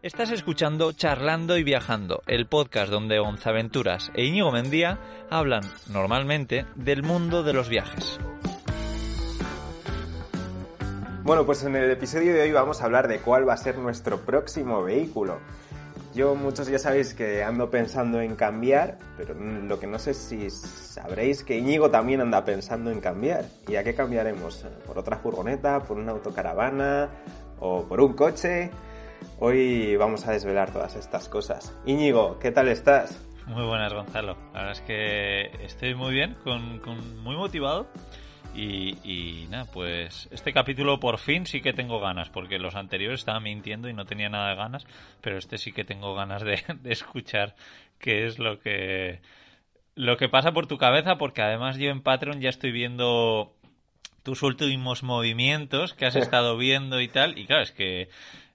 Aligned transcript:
Estás 0.00 0.30
escuchando 0.30 0.92
Charlando 0.92 1.58
y 1.58 1.64
Viajando, 1.64 2.22
el 2.28 2.46
podcast 2.46 2.88
donde 2.88 3.18
Gonzaventuras 3.18 4.12
e 4.14 4.26
Íñigo 4.26 4.52
Mendía 4.52 5.00
hablan 5.28 5.64
normalmente 5.92 6.66
del 6.76 7.02
mundo 7.02 7.42
de 7.42 7.52
los 7.52 7.68
viajes. 7.68 8.20
Bueno, 11.24 11.44
pues 11.44 11.64
en 11.64 11.74
el 11.74 11.90
episodio 11.90 12.32
de 12.32 12.42
hoy 12.42 12.52
vamos 12.52 12.80
a 12.80 12.84
hablar 12.84 13.08
de 13.08 13.18
cuál 13.18 13.48
va 13.48 13.54
a 13.54 13.56
ser 13.56 13.76
nuestro 13.76 14.20
próximo 14.20 14.84
vehículo. 14.84 15.40
Yo 16.14 16.36
muchos 16.36 16.68
ya 16.68 16.78
sabéis 16.78 17.12
que 17.12 17.42
ando 17.42 17.68
pensando 17.68 18.20
en 18.20 18.36
cambiar, 18.36 19.00
pero 19.16 19.34
lo 19.34 19.80
que 19.80 19.88
no 19.88 19.98
sé 19.98 20.14
si 20.14 20.48
sabréis 20.48 21.42
que 21.42 21.58
Íñigo 21.58 21.90
también 21.90 22.20
anda 22.20 22.44
pensando 22.44 22.92
en 22.92 23.00
cambiar. 23.00 23.46
¿Y 23.66 23.74
a 23.74 23.82
qué 23.82 23.96
cambiaremos? 23.96 24.64
¿Por 24.86 24.96
otra 24.96 25.16
furgoneta? 25.16 25.80
¿Por 25.80 25.98
una 25.98 26.12
autocaravana? 26.12 27.08
¿O 27.58 27.82
por 27.82 28.00
un 28.00 28.12
coche? 28.12 28.70
Hoy 29.40 29.94
vamos 29.94 30.26
a 30.26 30.32
desvelar 30.32 30.72
todas 30.72 30.96
estas 30.96 31.28
cosas. 31.28 31.72
Íñigo, 31.86 32.40
¿qué 32.40 32.50
tal 32.50 32.66
estás? 32.66 33.24
Muy 33.46 33.64
buenas, 33.64 33.92
Gonzalo. 33.94 34.36
La 34.52 34.64
verdad 34.64 34.72
es 34.72 34.80
que 34.80 35.64
estoy 35.64 35.94
muy 35.94 36.12
bien, 36.12 36.36
con, 36.42 37.22
muy 37.22 37.36
motivado. 37.36 37.88
Y, 38.52 39.46
nada, 39.48 39.66
pues 39.72 40.28
este 40.32 40.52
capítulo 40.52 40.98
por 40.98 41.18
fin 41.18 41.46
sí 41.46 41.60
que 41.60 41.72
tengo 41.72 42.00
ganas, 42.00 42.30
porque 42.30 42.58
los 42.58 42.74
anteriores 42.74 43.20
estaba 43.20 43.38
mintiendo 43.38 43.88
y 43.88 43.92
no 43.92 44.06
tenía 44.06 44.28
nada 44.28 44.48
de 44.48 44.56
ganas, 44.56 44.84
pero 45.20 45.38
este 45.38 45.56
sí 45.56 45.70
que 45.70 45.84
tengo 45.84 46.16
ganas 46.16 46.42
de, 46.42 46.60
de 46.82 46.92
escuchar 46.92 47.54
qué 48.00 48.26
es 48.26 48.40
lo 48.40 48.58
que 48.58 49.20
lo 49.94 50.16
que 50.16 50.28
pasa 50.28 50.50
por 50.50 50.66
tu 50.66 50.78
cabeza, 50.78 51.16
porque 51.16 51.42
además 51.42 51.76
yo 51.76 51.90
en 51.90 52.02
Patreon 52.02 52.40
ya 52.40 52.48
estoy 52.48 52.72
viendo 52.72 53.52
tus 54.24 54.42
últimos 54.42 55.04
movimientos 55.04 55.94
que 55.94 56.06
has 56.06 56.16
estado 56.16 56.56
viendo 56.56 57.00
y 57.00 57.06
tal, 57.06 57.38
y 57.38 57.46
claro, 57.46 57.62
es 57.62 57.70
que 57.70 58.08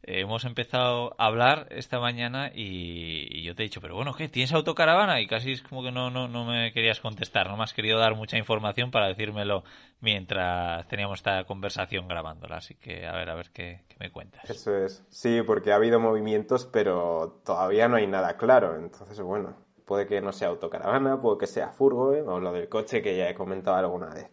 hemos 0.04 0.46
empezado 0.46 1.16
a 1.18 1.28
hablar 1.28 1.68
esta 1.72 2.00
mañana 2.00 2.52
y, 2.54 3.42
yo 3.44 3.56
te 3.56 3.64
he 3.64 3.66
dicho, 3.66 3.82
pero 3.82 3.96
bueno, 3.96 4.14
¿qué? 4.14 4.28
¿Tienes 4.30 4.54
autocaravana? 4.54 5.22
Y 5.22 5.28
casi 5.28 5.54
es 5.54 5.62
como 5.62 5.84
que 5.84 5.92
no, 5.92 6.10
no, 6.10 6.28
no 6.28 6.46
me 6.46 6.72
querías 6.74 7.00
contestar, 7.00 7.50
no 7.50 7.58
me 7.58 7.64
has 7.64 7.74
querido 7.74 8.00
dar 8.00 8.16
mucha 8.16 8.38
información 8.38 8.92
para 8.92 9.08
decírmelo 9.08 9.64
mientras 10.02 10.88
teníamos 10.88 11.20
esta 11.20 11.44
conversación 11.46 12.08
grabándola. 12.08 12.58
Así 12.58 12.76
que 12.76 13.08
a 13.08 13.14
ver, 13.14 13.30
a 13.30 13.36
ver 13.36 13.50
qué, 13.52 13.82
me 14.00 14.12
cuentas. 14.12 14.50
Eso 14.50 14.76
es, 14.76 15.04
sí, 15.10 15.42
porque 15.42 15.72
ha 15.72 15.76
habido 15.76 16.00
movimientos, 16.00 16.66
pero 16.66 17.42
todavía 17.46 17.88
no 17.88 17.96
hay 17.96 18.08
nada 18.08 18.38
claro. 18.38 18.76
Entonces, 18.76 19.20
bueno, 19.22 19.56
puede 19.86 20.06
que 20.06 20.22
no 20.22 20.32
sea 20.32 20.50
autocaravana, 20.50 21.22
puede 21.22 21.40
que 21.40 21.48
sea 21.48 21.70
furgo, 21.70 22.14
¿eh? 22.14 22.22
o 22.22 22.40
lo 22.40 22.52
del 22.52 22.70
coche 22.70 23.02
que 23.02 23.16
ya 23.16 23.30
he 23.30 23.36
comentado 23.36 23.78
alguna 23.78 24.08
vez. 24.08 24.30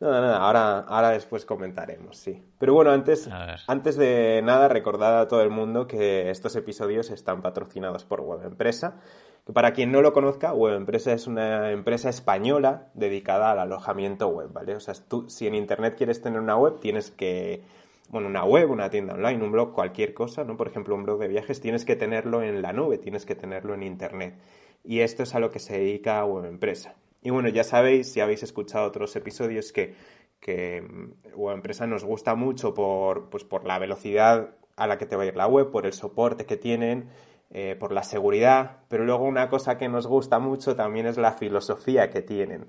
Nada, 0.00 0.20
nada, 0.20 0.36
ahora, 0.38 0.78
ahora 0.78 1.10
después 1.10 1.44
comentaremos, 1.44 2.16
sí. 2.16 2.40
Pero 2.60 2.72
bueno, 2.72 2.92
antes, 2.92 3.28
antes 3.66 3.96
de 3.96 4.40
nada, 4.44 4.68
recordad 4.68 5.20
a 5.20 5.26
todo 5.26 5.42
el 5.42 5.50
mundo 5.50 5.88
que 5.88 6.30
estos 6.30 6.54
episodios 6.54 7.10
están 7.10 7.42
patrocinados 7.42 8.04
por 8.04 8.20
Web 8.20 8.44
Empresa. 8.44 9.00
Que 9.44 9.52
para 9.52 9.72
quien 9.72 9.90
no 9.90 10.00
lo 10.00 10.12
conozca, 10.12 10.52
Web 10.52 10.76
Empresa 10.76 11.12
es 11.12 11.26
una 11.26 11.72
empresa 11.72 12.10
española 12.10 12.90
dedicada 12.94 13.50
al 13.50 13.58
alojamiento 13.58 14.28
web, 14.28 14.52
¿vale? 14.52 14.76
O 14.76 14.80
sea, 14.80 14.94
tú, 14.94 15.28
si 15.28 15.48
en 15.48 15.56
Internet 15.56 15.96
quieres 15.96 16.22
tener 16.22 16.38
una 16.38 16.56
web, 16.56 16.78
tienes 16.78 17.10
que, 17.10 17.64
bueno, 18.08 18.28
una 18.28 18.44
web, 18.44 18.70
una 18.70 18.90
tienda 18.90 19.14
online, 19.14 19.42
un 19.42 19.50
blog, 19.50 19.72
cualquier 19.72 20.14
cosa, 20.14 20.44
¿no? 20.44 20.56
Por 20.56 20.68
ejemplo, 20.68 20.94
un 20.94 21.02
blog 21.02 21.18
de 21.18 21.26
viajes, 21.26 21.60
tienes 21.60 21.84
que 21.84 21.96
tenerlo 21.96 22.42
en 22.42 22.62
la 22.62 22.72
nube, 22.72 22.98
tienes 22.98 23.26
que 23.26 23.34
tenerlo 23.34 23.74
en 23.74 23.82
Internet. 23.82 24.38
Y 24.84 25.00
esto 25.00 25.24
es 25.24 25.34
a 25.34 25.40
lo 25.40 25.50
que 25.50 25.58
se 25.58 25.76
dedica 25.76 26.24
Web 26.24 26.44
Empresa. 26.44 26.94
Y 27.22 27.30
bueno, 27.30 27.48
ya 27.48 27.64
sabéis, 27.64 28.12
si 28.12 28.20
habéis 28.20 28.42
escuchado 28.42 28.86
otros 28.86 29.14
episodios, 29.16 29.72
que, 29.72 29.94
que 30.40 30.82
mm, 30.82 31.50
Empresa 31.50 31.86
nos 31.86 32.04
gusta 32.04 32.34
mucho 32.34 32.74
por, 32.74 33.28
pues 33.30 33.44
por 33.44 33.64
la 33.64 33.78
velocidad 33.78 34.54
a 34.76 34.86
la 34.86 34.98
que 34.98 35.06
te 35.06 35.16
va 35.16 35.24
a 35.24 35.26
ir 35.26 35.36
la 35.36 35.46
web, 35.46 35.70
por 35.70 35.86
el 35.86 35.92
soporte 35.92 36.46
que 36.46 36.56
tienen, 36.56 37.08
eh, 37.50 37.76
por 37.78 37.92
la 37.92 38.02
seguridad, 38.02 38.82
pero 38.88 39.04
luego 39.04 39.24
una 39.24 39.48
cosa 39.48 39.78
que 39.78 39.88
nos 39.88 40.06
gusta 40.06 40.38
mucho 40.38 40.76
también 40.76 41.06
es 41.06 41.16
la 41.16 41.32
filosofía 41.32 42.10
que 42.10 42.22
tienen. 42.22 42.66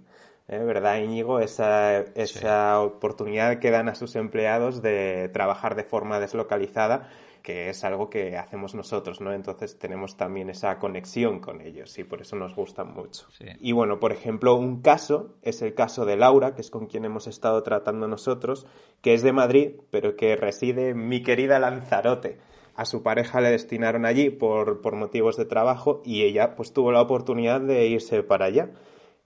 ¿Eh? 0.49 0.59
¿Verdad, 0.59 0.99
Íñigo? 0.99 1.39
Esa, 1.39 1.99
esa 1.99 2.81
oportunidad 2.81 3.59
que 3.59 3.71
dan 3.71 3.89
a 3.89 3.95
sus 3.95 4.15
empleados 4.15 4.81
de 4.81 5.29
trabajar 5.31 5.75
de 5.75 5.83
forma 5.83 6.19
deslocalizada 6.19 7.09
que 7.41 7.69
es 7.69 7.83
algo 7.83 8.09
que 8.09 8.37
hacemos 8.37 8.75
nosotros, 8.75 9.21
¿no? 9.21 9.33
Entonces 9.33 9.77
tenemos 9.79 10.17
también 10.17 10.49
esa 10.49 10.77
conexión 10.77 11.39
con 11.39 11.61
ellos 11.61 11.97
y 11.97 12.03
por 12.03 12.21
eso 12.21 12.35
nos 12.35 12.55
gustan 12.55 12.93
mucho. 12.93 13.25
Y 13.59 13.71
bueno, 13.71 13.99
por 13.99 14.11
ejemplo, 14.11 14.55
un 14.55 14.81
caso 14.81 15.35
es 15.41 15.61
el 15.61 15.73
caso 15.73 16.05
de 16.05 16.17
Laura, 16.17 16.53
que 16.53 16.61
es 16.61 16.69
con 16.69 16.87
quien 16.87 17.05
hemos 17.05 17.27
estado 17.27 17.63
tratando 17.63 18.07
nosotros, 18.07 18.67
que 19.01 19.13
es 19.13 19.23
de 19.23 19.33
Madrid, 19.33 19.71
pero 19.89 20.15
que 20.15 20.35
reside 20.35 20.89
en 20.89 21.07
mi 21.07 21.23
querida 21.23 21.59
Lanzarote. 21.59 22.37
A 22.75 22.85
su 22.85 23.03
pareja 23.03 23.41
le 23.41 23.51
destinaron 23.51 24.05
allí 24.05 24.29
por, 24.29 24.81
por 24.81 24.95
motivos 24.95 25.35
de 25.35 25.45
trabajo 25.45 26.01
y 26.05 26.23
ella 26.23 26.55
pues 26.55 26.71
tuvo 26.71 26.91
la 26.91 27.01
oportunidad 27.01 27.61
de 27.61 27.87
irse 27.87 28.23
para 28.23 28.45
allá. 28.45 28.69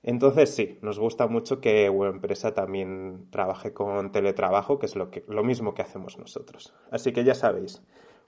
Entonces 0.03 0.53
sí, 0.53 0.77
nos 0.81 0.99
gusta 0.99 1.27
mucho 1.27 1.61
que 1.61 1.89
web 1.89 2.11
empresa 2.11 2.53
también 2.53 3.27
trabaje 3.31 3.73
con 3.73 4.11
teletrabajo, 4.11 4.77
que 4.77 4.85
es 4.85 4.97
lo, 4.97 5.09
que, 5.09 5.23
lo 5.29 5.43
mismo 5.43 5.73
que 5.73 5.81
hacemos 5.81 6.17
nosotros. 6.17 6.73
Así 6.91 7.13
que 7.13 7.23
ya 7.23 7.33
sabéis, 7.33 7.81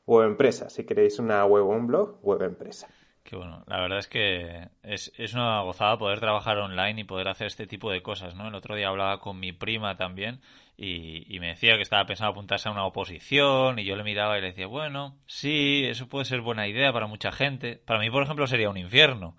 web 0.06 0.26
empresa, 0.26 0.70
si 0.70 0.86
queréis 0.86 1.20
una 1.20 1.46
web 1.46 1.66
o 1.66 1.70
un 1.70 1.88
blog, 1.88 2.18
web 2.24 2.42
empresa. 2.44 2.88
Qué 3.24 3.36
bueno, 3.36 3.64
la 3.68 3.82
verdad 3.82 3.98
es 3.98 4.08
que 4.08 4.70
es, 4.84 5.12
es, 5.18 5.34
una 5.34 5.62
gozada 5.62 5.98
poder 5.98 6.20
trabajar 6.20 6.60
online 6.60 7.02
y 7.02 7.04
poder 7.06 7.28
hacer 7.28 7.48
este 7.48 7.66
tipo 7.66 7.92
de 7.92 8.04
cosas, 8.04 8.36
¿no? 8.36 8.48
El 8.48 8.56
otro 8.56 8.76
día 8.76 8.88
hablaba 8.88 9.20
con 9.20 9.40
mi 9.40 9.52
prima 9.52 9.98
también 9.98 10.42
y, 10.78 11.26
y, 11.36 11.40
me 11.40 11.48
decía 11.48 11.76
que 11.76 11.82
estaba 11.82 12.06
pensando 12.06 12.32
apuntarse 12.32 12.70
a 12.70 12.72
una 12.72 12.86
oposición 12.86 13.80
y 13.80 13.84
yo 13.84 13.96
le 13.96 14.04
miraba 14.04 14.38
y 14.38 14.42
le 14.42 14.48
decía, 14.50 14.68
bueno, 14.68 15.18
sí, 15.26 15.86
eso 15.86 16.08
puede 16.08 16.26
ser 16.26 16.42
buena 16.42 16.68
idea 16.68 16.94
para 16.94 17.08
mucha 17.08 17.32
gente. 17.32 17.82
Para 17.84 18.00
mí, 18.00 18.12
por 18.12 18.22
ejemplo, 18.22 18.46
sería 18.46 18.70
un 18.70 18.78
infierno 18.78 19.36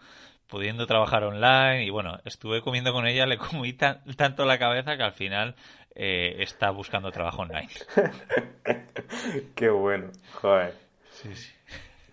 pudiendo 0.49 0.87
trabajar 0.87 1.25
online 1.25 1.85
y 1.85 1.91
bueno, 1.91 2.19
estuve 2.25 2.63
comiendo 2.63 2.93
con 2.93 3.07
ella, 3.07 3.27
le 3.27 3.39
comí 3.39 3.73
tanto 3.73 4.45
la 4.45 4.59
cabeza 4.59 4.97
que 4.97 5.03
al 5.03 5.13
final 5.13 5.55
eh, 5.95 6.37
está 6.43 6.71
buscando 6.71 7.11
trabajo 7.11 7.43
online. 7.43 7.71
Qué 9.55 9.71
bueno, 9.71 10.11
joder. 10.35 10.75
Sí, 11.11 11.35
sí. 11.35 11.53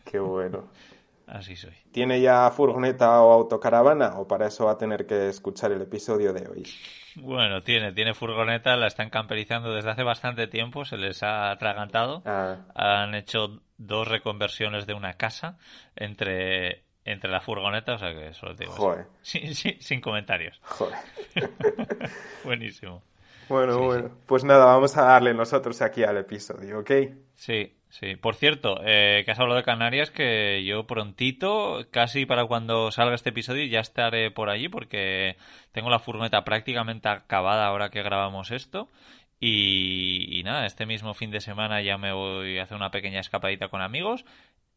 Qué 0.06 0.20
bueno. 0.20 0.70
Así 1.28 1.56
soy. 1.56 1.74
¿Tiene 1.92 2.22
ya 2.22 2.52
furgoneta 2.52 3.22
o 3.22 3.32
autocaravana 3.32 4.20
o 4.20 4.28
para 4.28 4.48
eso 4.48 4.66
va 4.66 4.74
a 4.74 4.78
tener 4.78 5.06
que 5.06 5.30
escuchar 5.30 5.72
el 5.72 5.82
episodio 5.82 6.34
de 6.34 6.48
hoy? 6.48 6.64
Bueno, 7.16 7.62
tiene, 7.64 7.94
tiene 7.94 8.14
furgoneta, 8.14 8.76
la 8.76 8.88
están 8.88 9.10
camperizando 9.10 9.74
desde 9.74 9.90
hace 9.90 10.04
bastante 10.04 10.48
tiempo, 10.48 10.86
se 10.86 10.98
les 10.98 11.24
ha 11.24 11.52
atragantado. 11.52 12.22
Ah. 12.26 12.58
Han 12.76 13.16
hecho 13.16 13.62
dos 13.78 14.08
reconversiones 14.08 14.86
de 14.86 14.94
una 14.94 15.14
casa 15.14 15.58
entre 15.96 16.84
entre 17.06 17.30
la 17.30 17.42
furgoneta, 17.42 17.96
o 17.96 17.98
sea 17.98 18.14
que 18.14 18.34
solo 18.34 18.56
te 18.56 18.64
digo. 18.64 18.76
Joder. 18.76 19.06
Sin, 19.22 19.54
sin, 19.54 20.02
comentarios. 20.02 20.60
Joder. 20.64 20.98
Buenísimo. 22.44 23.02
Bueno, 23.50 23.80
bueno. 23.80 24.12
Pues 24.26 24.44
nada, 24.44 24.66
vamos 24.66 24.96
a 24.98 25.04
darle 25.04 25.34
nosotros 25.34 25.82
aquí 25.82 26.04
al 26.04 26.18
episodio, 26.18 26.80
¿ok? 26.80 26.92
Sí, 27.36 27.74
sí. 27.90 28.16
Por 28.16 28.36
cierto, 28.36 28.80
eh, 28.86 29.24
que 29.26 29.32
has 29.32 29.40
hablado 29.40 29.58
de 29.58 29.66
Canarias, 29.66 30.12
que 30.12 30.64
yo 30.66 30.88
prontito, 30.88 31.86
casi 31.92 32.26
para 32.26 32.46
cuando 32.46 32.92
salga 32.92 33.16
este 33.16 33.32
episodio, 33.32 33.66
ya 33.66 33.82
estaré 33.82 34.32
por 34.32 34.50
allí 34.50 34.70
porque 34.70 35.36
tengo 35.74 35.90
la 35.90 36.00
furgoneta 36.00 36.46
prácticamente 36.46 37.10
acabada 37.10 37.66
ahora 37.66 37.90
que 37.90 38.02
grabamos 38.02 38.52
esto. 38.52 38.88
Y, 39.42 40.40
y, 40.40 40.44
nada, 40.44 40.66
este 40.66 40.86
mismo 40.86 41.14
fin 41.14 41.30
de 41.30 41.42
semana 41.42 41.82
ya 41.82 41.98
me 41.98 42.14
voy 42.14 42.60
a 42.60 42.64
hacer 42.64 42.78
una 42.78 42.92
pequeña 42.92 43.20
escapadita 43.20 43.68
con 43.68 43.82
amigos 43.82 44.24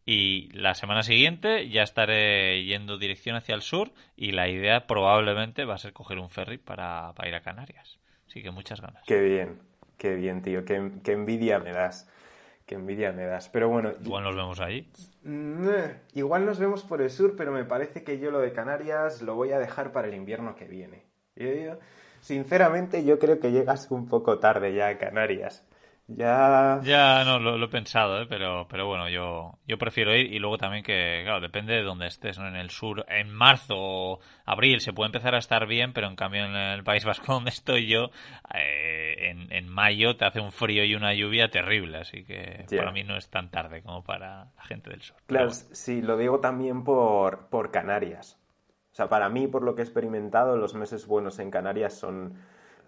y 0.09 0.51
la 0.53 0.75
semana 0.75 1.03
siguiente 1.03 1.69
ya 1.69 1.83
estaré 1.83 2.65
yendo 2.65 2.97
dirección 2.97 3.35
hacia 3.35 3.57
el 3.57 3.61
sur 3.61 3.91
y 4.17 4.31
la 4.31 4.49
idea 4.49 4.87
probablemente 4.87 5.65
va 5.65 5.75
a 5.75 5.79
ser 5.79 5.93
coger 5.93 6.21
un 6.21 6.31
ferry 6.31 6.59
para, 6.59 7.13
ir 7.27 7.35
a 7.35 7.43
Canarias. 7.43 7.99
Así 8.29 8.41
que 8.41 8.53
muchas 8.53 8.81
ganas. 8.81 9.03
Qué 9.05 9.21
bien, 9.21 9.59
qué 9.99 10.15
bien, 10.15 10.43
tío. 10.43 10.65
Qué, 10.65 10.77
envidia 11.07 11.59
me 11.59 11.73
das. 11.73 12.09
Qué 12.67 12.77
envidia 12.77 13.11
me 13.11 13.27
das. 13.27 13.49
Pero 13.49 13.69
bueno. 13.69 13.95
Igual 14.01 14.23
nos 14.23 14.37
vemos 14.37 14.61
ahí. 14.61 14.89
Mm, 15.25 15.69
igual 16.15 16.47
nos 16.47 16.61
vemos 16.61 16.85
por 16.85 17.03
el 17.03 17.11
sur, 17.11 17.35
pero 17.37 17.51
me 17.51 17.65
parece 17.65 18.05
que 18.05 18.21
yo 18.21 18.31
lo 18.31 18.39
de 18.39 18.53
Canarias 18.53 19.23
lo 19.23 19.35
voy 19.35 19.51
a 19.51 19.59
dejar 19.59 19.91
para 19.91 20.07
el 20.07 20.15
invierno 20.15 20.55
que 20.55 20.67
viene. 20.67 21.03
sinceramente, 22.21 23.05
yo 23.05 23.19
creo 23.19 23.41
que 23.41 23.51
llegas 23.51 23.91
un 23.91 24.07
poco 24.07 24.39
tarde 24.39 24.73
ya 24.73 24.87
a 24.87 24.99
Canarias. 24.99 25.66
Ya. 26.09 26.81
Ya, 26.85 27.25
no, 27.25 27.41
lo, 27.41 27.65
he 27.65 27.69
pensado, 27.69 28.23
¿eh? 28.23 28.27
pero, 28.29 28.69
pero 28.71 28.87
bueno, 28.87 29.09
yo, 29.09 29.59
yo 29.67 29.77
prefiero 29.77 30.15
ir 30.15 30.33
y 30.33 30.39
luego 30.39 30.57
también 30.57 30.85
que, 30.85 31.23
claro, 31.25 31.41
depende 31.41 31.75
de 31.75 31.83
dónde 31.83 32.07
estés, 32.07 32.39
¿no? 32.39 32.47
En 32.47 32.55
el 32.55 32.71
sur, 32.71 33.05
en 33.09 33.33
marzo 33.33 33.75
o 33.77 34.21
abril 34.45 34.81
se 34.81 34.93
puede 34.93 35.09
empezar 35.09 35.35
a 35.35 35.39
estar 35.39 35.67
bien, 35.67 35.93
pero 35.93 36.07
en 36.07 36.15
cambio 36.15 36.45
en 36.45 36.55
el 36.55 36.85
País 36.85 37.05
Vasco 37.05 37.25
donde 37.33 37.51
estoy 37.51 37.89
yo, 37.89 38.11
eh, 38.55 39.31
en, 39.31 39.53
en 39.53 39.69
mayo 39.69 40.17
te 40.17 40.25
hace 40.25 40.41
un 40.41 40.53
frío 40.53 40.85
y 40.85 40.95
una 40.95 41.13
lluvia 41.13 41.49
terrible, 41.49 41.99
así 41.99 42.25
que 42.25 42.67
para 42.71 42.93
mí 42.93 43.03
no 43.03 43.17
es 43.17 43.29
tan 43.29 43.51
tarde 43.51 43.83
como 43.83 44.05
para 44.05 44.45
la 44.57 44.63
gente 44.63 44.91
del 44.91 45.03
sur. 45.03 45.17
Claro, 45.27 45.51
sí, 45.51 46.03
lo 46.03 46.17
digo 46.17 46.39
también 46.39 46.85
por, 46.85 47.49
por 47.49 47.73
Canarias. 47.73 48.39
O 48.93 48.95
sea, 48.97 49.09
para 49.09 49.29
mí, 49.29 49.47
por 49.47 49.63
lo 49.63 49.75
que 49.75 49.83
he 49.83 49.85
experimentado, 49.85 50.57
los 50.57 50.75
meses 50.75 51.07
buenos 51.07 51.39
en 51.41 51.51
Canarias 51.51 51.95
son 51.95 52.39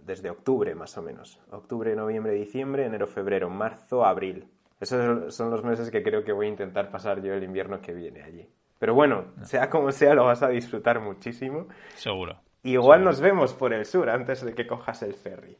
desde 0.08 0.30
octubre 0.30 0.74
más 0.74 0.98
o 0.98 1.02
menos. 1.02 1.38
Octubre, 1.50 1.94
noviembre, 1.94 2.32
diciembre, 2.32 2.86
enero, 2.86 3.06
febrero, 3.06 3.48
marzo, 3.48 4.04
abril. 4.04 4.48
Esos 4.80 5.34
son 5.34 5.50
los 5.50 5.62
meses 5.62 5.90
que 5.90 6.02
creo 6.02 6.24
que 6.24 6.32
voy 6.32 6.46
a 6.46 6.50
intentar 6.50 6.90
pasar 6.90 7.22
yo 7.22 7.34
el 7.34 7.44
invierno 7.44 7.80
que 7.80 7.92
viene 7.92 8.22
allí. 8.22 8.48
Pero 8.78 8.94
bueno, 8.94 9.34
sea 9.42 9.68
como 9.68 9.92
sea, 9.92 10.14
lo 10.14 10.24
vas 10.24 10.42
a 10.42 10.48
disfrutar 10.48 11.00
muchísimo. 11.00 11.68
Seguro. 11.94 12.40
igual 12.62 13.04
nos 13.04 13.20
vemos 13.20 13.54
por 13.54 13.72
el 13.72 13.84
sur 13.84 14.08
antes 14.08 14.44
de 14.44 14.54
que 14.54 14.66
cojas 14.66 15.02
el 15.02 15.14
ferry. 15.14 15.56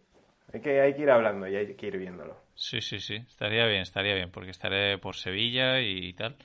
Hay 0.53 0.61
que, 0.61 0.81
hay 0.81 0.95
que 0.95 1.03
ir 1.03 1.11
hablando 1.11 1.47
y 1.47 1.57
hay 1.57 1.75
que 1.75 1.87
ir 1.87 1.99
viéndolo. 1.99 2.37
Sí, 2.55 2.81
sí, 2.81 3.01
sí. 3.01 3.17
Estaría 3.17 3.67
bien, 3.67 3.83
estaría 3.83 4.15
bien, 4.15 4.31
porque 4.31 4.51
estaré 4.51 4.99
por 4.99 5.17
Sevilla 5.17 5.81
y 5.81 6.13
tal. 6.15 6.37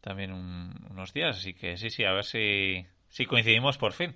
También 0.00 0.32
unos 0.32 1.12
días, 1.12 1.38
así 1.38 1.54
que 1.54 1.76
sí, 1.76 1.90
sí, 1.90 2.04
a 2.04 2.12
ver 2.12 2.24
si, 2.24 2.86
si 3.08 3.24
coincidimos 3.24 3.78
por 3.78 3.92
fin. 3.92 4.14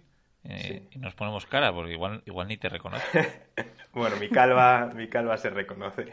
Eh, 0.49 0.83
y 0.91 0.99
nos 0.99 1.15
ponemos 1.15 1.47
cara, 1.47 1.73
porque 1.73 1.93
igual, 1.93 2.23
igual 2.27 2.49
ni 2.49 2.57
te 2.57 2.69
reconoce. 2.69 3.05
bueno, 3.93 4.17
mi 4.17 4.29
calva, 4.29 4.93
mi 4.95 5.09
calva 5.09 5.37
se 5.37 5.51
reconoce. 5.51 6.13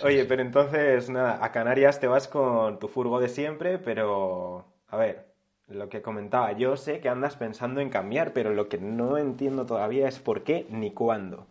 Oye, 0.00 0.24
pero 0.26 0.42
entonces, 0.42 1.10
nada, 1.10 1.44
a 1.44 1.50
Canarias 1.50 1.98
te 2.00 2.06
vas 2.06 2.28
con 2.28 2.78
tu 2.78 2.88
furgo 2.88 3.18
de 3.20 3.28
siempre, 3.28 3.78
pero, 3.78 4.66
a 4.88 4.96
ver, 4.96 5.26
lo 5.68 5.88
que 5.88 6.02
comentaba, 6.02 6.52
yo 6.52 6.76
sé 6.76 7.00
que 7.00 7.08
andas 7.08 7.36
pensando 7.36 7.80
en 7.80 7.90
cambiar, 7.90 8.32
pero 8.32 8.54
lo 8.54 8.68
que 8.68 8.78
no 8.78 9.18
entiendo 9.18 9.66
todavía 9.66 10.06
es 10.08 10.18
por 10.18 10.44
qué 10.44 10.66
ni 10.70 10.90
cuándo. 10.92 11.46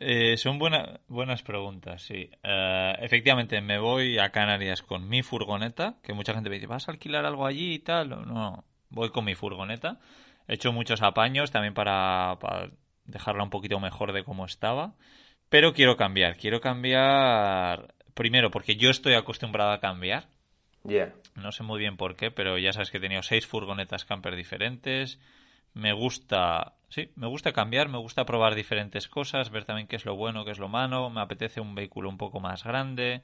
Eh, 0.00 0.36
son 0.36 0.58
buenas 0.58 1.42
preguntas, 1.42 2.02
sí. 2.02 2.30
Eh, 2.42 2.94
efectivamente, 3.00 3.60
me 3.60 3.78
voy 3.78 4.18
a 4.18 4.30
Canarias 4.30 4.82
con 4.82 5.08
mi 5.08 5.22
furgoneta, 5.22 5.96
que 6.02 6.12
mucha 6.12 6.34
gente 6.34 6.50
me 6.50 6.56
dice, 6.56 6.66
¿vas 6.66 6.88
a 6.88 6.92
alquilar 6.92 7.24
algo 7.24 7.46
allí 7.46 7.74
y 7.74 7.78
tal? 7.78 8.08
No, 8.08 8.64
voy 8.90 9.10
con 9.10 9.24
mi 9.24 9.34
furgoneta. 9.34 10.00
He 10.48 10.54
hecho 10.54 10.72
muchos 10.72 11.02
apaños 11.02 11.50
también 11.50 11.74
para, 11.74 12.36
para 12.40 12.70
dejarla 13.04 13.44
un 13.44 13.50
poquito 13.50 13.80
mejor 13.80 14.12
de 14.12 14.24
cómo 14.24 14.44
estaba. 14.44 14.94
Pero 15.48 15.72
quiero 15.72 15.96
cambiar, 15.96 16.36
quiero 16.36 16.60
cambiar 16.60 17.94
primero 18.14 18.50
porque 18.50 18.76
yo 18.76 18.90
estoy 18.90 19.14
acostumbrado 19.14 19.72
a 19.72 19.80
cambiar. 19.80 20.26
Yeah. 20.84 21.14
No 21.34 21.50
sé 21.52 21.62
muy 21.62 21.78
bien 21.78 21.96
por 21.96 22.16
qué, 22.16 22.30
pero 22.30 22.58
ya 22.58 22.72
sabes 22.72 22.90
que 22.90 22.98
he 22.98 23.00
tenido 23.00 23.22
seis 23.22 23.46
furgonetas 23.46 24.04
camper 24.04 24.36
diferentes. 24.36 25.18
Me 25.72 25.92
gusta, 25.92 26.74
sí, 26.88 27.10
me 27.16 27.26
gusta 27.26 27.52
cambiar, 27.52 27.88
me 27.88 27.98
gusta 27.98 28.24
probar 28.24 28.54
diferentes 28.54 29.08
cosas, 29.08 29.50
ver 29.50 29.64
también 29.64 29.88
qué 29.88 29.96
es 29.96 30.04
lo 30.04 30.14
bueno, 30.14 30.44
qué 30.44 30.52
es 30.52 30.58
lo 30.58 30.68
malo. 30.68 31.10
Me 31.10 31.20
apetece 31.20 31.60
un 31.60 31.74
vehículo 31.74 32.08
un 32.08 32.18
poco 32.18 32.38
más 32.40 32.64
grande. 32.64 33.22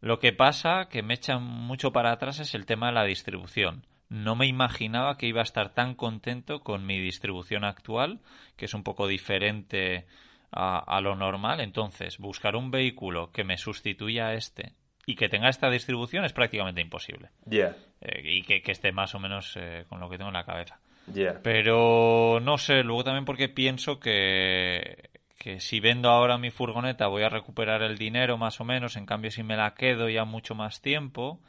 Lo 0.00 0.18
que 0.18 0.32
pasa 0.32 0.88
que 0.90 1.02
me 1.02 1.14
echa 1.14 1.38
mucho 1.38 1.92
para 1.92 2.10
atrás 2.10 2.40
es 2.40 2.54
el 2.54 2.66
tema 2.66 2.88
de 2.88 2.94
la 2.94 3.04
distribución. 3.04 3.84
No 4.12 4.36
me 4.36 4.46
imaginaba 4.46 5.16
que 5.16 5.26
iba 5.26 5.40
a 5.40 5.42
estar 5.42 5.72
tan 5.72 5.94
contento 5.94 6.60
con 6.60 6.84
mi 6.84 7.00
distribución 7.00 7.64
actual, 7.64 8.20
que 8.56 8.66
es 8.66 8.74
un 8.74 8.82
poco 8.82 9.08
diferente 9.08 10.04
a, 10.50 11.00
lo 11.00 11.16
normal. 11.16 11.62
Entonces, 11.62 12.18
buscar 12.18 12.54
un 12.54 12.70
vehículo 12.70 13.32
que 13.32 13.42
me 13.42 13.56
sustituya 13.56 14.26
a 14.26 14.34
este 14.34 14.74
y 15.06 15.16
que 15.16 15.30
tenga 15.30 15.48
esta 15.48 15.70
distribución 15.70 16.26
es 16.26 16.34
prácticamente 16.34 16.82
imposible. 16.82 17.30
Yeah. 17.48 17.74
Eh, 18.02 18.20
y 18.22 18.42
que, 18.42 18.60
esté 18.70 18.92
más 18.92 19.14
o 19.14 19.18
menos 19.18 19.56
eh, 19.56 19.86
con 19.88 19.98
lo 19.98 20.10
que 20.10 20.18
tengo 20.18 20.28
en 20.28 20.34
la 20.34 20.44
cabeza. 20.44 20.78
Yeah. 21.10 21.40
Pero 21.42 22.38
no 22.42 22.58
sé, 22.58 22.82
luego 22.82 23.04
también 23.04 23.24
porque 23.24 23.48
pienso 23.48 23.98
que, 23.98 25.08
que 25.38 25.58
si 25.58 25.80
vendo 25.80 26.10
ahora 26.10 26.36
mi 26.36 26.50
furgoneta 26.50 27.06
voy 27.06 27.22
a 27.22 27.30
recuperar 27.30 27.82
el 27.82 27.96
dinero 27.96 28.36
más 28.36 28.60
o 28.60 28.64
menos, 28.64 28.96
en 28.96 29.06
cambio 29.06 29.30
si 29.30 29.42
me 29.42 29.56
la 29.56 29.72
quedo 29.72 30.10
ya 30.10 30.26
mucho 30.26 30.54
más 30.54 30.82
tiempo, 30.82 31.40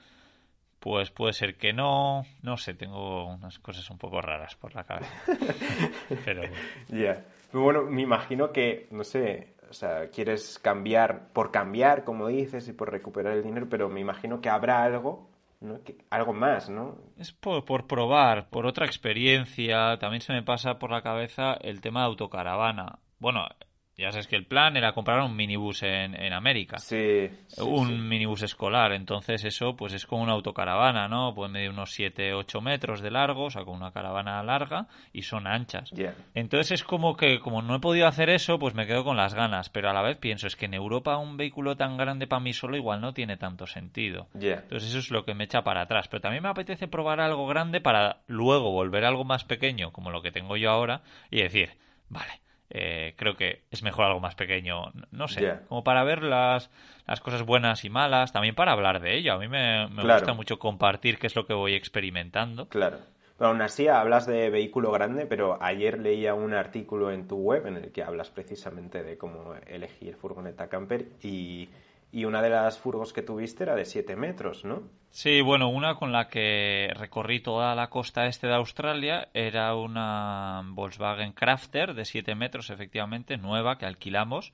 pues 0.84 1.12
puede 1.12 1.32
ser 1.32 1.56
que 1.56 1.72
no, 1.72 2.26
no 2.42 2.58
sé, 2.58 2.74
tengo 2.74 3.28
unas 3.28 3.58
cosas 3.60 3.90
un 3.90 3.98
poco 3.98 4.20
raras 4.20 4.58
por 4.58 4.76
la 4.76 4.84
cabeza. 4.84 5.14
Pero 6.26 6.44
ya. 6.90 7.24
Bueno, 7.54 7.84
me 7.84 8.02
imagino 8.02 8.52
que, 8.52 8.88
no 8.92 9.06
sé, 9.06 9.54
o 9.70 9.74
sea, 9.74 10.10
quieres 10.10 10.60
cambiar 10.60 11.30
por 11.32 11.52
cambiar, 11.52 12.04
como 12.04 12.28
dices, 12.28 12.68
y 12.68 12.74
por 12.74 12.92
recuperar 12.92 13.32
el 13.38 13.44
dinero, 13.44 13.68
pero 13.70 13.88
me 13.88 14.02
imagino 14.02 14.42
que 14.42 14.50
habrá 14.50 14.84
algo, 14.84 15.30
¿no? 15.62 15.80
algo 16.10 16.34
más, 16.34 16.70
¿no? 16.70 16.98
Es 17.18 17.32
por, 17.32 17.64
por 17.64 17.88
probar, 17.88 18.50
por 18.50 18.66
otra 18.66 18.86
experiencia. 18.86 19.98
También 20.00 20.22
se 20.22 20.34
me 20.34 20.44
pasa 20.44 20.80
por 20.80 20.92
la 20.92 21.02
cabeza 21.02 21.54
el 21.62 21.80
tema 21.80 22.02
de 22.02 22.08
autocaravana. 22.08 23.00
Bueno, 23.20 23.48
ya 23.96 24.12
sabes 24.12 24.28
que 24.28 24.36
el 24.36 24.46
plan 24.46 24.76
era 24.76 24.94
comprar 24.94 25.22
un 25.22 25.36
minibús 25.36 25.84
en, 25.84 26.16
en 26.16 26.34
América. 26.34 26.80
Sí. 26.80 27.30
un 27.60 28.08
minibús 28.08 28.42
escolar. 28.42 28.92
Entonces 28.92 29.44
eso 29.46 29.76
pues 29.76 29.94
es 29.94 30.08
como 30.08 30.24
una 30.24 30.34
autocaravana, 30.34 31.08
¿no? 31.08 31.34
Puede 31.36 31.52
medir 31.52 31.70
unos 31.70 31.92
7, 31.92 32.34
8 32.34 32.62
metros 32.62 33.02
de 33.02 33.12
largo, 33.12 33.46
o 33.46 33.50
sea, 33.52 33.64
con 33.64 33.76
una 33.76 33.92
caravana 33.92 34.42
larga 34.42 34.88
y 35.12 35.22
son 35.22 35.46
anchas. 35.46 35.92
Entonces 36.34 36.72
es 36.72 36.84
como 36.84 37.16
que 37.16 37.40
como 37.40 37.62
no 37.62 37.76
he 37.76 37.80
podido 37.80 38.08
hacer 38.08 38.30
eso, 38.30 38.58
pues 38.58 38.74
me 38.74 38.88
quedo 38.88 39.04
con 39.04 39.16
las 39.16 39.36
ganas. 39.36 39.70
Pero 39.70 39.90
a 39.90 39.94
la 39.94 40.02
vez 40.02 40.18
pienso, 40.18 40.48
es 40.48 40.56
que 40.56 40.66
en 40.66 40.74
Europa 40.74 41.18
un 41.18 41.38
vehículo 41.38 41.78
tan 41.78 41.96
grande 41.96 42.26
para 42.26 42.40
mí 42.40 42.54
solo 42.54 42.76
igual 42.76 43.00
no 43.00 43.14
tiene 43.14 43.38
tanto 43.38 43.68
sentido. 43.68 44.28
Entonces 44.64 44.90
eso 44.90 45.00
es 45.00 45.12
lo 45.12 45.24
que 45.24 45.36
me 45.36 45.44
echa 45.44 45.64
para 45.64 45.82
atrás. 45.82 46.08
Pero 46.08 46.22
también 46.22 46.42
me 46.42 46.50
apetece 46.50 46.88
probar 46.88 47.20
algo 47.20 47.46
grande 47.46 47.80
para 47.80 48.24
luego 48.26 48.72
volver 48.72 49.06
a 49.06 49.10
algo 49.10 49.24
más 49.24 49.44
pequeño, 49.44 49.92
como 49.92 50.10
lo 50.10 50.24
que 50.24 50.32
tengo 50.32 50.58
yo 50.58 50.72
ahora, 50.72 51.04
y 51.30 51.42
decir, 51.42 51.78
vale 52.10 52.44
eh, 52.70 53.14
creo 53.18 53.36
que 53.36 53.62
es 53.72 53.84
mejor 53.84 54.06
algo 54.06 54.20
más 54.20 54.36
pequeño, 54.36 54.92
no 55.12 55.28
sé, 55.28 55.60
como 55.70 55.84
para 55.84 56.04
ver 56.04 56.24
las, 56.24 56.70
las 57.06 57.22
cosas 57.22 57.44
buenas 57.44 57.86
y 57.86 57.90
malas, 57.90 58.32
también 58.32 58.56
para 58.56 58.72
hablar 58.72 59.00
de 59.00 59.16
ello. 59.16 59.34
A 59.34 59.38
mí 59.38 59.48
me, 59.48 59.88
gusta 59.88 60.34
mucho 60.34 60.60
compartir 60.60 61.20
qué 61.20 61.28
es 61.28 61.36
lo 61.36 61.46
que 61.46 61.54
voy 61.54 61.76
experimentando. 61.76 62.68
Claro. 62.70 62.98
Pero 63.38 63.50
aún 63.50 63.62
así 63.62 63.88
hablas 63.88 64.28
de 64.28 64.50
vehículo 64.50 64.92
grande, 64.92 65.26
pero 65.26 65.58
ayer 65.62 66.00
leía 66.00 66.34
un 66.34 66.54
artículo 66.54 67.12
en 67.12 67.28
tu 67.28 67.38
web 67.38 67.66
en 67.66 67.78
el 67.78 67.92
que 67.92 68.04
hablas 68.04 68.30
precisamente 68.30 69.04
de 69.04 69.18
cómo 69.18 69.56
elegir 69.68 70.16
furgoneta 70.16 70.70
camper 70.70 71.08
y 71.22 71.68
y 72.14 72.26
una 72.26 72.44
de 72.44 72.52
las 72.52 72.78
furgos 72.78 73.12
que 73.12 73.24
tuviste 73.24 73.64
era 73.64 73.76
de 73.76 73.86
7 73.86 74.16
metros, 74.16 74.64
¿no? 74.64 74.84
Sí, 75.10 75.42
bueno, 75.42 75.70
una 75.70 75.96
con 75.96 76.12
la 76.12 76.28
que 76.28 76.94
recorrí 76.96 77.40
toda 77.40 77.74
la 77.74 77.90
costa 77.90 78.28
este 78.28 78.46
de 78.46 78.54
Australia 78.54 79.30
era 79.34 79.76
una 79.76 80.62
Volkswagen 80.64 81.34
Crafter 81.34 81.96
de 81.96 82.06
7 82.06 82.36
metros, 82.36 82.70
efectivamente, 82.70 83.38
nueva, 83.38 83.80
que 83.80 83.88
alquilamos 83.88 84.54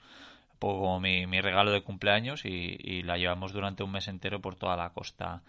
como 0.59 0.99
mi, 0.99 1.25
mi 1.27 1.41
regalo 1.41 1.71
de 1.71 1.81
cumpleaños 1.81 2.45
y, 2.45 3.01
la 3.03 3.17
llevamos 3.17 3.53
durante 3.53 3.83
un 3.83 3.91
mes 3.91 4.07
entero 4.07 4.39
por 4.41 4.55
toda 4.55 4.75
la 4.77 4.91
costa 4.91 5.41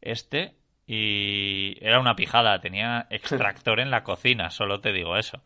este. 0.00 0.54
Y 0.86 1.76
era 1.80 2.00
una 2.00 2.16
pijada, 2.16 2.60
tenía 2.60 3.06
extractor 3.10 3.80
en 3.80 3.90
la 3.90 4.02
cocina, 4.02 4.50
solo 4.50 4.80
te 4.80 4.92
digo 4.92 5.16
eso. 5.16 5.40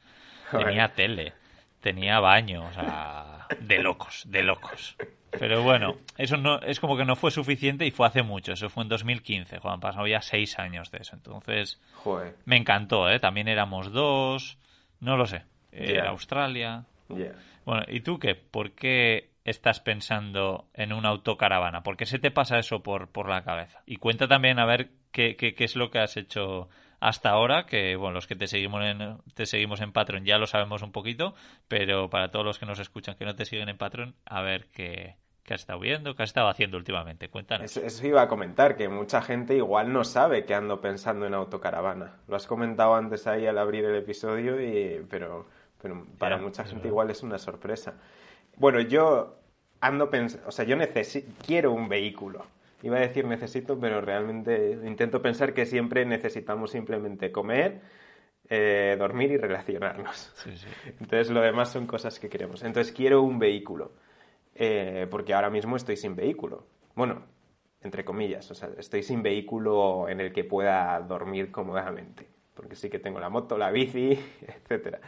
Tenía 0.50 0.92
tele, 0.94 1.34
tenía 1.80 2.20
baño, 2.20 2.66
o 2.66 2.72
sea, 2.72 3.46
de 3.60 3.78
locos, 3.80 4.24
de 4.26 4.42
locos. 4.42 4.96
Pero 5.38 5.62
bueno, 5.62 5.96
eso 6.16 6.36
no 6.36 6.60
es 6.60 6.80
como 6.80 6.96
que 6.96 7.04
no 7.04 7.16
fue 7.16 7.30
suficiente 7.30 7.86
y 7.86 7.90
fue 7.90 8.06
hace 8.06 8.22
mucho. 8.22 8.52
Eso 8.52 8.68
fue 8.68 8.82
en 8.82 8.88
2015, 8.88 9.58
Juan. 9.58 9.80
Pasado 9.80 10.06
ya 10.06 10.20
seis 10.20 10.58
años 10.58 10.90
de 10.90 10.98
eso. 10.98 11.16
Entonces, 11.16 11.80
me 12.44 12.56
encantó, 12.56 13.08
¿eh? 13.08 13.18
También 13.20 13.48
éramos 13.48 13.92
dos. 13.92 14.58
No 15.00 15.16
lo 15.16 15.26
sé. 15.26 15.44
Era 15.72 16.10
Australia. 16.10 16.84
Bueno, 17.64 17.84
¿y 17.88 18.00
tú 18.00 18.18
qué? 18.18 18.34
¿Por 18.34 18.72
qué 18.72 19.30
estás 19.44 19.80
pensando 19.80 20.68
en 20.74 20.92
una 20.92 21.10
autocaravana? 21.10 21.82
¿Por 21.82 21.96
qué 21.96 22.06
se 22.06 22.18
te 22.18 22.30
pasa 22.30 22.58
eso 22.58 22.82
por, 22.82 23.08
por 23.08 23.28
la 23.28 23.42
cabeza? 23.44 23.82
Y 23.86 23.96
cuenta 23.96 24.26
también 24.26 24.58
a 24.58 24.66
ver 24.66 24.90
qué, 25.12 25.36
qué, 25.36 25.54
qué 25.54 25.64
es 25.64 25.76
lo 25.76 25.90
que 25.90 25.98
has 25.98 26.16
hecho 26.16 26.68
hasta 27.00 27.30
ahora, 27.30 27.66
que 27.66 27.96
bueno, 27.96 28.14
los 28.14 28.26
que 28.26 28.36
te 28.36 28.46
seguimos 28.46 28.82
en, 28.84 29.18
te 29.34 29.46
seguimos 29.46 29.80
en 29.80 29.92
Patreon 29.92 30.24
ya 30.24 30.38
lo 30.38 30.46
sabemos 30.46 30.82
un 30.82 30.92
poquito, 30.92 31.34
pero 31.68 32.08
para 32.10 32.30
todos 32.30 32.44
los 32.44 32.58
que 32.58 32.66
nos 32.66 32.78
escuchan 32.78 33.16
que 33.16 33.24
no 33.24 33.34
te 33.34 33.44
siguen 33.44 33.68
en 33.68 33.76
Patreon, 33.76 34.14
a 34.24 34.42
ver 34.42 34.68
qué, 34.72 35.16
qué 35.46 35.54
has 35.54 35.60
estado 35.60 35.80
viendo, 35.80 36.14
qué 36.14 36.22
has 36.22 36.30
estado 36.30 36.48
haciendo 36.48 36.76
últimamente. 36.76 37.28
Cuéntanos. 37.28 37.76
Eso, 37.76 38.06
iba 38.06 38.22
a 38.22 38.28
comentar, 38.28 38.76
que 38.76 38.88
mucha 38.88 39.22
gente 39.22 39.54
igual 39.54 39.92
no 39.92 40.04
sabe 40.04 40.44
que 40.44 40.54
ando 40.54 40.80
pensando 40.80 41.26
en 41.26 41.34
autocaravana. 41.34 42.16
Lo 42.28 42.36
has 42.36 42.46
comentado 42.46 42.94
antes 42.94 43.26
ahí 43.26 43.46
al 43.46 43.58
abrir 43.58 43.84
el 43.84 43.94
episodio, 43.96 44.60
y, 44.60 45.06
pero, 45.08 45.46
pero 45.80 46.06
para 46.18 46.36
mucha 46.38 46.64
gente 46.64 46.88
igual 46.88 47.10
es 47.10 47.22
una 47.22 47.38
sorpresa. 47.38 47.94
Bueno, 48.56 48.80
yo 48.80 49.38
ando 49.80 50.10
pensando, 50.10 50.48
o 50.48 50.50
sea, 50.50 50.64
yo 50.64 50.76
necesito, 50.76 51.30
quiero 51.46 51.72
un 51.72 51.88
vehículo 51.88 52.44
iba 52.82 52.98
a 52.98 53.00
decir 53.00 53.24
necesito, 53.24 53.78
pero 53.78 54.00
realmente 54.00 54.78
intento 54.84 55.22
pensar 55.22 55.54
que 55.54 55.66
siempre 55.66 56.04
necesitamos 56.04 56.70
simplemente 56.70 57.32
comer, 57.32 57.80
eh, 58.48 58.96
dormir 58.98 59.32
y 59.32 59.36
relacionarnos. 59.36 60.32
Entonces 61.00 61.30
lo 61.30 61.40
demás 61.40 61.70
son 61.70 61.86
cosas 61.86 62.18
que 62.18 62.28
queremos. 62.28 62.62
Entonces 62.62 62.92
quiero 62.92 63.22
un 63.22 63.38
vehículo, 63.38 63.92
eh, 64.58 65.06
porque 65.10 65.34
ahora 65.34 65.50
mismo 65.50 65.76
estoy 65.76 65.96
sin 65.96 66.14
vehículo. 66.16 66.66
Bueno, 66.94 67.22
entre 67.82 68.04
comillas, 68.04 68.50
o 68.50 68.54
sea, 68.54 68.70
estoy 68.78 69.02
sin 69.02 69.22
vehículo 69.22 70.08
en 70.08 70.20
el 70.20 70.32
que 70.32 70.44
pueda 70.44 70.98
dormir 71.00 71.50
cómodamente, 71.50 72.28
porque 72.54 72.74
sí 72.76 72.90
que 72.90 72.98
tengo 72.98 73.20
la 73.20 73.28
moto, 73.28 73.56
la 73.58 73.70
bici, 73.70 74.18
etcétera. 74.42 75.00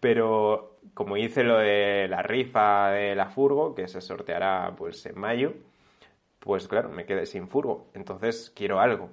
Pero 0.00 0.78
como 0.94 1.16
hice 1.16 1.44
lo 1.44 1.58
de 1.58 2.08
la 2.08 2.22
rifa 2.22 2.90
de 2.90 3.14
la 3.14 3.26
furgo, 3.26 3.74
que 3.74 3.88
se 3.88 4.00
sorteará 4.00 4.74
pues 4.76 5.06
en 5.06 5.18
mayo, 5.18 5.54
pues 6.40 6.68
claro, 6.68 6.90
me 6.90 7.06
quedé 7.06 7.26
sin 7.26 7.48
furgo. 7.48 7.88
Entonces 7.94 8.52
quiero 8.54 8.80
algo. 8.80 9.10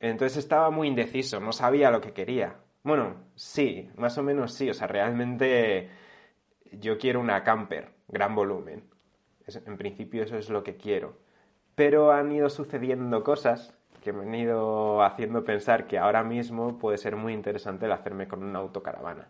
Entonces 0.00 0.38
estaba 0.38 0.70
muy 0.70 0.88
indeciso, 0.88 1.40
no 1.40 1.52
sabía 1.52 1.90
lo 1.90 2.00
que 2.00 2.12
quería. 2.12 2.56
Bueno, 2.82 3.16
sí, 3.36 3.88
más 3.96 4.18
o 4.18 4.22
menos 4.22 4.52
sí. 4.54 4.68
O 4.70 4.74
sea, 4.74 4.88
realmente 4.88 5.90
yo 6.80 6.98
quiero 6.98 7.20
una 7.20 7.42
camper, 7.44 7.90
gran 8.08 8.34
volumen. 8.34 8.84
en 9.46 9.76
principio 9.76 10.22
eso 10.22 10.36
es 10.36 10.50
lo 10.50 10.62
que 10.62 10.76
quiero. 10.76 11.16
Pero 11.74 12.12
han 12.12 12.32
ido 12.32 12.50
sucediendo 12.50 13.24
cosas 13.24 13.74
que 14.02 14.12
me 14.12 14.22
han 14.22 14.34
ido 14.34 15.02
haciendo 15.02 15.44
pensar 15.44 15.86
que 15.86 15.98
ahora 15.98 16.24
mismo 16.24 16.78
puede 16.78 16.98
ser 16.98 17.16
muy 17.16 17.32
interesante 17.32 17.86
el 17.86 17.92
hacerme 17.92 18.28
con 18.28 18.42
una 18.42 18.58
autocaravana. 18.58 19.28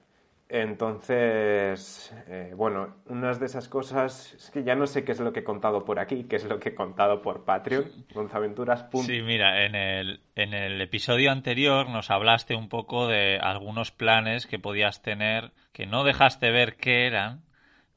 Entonces, 0.55 2.15
eh, 2.29 2.53
bueno, 2.55 2.97
unas 3.07 3.41
de 3.41 3.47
esas 3.47 3.71
cosas 3.71 4.35
es 4.35 4.51
que 4.51 4.63
ya 4.63 4.75
no 4.75 4.87
sé 4.87 5.03
qué 5.03 5.13
es 5.13 5.21
lo 5.21 5.33
que 5.33 5.41
he 5.41 5.45
contado 5.45 5.83
por 5.83 5.99
aquí, 5.99 6.25
qué 6.25 6.37
es 6.37 6.45
lo 6.45 6.61
que 6.61 6.69
he 6.69 6.75
contado 6.75 7.23
por 7.23 7.47
Patreon, 7.47 7.91
Gonzaventuras. 8.13 8.87
Sí, 8.93 9.23
mira, 9.23 9.65
en 9.65 9.75
el, 9.75 10.21
en 10.35 10.53
el 10.53 10.79
episodio 10.83 11.33
anterior 11.33 11.89
nos 11.89 12.11
hablaste 12.11 12.55
un 12.55 12.69
poco 12.69 13.09
de 13.09 13.39
algunos 13.39 13.93
planes 13.93 14.47
que 14.47 14.59
podías 14.59 15.01
tener, 15.01 15.53
que 15.73 15.87
no 15.87 16.05
dejaste 16.05 16.51
ver 16.51 16.77
qué 16.77 17.07
eran, 17.07 17.41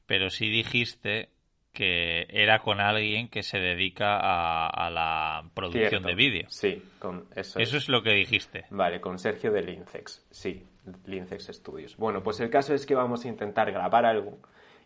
pero 0.06 0.30
sí 0.30 0.50
dijiste 0.50 1.32
que 1.74 2.26
era 2.30 2.60
con 2.60 2.80
alguien 2.80 3.28
que 3.28 3.44
se 3.44 3.58
dedica 3.58 4.18
a, 4.18 4.90
la 4.90 5.44
producción 5.54 6.04
de 6.04 6.16
vídeo. 6.16 6.46
Sí, 6.48 6.82
con 7.00 7.28
eso. 7.36 7.60
Eso 7.60 7.76
es. 7.76 7.90
lo 7.90 8.02
que 8.02 8.12
dijiste. 8.12 8.64
Vale, 8.70 9.02
con 9.02 9.20
Sergio 9.20 9.52
de 9.52 9.62
Lincex, 9.62 10.26
sí, 10.32 10.66
Lincex 11.06 11.48
Studios. 11.48 11.98
Bueno, 11.98 12.24
pues 12.24 12.40
el 12.40 12.50
caso 12.50 12.74
es 12.74 12.86
que 12.86 12.96
vamos 12.96 13.26
a 13.26 13.28
intentar 13.28 13.72
grabar 13.72 14.06
algo 14.06 14.38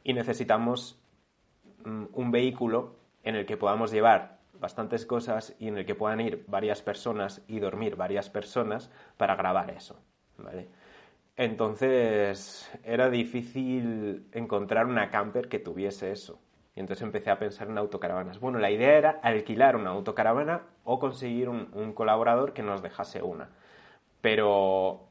y 0.04 0.14
necesitamos 0.14 1.00
mm, 1.84 2.06
un 2.14 2.32
vehículo 2.32 2.96
en 3.24 3.36
el 3.36 3.46
que 3.46 3.58
podamos 3.58 3.92
llevar 3.92 4.40
bastantes 4.60 5.06
cosas 5.06 5.56
y 5.60 5.68
en 5.68 5.78
el 5.78 5.86
que 5.86 5.96
puedan 5.96 6.20
ir 6.22 6.44
varias 6.48 6.82
personas 6.82 7.42
y 7.48 7.60
dormir 7.60 7.96
varias 7.96 8.30
personas 8.30 8.92
para 9.18 9.36
grabar 9.36 9.70
eso, 9.72 10.00
¿vale? 10.38 10.68
Entonces 11.40 12.70
era 12.84 13.10
difícil 13.10 14.28
encontrar 14.34 14.88
una 14.88 15.10
camper 15.10 15.48
que 15.48 15.60
tuviese 15.60 16.12
eso. 16.12 16.42
Y 16.76 16.82
entonces 16.82 17.04
empecé 17.04 17.32
a 17.32 17.40
pensar 17.40 17.70
en 17.70 17.78
autocaravanas. 17.78 18.42
Bueno, 18.42 18.60
la 18.60 18.72
idea 18.72 18.98
era 18.98 19.20
alquilar 19.24 19.78
una 19.78 19.92
autocaravana 19.92 20.64
o 20.84 21.00
conseguir 21.00 21.48
un, 21.48 21.94
colaborador 21.94 22.52
que 22.52 22.62
nos 22.62 22.82
dejase 22.82 23.22
una. 23.22 23.50
Pero 24.22 25.09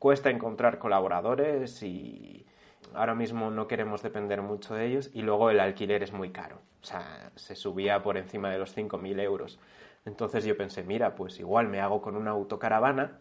cuesta 0.00 0.30
encontrar 0.30 0.78
colaboradores 0.78 1.82
y 1.84 2.46
ahora 2.94 3.14
mismo 3.14 3.50
no 3.50 3.68
queremos 3.68 4.02
depender 4.02 4.42
mucho 4.42 4.74
de 4.74 4.86
ellos 4.86 5.10
y 5.12 5.22
luego 5.22 5.50
el 5.50 5.60
alquiler 5.60 6.02
es 6.02 6.12
muy 6.12 6.30
caro. 6.30 6.56
O 6.82 6.84
sea, 6.84 7.30
se 7.36 7.54
subía 7.54 8.02
por 8.02 8.16
encima 8.16 8.50
de 8.50 8.58
los 8.58 8.76
5.000 8.76 9.20
euros. 9.20 9.60
Entonces 10.06 10.44
yo 10.44 10.56
pensé, 10.56 10.82
mira, 10.82 11.14
pues 11.14 11.38
igual 11.38 11.68
me 11.68 11.80
hago 11.80 12.00
con 12.00 12.16
una 12.16 12.30
autocaravana, 12.30 13.18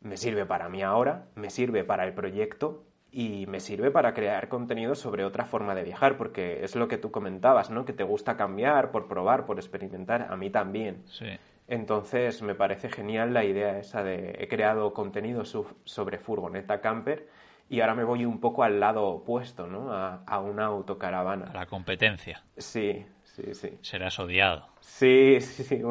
me 0.00 0.16
sirve 0.16 0.46
para 0.46 0.70
mí 0.70 0.82
ahora, 0.82 1.26
me 1.34 1.50
sirve 1.50 1.84
para 1.84 2.06
el 2.06 2.14
proyecto 2.14 2.84
y 3.12 3.46
me 3.46 3.60
sirve 3.60 3.90
para 3.90 4.14
crear 4.14 4.48
contenido 4.48 4.94
sobre 4.94 5.26
otra 5.26 5.44
forma 5.44 5.74
de 5.74 5.82
viajar, 5.82 6.16
porque 6.16 6.64
es 6.64 6.74
lo 6.74 6.88
que 6.88 6.96
tú 6.96 7.10
comentabas, 7.10 7.68
¿no? 7.68 7.84
Que 7.84 7.92
te 7.92 8.04
gusta 8.04 8.38
cambiar, 8.38 8.92
por 8.92 9.08
probar, 9.08 9.44
por 9.44 9.58
experimentar, 9.58 10.28
a 10.30 10.36
mí 10.36 10.48
también. 10.48 11.02
Sí. 11.06 11.38
Entonces 11.68 12.40
me 12.42 12.54
parece 12.54 12.88
genial 12.88 13.34
la 13.34 13.44
idea 13.44 13.78
esa 13.78 14.02
de 14.02 14.36
he 14.38 14.48
creado 14.48 14.94
contenido 14.94 15.44
sobre 15.44 16.18
furgoneta 16.18 16.80
camper 16.80 17.28
y 17.68 17.80
ahora 17.82 17.94
me 17.94 18.04
voy 18.04 18.24
un 18.24 18.40
poco 18.40 18.62
al 18.62 18.80
lado 18.80 19.04
opuesto, 19.06 19.66
¿no? 19.66 19.92
A, 19.92 20.24
a 20.26 20.40
una 20.40 20.64
autocaravana. 20.64 21.50
A 21.50 21.54
la 21.54 21.66
competencia. 21.66 22.42
Sí, 22.56 23.04
sí, 23.22 23.54
sí. 23.54 23.78
Serás 23.82 24.18
odiado. 24.18 24.66
Sí, 24.80 25.38
sí, 25.42 25.62
sí. 25.62 25.82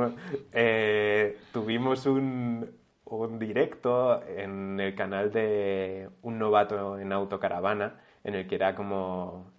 Eh, 0.52 1.38
tuvimos 1.54 2.08
un, 2.08 2.72
un 3.06 3.38
directo 3.38 4.24
en 4.28 4.80
el 4.80 4.96
canal 4.96 5.32
de 5.32 6.10
un 6.24 6.40
novato 6.40 6.98
en 7.00 7.14
autocaravana 7.14 8.02
en 8.24 8.34
el 8.34 8.48
que 8.48 8.56
era 8.56 8.74
como 8.74 9.52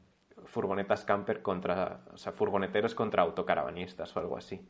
furgonetas 0.48 1.04
camper 1.04 1.42
contra, 1.42 2.00
o 2.12 2.16
sea, 2.16 2.32
furgoneteros 2.32 2.94
contra 2.94 3.22
autocaravanistas 3.22 4.16
o 4.16 4.20
algo 4.20 4.36
así. 4.36 4.60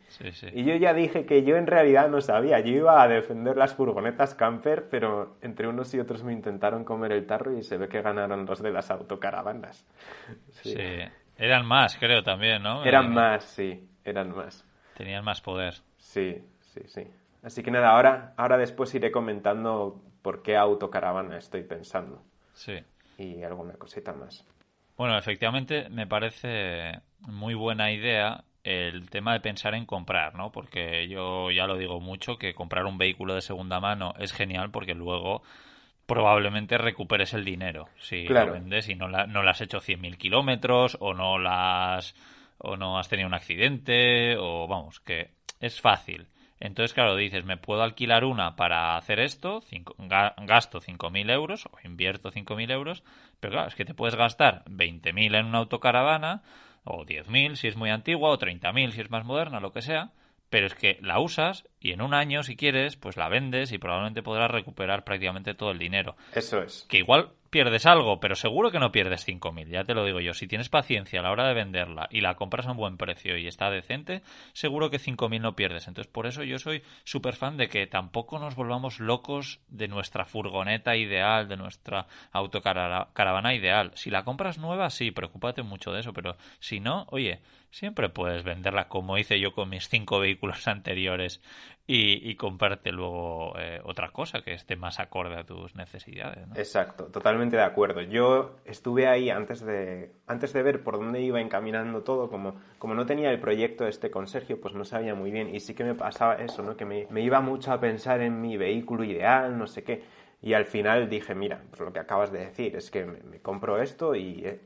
Y 0.53 0.65
yo 0.65 0.75
ya 0.75 0.93
dije 0.93 1.25
que 1.25 1.45
yo 1.45 1.57
en 1.57 1.67
realidad 1.67 2.09
no 2.09 2.21
sabía, 2.21 2.61
yo 2.61 2.73
iba 2.73 3.01
a 3.01 3.09
defender 3.09 3.57
las 3.57 3.75
furgonetas 3.75 4.35
camper, 4.35 4.89
pero 4.91 5.37
entre 5.41 5.69
unos 5.69 5.95
y 5.95 6.01
otros 6.01 6.25
me 6.25 6.33
intentaron 6.33 6.85
comer 6.85 7.13
el 7.13 7.27
tarro 7.27 7.57
y 7.57 7.63
se 7.63 7.77
ve 7.77 7.89
que 7.89 8.03
ganaron 8.03 8.45
los 8.45 8.61
de 8.61 8.71
las 8.71 8.91
autocaravanas. 8.91 9.87
Sí, 10.51 10.77
eran 11.37 11.67
más, 11.67 11.97
creo 11.97 12.23
también, 12.23 12.63
¿no? 12.63 12.85
Eran 12.85 13.07
eh, 13.07 13.15
más, 13.15 13.45
sí, 13.45 13.89
eran 14.05 14.35
más. 14.35 14.65
Tenían 14.97 15.25
más 15.25 15.41
poder. 15.41 15.75
Sí, 15.97 16.43
sí, 16.61 16.81
sí. 16.87 17.07
Así 17.45 17.63
que 17.63 17.71
nada, 17.71 17.91
ahora, 17.91 18.35
ahora 18.37 18.59
después 18.59 18.93
iré 18.95 19.13
comentando 19.13 20.03
por 20.23 20.43
qué 20.43 20.57
autocaravana 20.57 21.39
estoy 21.39 21.63
pensando. 21.63 22.21
Sí. 22.53 22.83
Y 23.17 23.45
alguna 23.45 23.75
cosita 23.75 24.13
más. 24.13 24.45
Bueno, 24.99 25.17
efectivamente 25.17 25.89
me 25.91 26.09
parece 26.09 27.01
muy 27.21 27.55
buena 27.55 27.93
idea 27.93 28.43
el 28.65 29.09
tema 29.09 29.33
de 29.33 29.41
pensar 29.41 29.77
en 29.77 29.87
comprar, 29.87 30.35
¿no? 30.35 30.51
Porque 30.51 31.07
yo 31.09 31.53
ya 31.53 31.69
lo 31.69 31.79
digo 31.79 32.01
mucho, 32.01 32.37
que 32.37 32.53
comprar 32.53 32.85
un 32.85 32.99
vehículo 32.99 33.37
de 33.37 33.41
segunda 33.41 33.79
mano 33.79 34.13
es 34.19 34.33
genial 34.33 34.73
porque 34.73 34.95
luego 34.95 35.43
probablemente 36.07 36.79
recuperes 36.79 37.33
el 37.33 37.45
dinero 37.45 37.89
si 38.01 38.25
lo 38.25 38.51
vendes 38.51 38.89
y 38.89 38.97
no, 38.97 39.09
la, 39.09 39.27
no 39.29 39.45
le 39.45 39.51
has 39.51 39.61
hecho 39.61 39.79
100.000 39.79 40.17
kilómetros 40.17 40.97
o 41.01 41.15
no 41.15 41.39
las 41.39 42.17
o 42.59 42.77
no 42.77 42.99
has 42.99 43.09
tenido 43.09 43.29
un 43.29 43.35
accidente 43.35 44.37
o 44.37 44.67
vamos, 44.67 44.99
que 44.99 45.31
es 45.61 45.81
fácil. 45.81 46.27
Entonces, 46.61 46.93
claro, 46.93 47.15
dices, 47.17 47.45
me 47.45 47.57
puedo 47.57 47.83
alquilar 47.83 48.25
una 48.25 48.57
para 48.57 48.97
hacer 48.97 49.21
esto, 49.21 49.63
cinco, 49.67 49.95
gasto 49.99 50.81
5.000 50.81 51.31
euros 51.31 51.67
o 51.67 51.79
invierto 51.85 52.31
5.000 52.31 52.71
euros, 52.71 53.05
pero 53.41 53.53
claro, 53.53 53.69
es 53.69 53.75
que 53.75 53.85
te 53.85 53.95
puedes 53.95 54.17
gastar 54.17 54.65
20.000 54.67 55.37
en 55.37 55.47
una 55.47 55.59
autocaravana 55.59 56.43
o 56.85 57.05
10.000 57.05 57.57
si 57.57 57.69
es 57.69 57.77
muy 57.77 57.91
antigua 57.91 58.31
o 58.31 58.39
30.000 58.39 58.93
si 58.93 59.01
es 59.01 59.11
más 59.11 59.25
moderna, 59.25 59.61
lo 59.61 59.73
que 59.73 59.83
sea, 59.83 60.11
pero 60.51 60.67
es 60.67 60.75
que 60.75 60.99
la 61.03 61.21
usas 61.21 61.69
y 61.81 61.93
en 61.93 62.03
un 62.03 62.15
año, 62.15 62.43
si 62.43 62.57
quieres, 62.57 62.97
pues 62.97 63.17
la 63.17 63.29
vendes 63.29 63.73
y 63.73 63.79
probablemente 63.79 64.23
podrás 64.23 64.51
recuperar 64.51 65.05
prácticamente 65.05 65.55
todo 65.55 65.71
el 65.71 65.79
dinero. 65.79 66.17
Eso 66.35 66.63
es. 66.63 66.87
Que 66.89 66.99
igual 66.99 67.31
pierdes 67.51 67.87
algo, 67.87 68.21
pero 68.21 68.35
seguro 68.35 68.71
que 68.71 68.79
no 68.79 68.93
pierdes 68.93 69.27
5.000, 69.27 69.69
ya 69.69 69.85
te 69.85 69.95
lo 69.95 70.05
digo 70.05 70.21
yo. 70.21 70.35
Si 70.35 70.47
tienes 70.47 70.69
paciencia 70.69 71.21
a 71.21 71.23
la 71.23 71.31
hora 71.31 71.49
de 71.49 71.55
venderla 71.55 72.09
y 72.11 72.21
la 72.21 72.35
compras 72.35 72.67
a 72.67 72.73
un 72.73 72.77
buen 72.77 72.97
precio 72.97 73.37
y 73.37 73.47
está 73.47 73.71
decente, 73.71 74.23
seguro 74.53 74.91
que 74.91 74.99
5.000 74.99 75.41
no 75.41 75.57
pierdes. 75.57 75.89
Entonces, 75.89 76.13
por 76.13 76.27
eso 76.27 76.43
yo 76.43 76.59
soy 76.59 76.83
súper 77.05 77.35
fan 77.35 77.57
de 77.57 77.69
que 77.69 77.87
tampoco 77.87 78.39
nos 78.39 78.55
volvamos 78.55 79.01
locos 79.01 79.61
de 79.69 79.89
nuestra 79.89 80.25
furgoneta 80.25 80.97
ideal, 80.97 81.49
de 81.49 81.57
nuestra 81.57 82.07
autocaravana 82.33 83.55
ideal. 83.55 83.93
Si 83.95 84.11
la 84.11 84.25
compras 84.25 84.59
nueva, 84.59 84.91
sí, 84.91 85.11
preocúpate 85.11 85.63
mucho 85.63 85.93
de 85.93 86.01
eso, 86.01 86.13
pero 86.13 86.37
si 86.61 86.81
no, 86.81 87.07
oye, 87.11 87.41
siempre 87.71 88.09
puedes 88.09 88.45
venderla 88.45 88.89
como 88.89 89.19
hice 89.19 89.41
yo 89.41 89.53
con 89.53 89.69
mis 89.69 89.89
cinco 89.89 90.21
vehículos 90.21 90.67
anteriores 90.69 91.43
y, 91.91 92.31
y 92.31 92.37
luego 92.93 93.55
eh, 93.59 93.81
otra 93.83 94.11
cosa 94.11 94.43
que 94.43 94.53
esté 94.53 94.77
más 94.77 95.01
acorde 95.01 95.37
a 95.37 95.45
tus 95.45 95.75
necesidades. 95.75 96.47
Exacto, 96.55 97.07
totalmente 97.07 97.57
de 97.57 97.63
acuerdo. 97.63 98.03
Yo 98.03 98.57
estuve 98.67 99.07
ahí 99.07 99.31
antes 99.31 99.61
de, 99.65 100.13
antes 100.27 100.53
de 100.53 100.63
ver 100.63 100.83
por 100.83 100.99
dónde 100.99 101.23
iba 101.23 101.41
encaminando 101.41 102.03
todo, 102.03 102.29
como, 102.29 102.57
como 102.79 102.95
no 102.95 103.07
tenía 103.07 103.31
el 103.31 103.41
proyecto 103.41 103.89
este 103.89 104.11
con 104.11 104.27
Sergio, 104.27 104.61
pues 104.61 104.75
no 104.75 104.85
sabía 104.85 105.15
muy 105.15 105.31
bien 105.31 105.55
y 105.55 105.61
sí 105.61 105.75
que 105.75 105.83
me 105.83 105.95
pasaba 105.95 106.35
eso, 106.35 106.63
¿no? 106.63 106.77
que 106.77 106.85
me, 106.85 107.07
me 107.09 107.23
iba 107.23 107.41
mucho 107.41 107.73
a 107.73 107.81
pensar 107.81 108.21
en 108.21 108.39
mi 108.43 108.59
vehículo 108.59 109.03
ideal, 109.03 109.57
no 109.57 109.67
sé 109.67 109.83
qué. 109.83 110.03
Y 110.43 110.53
al 110.53 110.67
final 110.67 111.09
dije, 111.09 111.35
mira, 111.35 111.63
pues 111.71 111.81
lo 111.81 111.91
que 111.91 112.01
acabas 112.01 112.31
de 112.31 112.41
decir 112.41 112.77
es 112.77 112.91
que 112.91 113.07
me, 113.07 113.41
compro 113.41 113.81
esto 113.81 114.15
y 114.15 114.45
eh, 114.45 114.61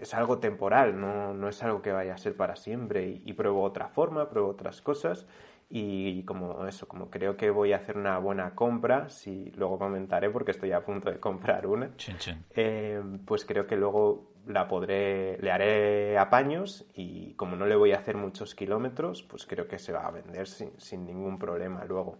es 0.00 0.12
algo 0.12 0.40
temporal, 0.40 1.00
no, 1.00 1.32
no, 1.34 1.48
es 1.48 1.62
algo 1.62 1.82
que 1.82 1.92
vaya 1.92 2.14
a 2.14 2.18
ser 2.18 2.36
para 2.36 2.56
siempre. 2.56 3.06
Y, 3.06 3.22
y, 3.24 3.32
pruebo 3.32 3.62
otra 3.62 3.88
forma, 3.88 4.28
pruebo 4.28 4.48
otras 4.48 4.82
cosas 4.82 5.26
y 5.68 6.22
como 6.24 6.66
eso, 6.66 6.86
como 6.86 7.10
creo 7.10 7.36
que 7.36 7.50
voy 7.50 7.72
a 7.72 7.76
hacer 7.76 7.96
una 7.96 8.18
buena 8.18 8.54
compra, 8.54 9.08
si 9.08 9.50
luego 9.56 9.78
comentaré 9.78 10.30
porque 10.30 10.52
estoy 10.52 10.72
a 10.72 10.84
punto 10.84 11.10
de 11.10 11.18
comprar 11.18 11.66
una, 11.66 11.90
eh, 12.54 13.02
pues 13.24 13.44
creo 13.44 13.66
que 13.66 13.76
luego 13.76 14.32
la 14.46 14.68
podré, 14.68 15.38
le 15.38 15.50
haré 15.50 16.18
apaños 16.18 16.86
y 16.94 17.34
como 17.34 17.56
no 17.56 17.66
le 17.66 17.76
voy 17.76 17.92
a 17.92 17.98
hacer 17.98 18.16
muchos 18.16 18.54
kilómetros, 18.54 19.22
pues 19.22 19.46
creo 19.46 19.66
que 19.66 19.78
se 19.78 19.92
va 19.92 20.06
a 20.06 20.10
vender 20.10 20.46
sin, 20.46 20.78
sin 20.78 21.06
ningún 21.06 21.38
problema 21.38 21.84
luego. 21.84 22.18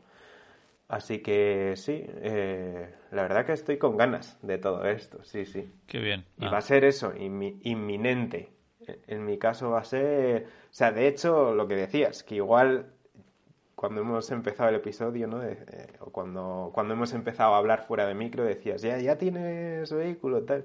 Así 0.88 1.20
que 1.20 1.74
sí, 1.76 2.04
eh, 2.06 2.94
la 3.10 3.22
verdad 3.22 3.46
que 3.46 3.52
estoy 3.52 3.78
con 3.78 3.96
ganas 3.96 4.38
de 4.42 4.58
todo 4.58 4.84
esto, 4.84 5.24
sí, 5.24 5.46
sí. 5.46 5.70
Qué 5.86 5.98
bien. 5.98 6.24
Y 6.38 6.46
va 6.46 6.58
a 6.58 6.62
ser 6.62 6.84
eso, 6.84 7.12
inminente. 7.16 8.52
En 9.06 9.24
mi 9.24 9.38
caso 9.38 9.70
va 9.70 9.80
a 9.80 9.84
ser, 9.84 10.44
o 10.44 10.72
sea, 10.72 10.92
de 10.92 11.08
hecho, 11.08 11.54
lo 11.54 11.66
que 11.66 11.74
decías, 11.74 12.22
que 12.22 12.36
igual 12.36 12.93
cuando 13.74 14.00
hemos 14.00 14.30
empezado 14.30 14.68
el 14.70 14.76
episodio, 14.76 15.26
¿no? 15.26 15.42
Eh, 15.42 15.56
o 16.00 16.10
cuando, 16.10 16.70
cuando 16.74 16.94
hemos 16.94 17.12
empezado 17.12 17.54
a 17.54 17.58
hablar 17.58 17.86
fuera 17.86 18.06
de 18.06 18.14
micro, 18.14 18.44
decías, 18.44 18.82
ya, 18.82 18.98
ya 18.98 19.18
tienes 19.18 19.92
vehículo, 19.92 20.42
tal. 20.44 20.64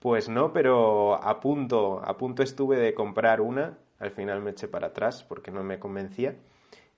Pues 0.00 0.28
no, 0.28 0.52
pero 0.52 1.14
a 1.22 1.40
punto, 1.40 2.00
a 2.04 2.16
punto 2.16 2.42
estuve 2.42 2.76
de 2.78 2.94
comprar 2.94 3.40
una. 3.40 3.78
Al 3.98 4.10
final 4.10 4.42
me 4.42 4.50
eché 4.50 4.68
para 4.68 4.88
atrás 4.88 5.22
porque 5.24 5.50
no 5.52 5.62
me 5.62 5.78
convencía. 5.78 6.34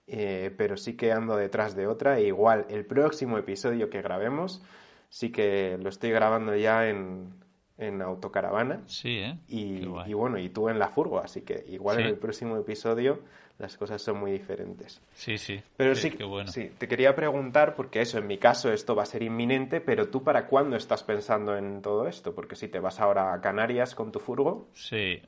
Eh, 0.06 0.54
pero 0.56 0.76
sí 0.76 0.96
que 0.96 1.12
ando 1.12 1.36
detrás 1.36 1.76
de 1.76 1.86
otra. 1.86 2.18
E 2.18 2.24
igual, 2.24 2.66
el 2.70 2.86
próximo 2.86 3.38
episodio 3.38 3.90
que 3.90 4.02
grabemos, 4.02 4.62
sí 5.10 5.30
que 5.30 5.78
lo 5.80 5.88
estoy 5.90 6.10
grabando 6.10 6.56
ya 6.56 6.88
en, 6.88 7.43
en 7.78 8.02
autocaravana. 8.02 8.82
Sí, 8.86 9.18
¿eh? 9.18 9.38
Y, 9.48 9.84
bueno, 10.14 10.38
y 10.38 10.48
tú 10.48 10.68
en 10.68 10.78
la 10.78 10.88
furgo, 10.88 11.18
así 11.18 11.42
que 11.42 11.64
igual 11.68 11.98
en 11.98 12.04
Sí. 12.04 12.10
el 12.10 12.18
próximo 12.18 12.56
episodio 12.56 13.20
las 13.58 13.76
cosas 13.76 14.02
son 14.02 14.18
muy 14.18 14.32
diferentes. 14.32 15.00
Sí, 15.14 15.38
sí. 15.38 15.60
Pero 15.76 15.94
sí, 15.94 16.10
qué 16.10 16.24
bueno. 16.24 16.50
sí, 16.50 16.70
te 16.76 16.88
quería 16.88 17.14
preguntar, 17.14 17.74
porque 17.76 18.00
eso, 18.00 18.18
en 18.18 18.26
mi 18.26 18.36
caso 18.38 18.72
esto 18.72 18.96
va 18.96 19.04
a 19.04 19.06
ser 19.06 19.22
inminente, 19.22 19.80
pero 19.80 20.08
tú 20.08 20.24
para 20.24 20.46
cuándo 20.48 20.76
estás 20.76 21.04
pensando 21.04 21.56
en 21.56 21.80
todo 21.80 22.08
esto? 22.08 22.34
Porque 22.34 22.56
si 22.56 22.66
te 22.68 22.80
vas 22.80 22.98
ahora 23.00 23.32
a 23.32 23.40
Canarias 23.40 23.94
con 23.94 24.10
tu 24.10 24.18
furgo, 24.18 24.68
Sí, 24.72 25.20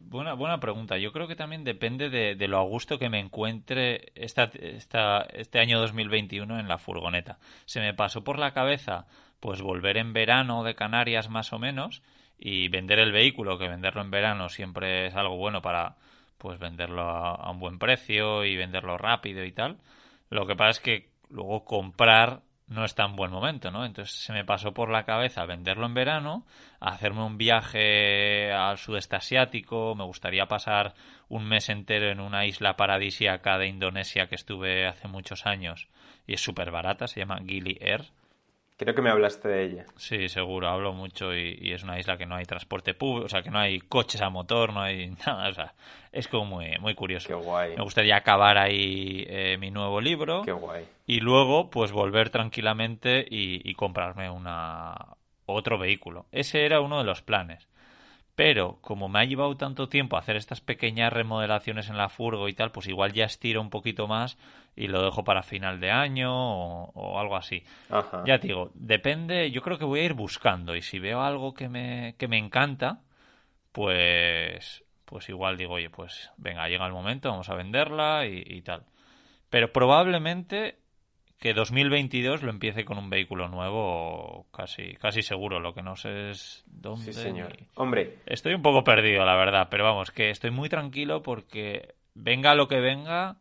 buena, 0.00 0.34
buena 0.34 0.60
pregunta. 0.60 0.98
Yo 0.98 1.12
creo 1.12 1.28
que 1.28 1.36
también 1.36 1.64
depende 1.64 2.08
de, 2.08 2.48
lo 2.48 2.58
a 2.58 2.62
gusto 2.62 2.98
que 2.98 3.08
me 3.08 3.20
encuentre 3.20 4.12
esta, 4.14 4.50
esta, 4.54 5.22
este 5.32 5.58
año 5.58 5.80
2021 5.80 6.58
en 6.58 6.68
la 6.68 6.78
furgoneta. 6.78 7.38
Se 7.64 7.80
me 7.80 7.94
pasó 7.94 8.24
por 8.24 8.38
la 8.38 8.52
cabeza 8.52 9.06
pues 9.40 9.60
volver 9.60 9.98
en 9.98 10.12
verano 10.12 10.64
de 10.64 10.74
Canarias 10.74 11.28
más 11.28 11.52
o 11.52 11.58
menos 11.58 12.02
y 12.38 12.68
vender 12.68 12.98
el 12.98 13.12
vehículo, 13.12 13.58
que 13.58 13.68
venderlo 13.68 14.02
en 14.02 14.10
verano 14.10 14.48
siempre 14.48 15.06
es 15.06 15.14
algo 15.14 15.36
bueno 15.36 15.62
para 15.62 15.96
pues 16.38 16.58
venderlo 16.58 17.02
a, 17.02 17.34
a 17.34 17.50
un 17.50 17.58
buen 17.58 17.78
precio 17.78 18.44
y 18.44 18.56
venderlo 18.56 18.96
rápido 18.98 19.44
y 19.44 19.52
tal. 19.52 19.78
Lo 20.30 20.46
que 20.46 20.56
pasa 20.56 20.70
es 20.70 20.80
que 20.80 21.10
luego 21.28 21.64
comprar 21.64 22.42
no 22.74 22.84
es 22.84 22.94
tan 22.94 23.16
buen 23.16 23.30
momento, 23.30 23.70
¿no? 23.70 23.84
Entonces 23.84 24.14
se 24.14 24.32
me 24.32 24.44
pasó 24.44 24.72
por 24.74 24.90
la 24.90 25.04
cabeza 25.04 25.46
venderlo 25.46 25.86
en 25.86 25.94
verano, 25.94 26.44
hacerme 26.80 27.22
un 27.22 27.38
viaje 27.38 28.52
al 28.52 28.78
sudeste 28.78 29.16
asiático, 29.16 29.94
me 29.94 30.04
gustaría 30.04 30.46
pasar 30.46 30.94
un 31.28 31.46
mes 31.46 31.68
entero 31.68 32.10
en 32.10 32.20
una 32.20 32.44
isla 32.44 32.76
paradisíaca 32.76 33.58
de 33.58 33.68
Indonesia 33.68 34.26
que 34.26 34.34
estuve 34.34 34.86
hace 34.86 35.08
muchos 35.08 35.46
años 35.46 35.88
y 36.26 36.34
es 36.34 36.40
súper 36.40 36.70
barata, 36.70 37.06
se 37.06 37.20
llama 37.20 37.40
Gili 37.46 37.78
Air. 37.80 38.04
Creo 38.84 38.94
que 38.94 39.02
me 39.02 39.10
hablaste 39.10 39.48
de 39.48 39.62
ella. 39.64 39.86
Sí, 39.96 40.28
seguro, 40.28 40.68
hablo 40.68 40.92
mucho 40.92 41.34
y, 41.34 41.58
y 41.60 41.72
es 41.72 41.82
una 41.82 41.98
isla 41.98 42.16
que 42.16 42.26
no 42.26 42.34
hay 42.36 42.44
transporte 42.44 42.94
público, 42.94 43.26
o 43.26 43.28
sea, 43.28 43.42
que 43.42 43.50
no 43.50 43.58
hay 43.58 43.80
coches 43.80 44.20
a 44.22 44.30
motor, 44.30 44.72
no 44.72 44.80
hay 44.82 45.10
nada, 45.26 45.48
o 45.48 45.52
sea, 45.52 45.74
es 46.12 46.28
como 46.28 46.44
muy, 46.46 46.78
muy 46.80 46.94
curioso. 46.94 47.26
Qué 47.28 47.34
guay, 47.34 47.76
Me 47.76 47.82
gustaría 47.82 48.16
acabar 48.16 48.58
ahí 48.58 49.24
eh, 49.28 49.56
mi 49.58 49.70
nuevo 49.70 50.00
libro 50.00 50.42
qué 50.42 50.52
guay. 50.52 50.84
y 51.06 51.20
luego 51.20 51.70
pues 51.70 51.92
volver 51.92 52.30
tranquilamente 52.30 53.26
y, 53.28 53.68
y 53.68 53.74
comprarme 53.74 54.30
una 54.30 54.94
otro 55.46 55.78
vehículo. 55.78 56.26
Ese 56.32 56.64
era 56.64 56.80
uno 56.80 56.98
de 56.98 57.04
los 57.04 57.22
planes. 57.22 57.68
Pero 58.34 58.78
como 58.80 59.08
me 59.08 59.20
ha 59.20 59.24
llevado 59.24 59.56
tanto 59.56 59.88
tiempo 59.88 60.16
hacer 60.16 60.36
estas 60.36 60.60
pequeñas 60.60 61.12
remodelaciones 61.12 61.88
en 61.88 61.96
la 61.96 62.08
furgo 62.08 62.48
y 62.48 62.54
tal, 62.54 62.72
pues 62.72 62.88
igual 62.88 63.12
ya 63.12 63.26
estiro 63.26 63.60
un 63.60 63.70
poquito 63.70 64.08
más 64.08 64.38
y 64.74 64.88
lo 64.88 65.02
dejo 65.04 65.22
para 65.22 65.44
final 65.44 65.78
de 65.78 65.92
año 65.92 66.32
o, 66.34 66.90
o 66.94 67.20
algo 67.20 67.36
así. 67.36 67.62
Ajá. 67.90 68.24
Ya 68.26 68.38
te 68.40 68.48
digo, 68.48 68.72
depende, 68.74 69.52
yo 69.52 69.62
creo 69.62 69.78
que 69.78 69.84
voy 69.84 70.00
a 70.00 70.04
ir 70.04 70.14
buscando 70.14 70.74
y 70.74 70.82
si 70.82 70.98
veo 70.98 71.22
algo 71.22 71.54
que 71.54 71.68
me, 71.68 72.16
que 72.18 72.26
me 72.26 72.38
encanta, 72.38 73.02
pues, 73.70 74.84
pues 75.04 75.28
igual 75.28 75.56
digo, 75.56 75.74
oye, 75.74 75.90
pues 75.90 76.30
venga, 76.36 76.68
llega 76.68 76.86
el 76.86 76.92
momento, 76.92 77.30
vamos 77.30 77.48
a 77.50 77.54
venderla 77.54 78.26
y, 78.26 78.42
y 78.44 78.62
tal. 78.62 78.82
Pero 79.48 79.72
probablemente 79.72 80.78
que 81.38 81.52
2022 81.54 82.42
lo 82.42 82.50
empiece 82.50 82.84
con 82.84 82.96
un 82.98 83.10
vehículo 83.10 83.48
nuevo, 83.48 84.46
casi, 84.52 84.94
casi 84.94 85.22
seguro. 85.22 85.60
Lo 85.60 85.74
que 85.74 85.82
no 85.82 85.96
sé 85.96 86.30
es 86.30 86.64
dónde. 86.66 87.12
Sí, 87.12 87.20
señor. 87.20 87.56
Hombre, 87.74 88.18
Estoy 88.26 88.54
un 88.54 88.62
poco 88.62 88.82
perdido, 88.84 89.24
la 89.24 89.36
verdad, 89.36 89.68
pero 89.70 89.84
vamos, 89.84 90.10
que 90.10 90.30
estoy 90.30 90.50
muy 90.50 90.68
tranquilo 90.70 91.22
porque 91.22 91.94
venga 92.14 92.54
lo 92.54 92.68
que 92.68 92.80
venga, 92.80 93.36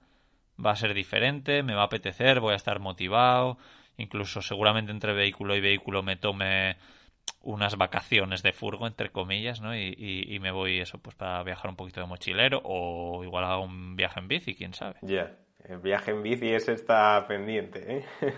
va 0.63 0.71
a 0.71 0.75
ser 0.75 0.93
diferente, 0.93 1.63
me 1.63 1.73
va 1.75 1.83
a 1.83 1.85
apetecer, 1.85 2.39
voy 2.41 2.53
a 2.53 2.57
estar 2.57 2.79
motivado, 2.79 3.57
incluso 3.97 4.41
seguramente 4.41 4.91
entre 4.91 5.13
vehículo 5.13 5.55
y 5.55 5.61
vehículo 5.61 6.03
me 6.03 6.17
tome 6.17 6.75
unas 7.41 7.77
vacaciones 7.77 8.43
de 8.43 8.51
furgo, 8.51 8.85
entre 8.87 9.09
comillas, 9.11 9.61
¿no? 9.61 9.73
Y, 9.75 9.93
y- 9.97 10.35
y 10.35 10.39
me 10.39 10.51
voy 10.51 10.79
eso, 10.79 10.97
pues 10.97 11.15
para 11.15 11.41
viajar 11.43 11.69
un 11.69 11.75
poquito 11.77 12.01
de 12.01 12.07
mochilero 12.07 12.61
o 12.65 13.23
igual 13.23 13.45
hago 13.45 13.63
un 13.63 13.95
viaje 13.95 14.19
en 14.19 14.27
bici, 14.27 14.55
quién 14.55 14.73
sabe. 14.73 14.95
ya. 15.01 15.33
El 15.65 15.77
viaje 15.79 16.11
en 16.11 16.23
bici 16.23 16.49
ese 16.49 16.73
está 16.73 17.25
pendiente, 17.27 17.97
¿eh? 17.97 18.05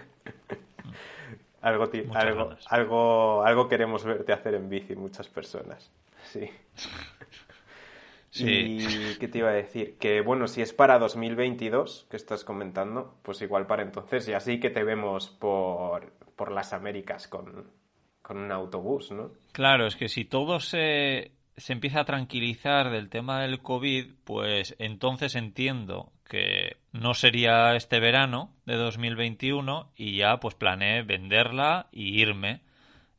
algo, 1.62 1.90
algo, 2.14 2.56
algo, 2.68 3.44
algo 3.44 3.68
queremos 3.68 4.04
verte 4.04 4.34
hacer 4.34 4.54
en 4.54 4.70
bici, 4.70 4.96
muchas 4.96 5.28
personas. 5.28 5.92
Sí. 6.24 6.50
Sí. 8.36 8.80
¿Y 8.82 9.16
qué 9.18 9.30
te 9.30 9.38
iba 9.38 9.50
a 9.50 9.54
decir? 9.54 9.98
Que 9.98 10.20
bueno, 10.20 10.50
si 10.50 10.62
es 10.62 10.74
para 10.74 11.00
2022, 11.00 12.08
que 12.10 12.18
estás 12.18 12.44
comentando, 12.44 13.16
pues 13.22 13.42
igual 13.42 13.66
para 13.66 13.82
entonces, 13.82 14.28
y 14.28 14.34
así 14.34 14.60
que 14.60 14.70
te 14.70 14.84
vemos 14.84 15.30
por, 15.30 16.12
por 16.36 16.52
las 16.52 16.74
Américas 16.74 17.30
con, 17.30 17.72
con 18.22 18.38
un 18.38 18.52
autobús, 18.52 19.12
¿no? 19.12 19.32
Claro, 19.54 19.88
es 19.88 19.96
que 19.96 20.10
si 20.10 20.26
todo 20.26 20.60
se, 20.60 21.32
se 21.58 21.74
empieza 21.74 22.02
a 22.02 22.06
tranquilizar 22.06 22.92
del 22.92 23.10
tema 23.10 23.42
del 23.42 23.60
COVID, 23.60 24.12
pues 24.24 24.76
entonces 24.80 25.36
entiendo 25.36 26.12
que 26.28 26.78
no 26.92 27.14
sería 27.14 27.76
este 27.76 28.00
verano 28.00 28.52
de 28.66 28.76
2021 28.76 29.92
y 29.96 30.18
ya 30.18 30.38
pues 30.40 30.56
planeé 30.56 31.04
venderla 31.04 31.88
y 31.92 32.22
irme 32.22 32.62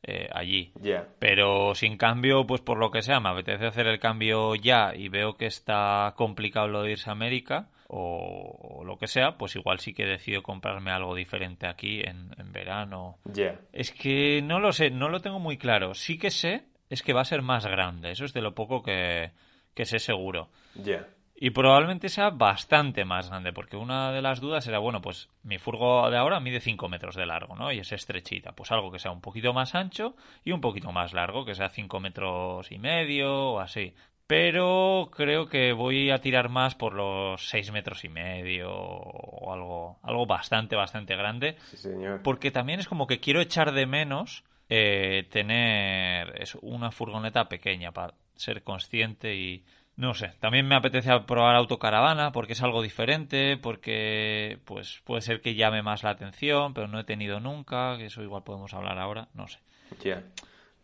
eh, 0.03 0.29
allí. 0.31 0.71
Ya. 0.81 1.07
Pero 1.19 1.73
si 1.73 1.87
en 1.87 1.97
cambio, 1.97 2.45
pues 2.45 2.61
por 2.61 2.77
lo 2.77 2.91
que 2.91 3.01
sea, 3.01 3.19
me 3.19 3.29
apetece 3.29 3.65
hacer 3.65 3.87
el 3.87 3.99
cambio 3.99 4.55
ya 4.55 4.93
y 4.95 5.09
veo 5.09 5.35
que 5.35 5.47
está 5.47 6.13
complicado 6.15 6.67
lo 6.67 6.83
de 6.83 6.91
irse 6.91 7.09
a 7.09 7.13
América 7.13 7.69
o, 7.87 8.79
o 8.79 8.83
lo 8.83 8.97
que 8.97 9.07
sea, 9.07 9.37
pues 9.37 9.55
igual 9.55 9.79
sí 9.79 9.93
que 9.93 10.05
decido 10.05 10.43
comprarme 10.43 10.91
algo 10.91 11.15
diferente 11.15 11.67
aquí 11.67 12.01
en, 12.01 12.29
en 12.37 12.51
verano. 12.51 13.17
Ya. 13.25 13.59
Es 13.73 13.91
que 13.91 14.41
no 14.43 14.59
lo 14.59 14.71
sé, 14.73 14.91
no 14.91 15.09
lo 15.09 15.21
tengo 15.21 15.39
muy 15.39 15.57
claro. 15.57 15.93
Sí 15.93 16.17
que 16.17 16.29
sé 16.29 16.65
es 16.89 17.03
que 17.03 17.13
va 17.13 17.21
a 17.21 17.25
ser 17.25 17.41
más 17.41 17.65
grande. 17.65 18.11
Eso 18.11 18.25
es 18.25 18.33
de 18.33 18.41
lo 18.41 18.55
poco 18.55 18.83
que, 18.83 19.31
que 19.73 19.85
sé 19.85 19.99
seguro. 19.99 20.49
Ya. 20.75 21.07
Y 21.39 21.51
probablemente 21.51 22.09
sea 22.09 22.31
bastante 22.31 23.05
más 23.05 23.29
grande, 23.29 23.53
porque 23.53 23.77
una 23.77 24.11
de 24.11 24.23
las 24.23 24.41
dudas 24.41 24.65
era, 24.67 24.79
bueno, 24.79 25.01
pues 25.01 25.29
mi 25.43 25.59
furgo 25.59 26.09
de 26.09 26.17
ahora 26.17 26.39
mide 26.39 26.59
5 26.59 26.89
metros 26.89 27.15
de 27.15 27.27
largo, 27.27 27.55
¿no? 27.55 27.71
Y 27.71 27.77
es 27.77 27.91
estrechita. 27.91 28.53
Pues 28.53 28.71
algo 28.71 28.91
que 28.91 28.97
sea 28.97 29.11
un 29.11 29.21
poquito 29.21 29.53
más 29.53 29.75
ancho 29.75 30.15
y 30.43 30.51
un 30.51 30.61
poquito 30.61 30.91
más 30.91 31.13
largo, 31.13 31.45
que 31.45 31.53
sea 31.53 31.69
5 31.69 31.99
metros 31.99 32.71
y 32.71 32.79
medio 32.79 33.51
o 33.51 33.59
así. 33.59 33.93
Pero 34.25 35.09
creo 35.15 35.47
que 35.47 35.73
voy 35.73 36.09
a 36.09 36.21
tirar 36.21 36.49
más 36.49 36.73
por 36.73 36.93
los 36.93 37.47
6 37.49 37.71
metros 37.71 38.03
y 38.03 38.09
medio 38.09 38.71
o 38.71 39.53
algo, 39.53 39.99
algo 40.01 40.25
bastante, 40.25 40.75
bastante 40.75 41.15
grande. 41.15 41.55
Sí, 41.69 41.77
señor. 41.77 42.23
Porque 42.23 42.49
también 42.49 42.79
es 42.79 42.87
como 42.87 43.05
que 43.05 43.19
quiero 43.19 43.41
echar 43.41 43.73
de 43.73 43.85
menos 43.85 44.43
eh, 44.69 45.27
tener 45.31 46.41
eso, 46.41 46.59
una 46.61 46.91
furgoneta 46.91 47.47
pequeña 47.49 47.91
para 47.91 48.13
ser 48.35 48.63
consciente 48.63 49.35
y 49.35 49.63
no 49.95 50.13
sé. 50.13 50.33
También 50.39 50.67
me 50.67 50.75
apetece 50.75 51.11
probar 51.21 51.55
autocaravana 51.55 52.31
porque 52.31 52.53
es 52.53 52.61
algo 52.61 52.81
diferente, 52.83 53.57
porque 53.57 54.59
pues 54.65 55.01
puede 55.05 55.21
ser 55.21 55.41
que 55.41 55.55
llame 55.55 55.81
más 55.81 56.03
la 56.03 56.11
atención, 56.11 56.73
pero 56.73 56.87
no 56.87 56.99
he 56.99 57.03
tenido 57.03 57.39
nunca, 57.39 57.97
que 57.97 58.05
eso 58.05 58.21
igual 58.21 58.43
podemos 58.43 58.73
hablar 58.73 58.99
ahora, 58.99 59.27
no 59.33 59.47
sé. 59.47 59.59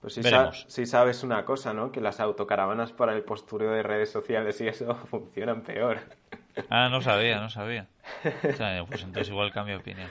Pues 0.01 0.15
sí, 0.15 0.21
Veremos. 0.21 0.61
sa- 0.61 0.69
sí 0.69 0.85
sabes 0.85 1.23
una 1.23 1.45
cosa, 1.45 1.73
¿no? 1.73 1.91
Que 1.91 2.01
las 2.01 2.19
autocaravanas 2.19 2.91
para 2.91 3.13
el 3.13 3.23
postureo 3.23 3.71
de 3.71 3.83
redes 3.83 4.11
sociales 4.11 4.59
y 4.59 4.67
eso 4.67 4.95
funcionan 5.09 5.61
peor. 5.61 5.99
Ah, 6.69 6.89
no 6.89 7.01
sabía, 7.01 7.39
no 7.39 7.49
sabía. 7.49 7.87
O 8.49 8.53
sea, 8.53 8.83
pues 8.85 9.03
entonces 9.03 9.29
igual 9.29 9.51
cambio 9.51 9.75
de 9.75 9.81
opinión. 9.81 10.09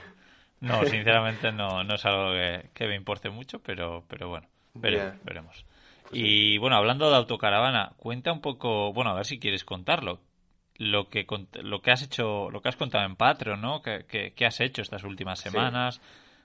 No, 0.63 0.85
sinceramente 0.85 1.51
no, 1.51 1.83
no 1.83 1.95
es 1.95 2.05
algo 2.05 2.31
que, 2.33 2.69
que 2.73 2.87
me 2.87 2.95
importe 2.95 3.29
mucho, 3.29 3.59
pero, 3.59 4.03
pero 4.07 4.29
bueno, 4.29 4.47
veremos. 4.73 5.15
Veremos. 5.23 5.65
Y 6.11 6.57
bueno, 6.59 6.75
hablando 6.77 7.09
de 7.09 7.17
autocaravana, 7.17 7.93
cuenta 7.97 8.31
un 8.31 8.41
poco, 8.41 8.93
bueno, 8.93 9.11
a 9.11 9.15
ver 9.15 9.25
si 9.25 9.39
quieres 9.39 9.63
contarlo. 9.65 10.19
Lo 10.77 11.09
que, 11.09 11.25
lo 11.61 11.81
que 11.81 11.91
has 11.91 12.01
hecho, 12.01 12.49
lo 12.49 12.61
que 12.61 12.69
has 12.69 12.75
contado 12.75 13.05
en 13.05 13.15
Patreon, 13.15 13.61
¿no? 13.61 13.81
¿Qué, 13.81 14.05
qué- 14.07 14.33
qué 14.35 14.45
has 14.45 14.59
hecho 14.59 14.81
estas 14.81 15.03
últimas 15.03 15.39
Sí. 15.39 15.49
semanas? 15.49 16.01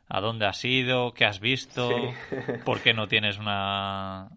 ¿A 0.08 0.20
dónde 0.20 0.46
has 0.46 0.64
ido? 0.64 1.12
¿Qué 1.12 1.24
has 1.24 1.40
visto? 1.40 1.98
Sí. 2.30 2.62
¿Por 2.64 2.80
qué 2.82 2.92
no 2.94 3.08
tienes 3.08 3.38
una 3.38 4.28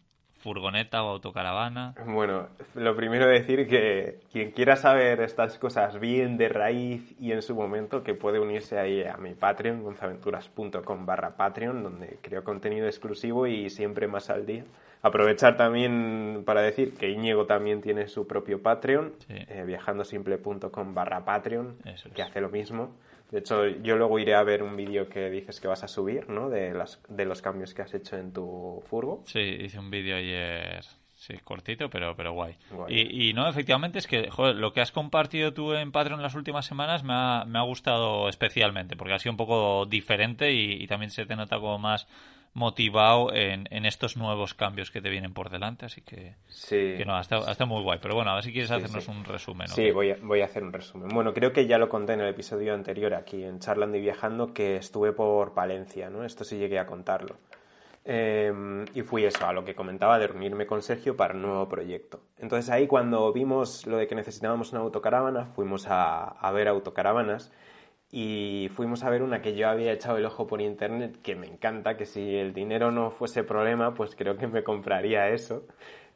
furgoneta 0.42 1.04
o 1.04 1.10
autocaravana? 1.10 1.94
Bueno, 2.06 2.48
lo 2.76 2.96
primero 2.96 3.28
decir 3.28 3.68
que 3.68 4.20
quien 4.32 4.52
quiera 4.52 4.76
saber 4.76 5.22
estas 5.22 5.58
cosas 5.58 6.00
bien 6.00 6.38
de 6.38 6.50
raíz 6.50 7.16
y 7.20 7.32
en 7.32 7.42
su 7.42 7.56
momento, 7.56 8.04
que 8.04 8.14
puede 8.14 8.40
unirse 8.40 8.78
ahí 8.80 9.04
a 9.04 9.18
mi 9.18 9.34
Patreon, 9.34 9.84
gonzaventuras.com 9.84 11.06
barra 11.06 11.36
Patreon, 11.38 11.84
donde 11.84 12.18
creo 12.22 12.44
contenido 12.44 12.88
exclusivo 12.88 13.48
y 13.48 13.70
siempre 13.70 14.08
más 14.08 14.30
al 14.30 14.46
día. 14.46 14.64
Aprovechar 15.04 15.58
también 15.58 16.44
para 16.46 16.62
decir 16.62 16.94
que 16.96 17.10
Íñigo 17.10 17.46
también 17.48 17.82
tiene 17.82 18.08
su 18.08 18.28
propio 18.28 18.62
Patreon, 18.62 19.14
Sí. 19.28 19.34
eh, 19.48 19.64
viajandosimple.com 19.66 20.94
barra 20.94 21.26
Patreon, 21.26 21.76
Eso 21.86 22.08
es. 22.08 22.14
que 22.14 22.22
hace 22.22 22.40
lo 22.42 22.50
mismo. 22.50 22.92
De 23.32 23.40
hecho, 23.40 23.66
yo 23.66 23.96
luego 23.96 24.20
iré 24.20 24.36
a 24.36 24.44
ver 24.44 24.62
un 24.62 24.76
vídeo 24.76 25.08
que 25.08 25.30
dices 25.30 25.62
que 25.62 25.68
vas 25.70 25.84
a 25.84 25.88
subir, 25.88 26.30
¿no? 26.30 26.50
De, 26.50 26.74
las, 26.74 27.02
de 27.08 27.24
los 27.26 27.42
cambios 27.42 27.74
que 27.74 27.82
has 27.82 27.94
hecho 27.94 28.18
en 28.18 28.34
tu 28.34 28.84
furgo. 28.90 29.24
Sí, 29.26 29.40
hice 29.40 29.80
un 29.80 29.90
vídeo 29.90 30.18
ayer, 30.18 30.84
sí, 31.16 31.36
cortito, 31.42 31.90
pero, 31.90 32.14
pero 32.18 32.34
guay. 32.34 32.58
Guay. 32.72 32.94
Y, 32.94 33.30
y 33.30 33.34
no, 33.34 33.48
efectivamente, 33.48 34.00
es 34.00 34.08
que 34.08 34.30
joder, 34.30 34.58
lo 34.58 34.74
que 34.74 34.82
has 34.82 34.92
compartido 34.92 35.54
tú 35.54 35.74
en 35.74 35.94
Patreon 35.94 36.22
las 36.22 36.36
últimas 36.36 36.66
semanas 36.66 37.06
me 37.06 37.14
ha, 37.14 37.46
me 37.48 37.58
ha 37.58 37.62
gustado 37.62 38.28
especialmente, 38.28 38.98
porque 38.98 39.14
ha 39.14 39.20
sido 39.20 39.32
un 39.32 39.38
poco 39.38 39.86
diferente 39.86 40.52
y, 40.52 40.84
y 40.84 40.88
también 40.88 41.10
se 41.10 41.26
te 41.26 41.38
nota 41.38 41.58
como 41.58 41.80
más, 41.80 42.10
motivado 42.54 43.34
en, 43.34 43.68
en, 43.72 43.86
estos 43.86 44.18
nuevos 44.18 44.54
cambios 44.54 44.92
que 44.92 45.02
te 45.02 45.10
vienen 45.10 45.34
por 45.34 45.50
delante, 45.50 45.86
así 45.86 46.02
que, 46.02 46.36
sí. 46.48 46.96
que 46.98 47.06
no, 47.06 47.20
está, 47.20 47.66
muy 47.66 47.82
guay. 47.82 48.00
Pero 48.02 48.16
bueno, 48.16 48.32
a 48.32 48.36
ver 48.36 48.44
si 48.44 48.52
quieres 48.52 48.72
hacernos 48.72 49.08
un 49.08 49.24
resumen. 49.24 49.70
Sí, 49.70 49.92
voy 49.92 50.12
a, 50.12 50.18
voy 50.22 50.42
a 50.42 50.46
hacer 50.46 50.64
un 50.64 50.74
resumen. 50.74 51.10
Bueno, 51.10 51.34
creo 51.34 51.54
que 51.54 51.66
ya 51.66 51.78
lo 51.78 51.88
conté 51.88 52.14
en 52.14 52.22
el 52.22 52.30
episodio 52.30 52.74
anterior 52.74 53.14
aquí 53.14 53.44
en 53.44 53.60
Charlando 53.60 53.98
y 53.98 54.02
Viajando 54.02 54.54
que 54.54 54.76
estuve 54.76 55.14
por 55.14 55.54
Palencia, 55.54 56.10
¿no? 56.10 56.26
Esto 56.26 56.44
sí 56.44 56.58
llegué 56.58 56.78
a 56.80 56.86
contarlo. 56.86 57.38
Em, 58.04 58.86
y 58.96 59.04
fui 59.04 59.26
eso, 59.26 59.46
a 59.46 59.54
lo 59.54 59.64
que 59.64 59.76
comentaba 59.76 60.18
de 60.18 60.28
reunirme 60.28 60.66
con 60.66 60.82
Sergio 60.82 61.16
para 61.16 61.36
un 61.36 61.44
nuevo 61.44 61.70
proyecto. 61.70 62.20
Entonces 62.40 62.70
ahí 62.72 62.88
cuando 62.88 63.32
vimos 63.32 63.86
lo 63.86 63.98
de 63.98 64.08
que 64.08 64.16
necesitábamos 64.16 64.72
una 64.72 64.82
autocaravana, 64.82 65.46
fuimos 65.46 65.88
a, 65.88 66.24
a 66.24 66.52
ver 66.52 66.68
autocaravanas 66.68 67.52
y 68.12 68.70
fuimos 68.76 69.04
a 69.04 69.10
ver 69.10 69.24
una 69.24 69.42
que 69.42 69.56
yo 69.56 69.70
había 69.70 69.94
echado 69.94 70.18
el 70.18 70.26
ojo 70.26 70.46
por 70.46 70.62
internet, 70.62 71.20
que 71.24 71.36
me 71.36 71.48
encanta, 71.48 71.96
que 71.96 72.06
si 72.06 72.36
el 72.36 72.54
dinero 72.54 72.92
no 72.92 73.10
fuese 73.10 73.44
problema, 73.44 73.94
pues 73.94 74.16
creo 74.16 74.36
que 74.38 74.48
me 74.48 74.64
compraría 74.64 75.30
eso. 75.30 75.66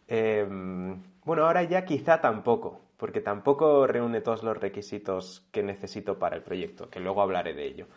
Em, 0.08 1.02
bueno, 1.24 1.46
ahora 1.46 1.64
ya 1.64 1.86
quizá 1.86 2.20
tampoco, 2.20 2.82
porque 2.98 3.22
tampoco 3.22 3.88
reúne 3.88 4.20
todos 4.22 4.44
los 4.44 4.58
requisitos 4.58 5.48
que 5.52 5.64
necesito 5.64 6.20
para 6.20 6.36
el 6.36 6.44
proyecto, 6.44 6.90
que 6.90 7.00
luego 7.00 7.22
hablaré 7.22 7.54
de 7.54 7.66
ello. 7.66 7.88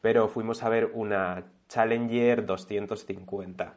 Pero 0.00 0.28
fuimos 0.28 0.62
a 0.62 0.68
ver 0.68 0.92
una 0.94 1.44
Challenger 1.68 2.46
250. 2.46 3.74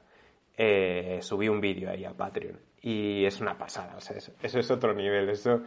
Eh, 0.57 1.19
subí 1.21 1.49
un 1.49 1.59
vídeo 1.59 1.89
ahí 1.89 2.05
a 2.05 2.13
Patreon 2.13 2.59
y 2.81 3.25
es 3.25 3.41
una 3.41 3.57
pasada, 3.57 3.95
o 3.97 4.01
sea, 4.01 4.17
eso, 4.17 4.33
eso 4.43 4.59
es 4.59 4.69
otro 4.69 4.93
nivel, 4.93 5.29
eso, 5.29 5.61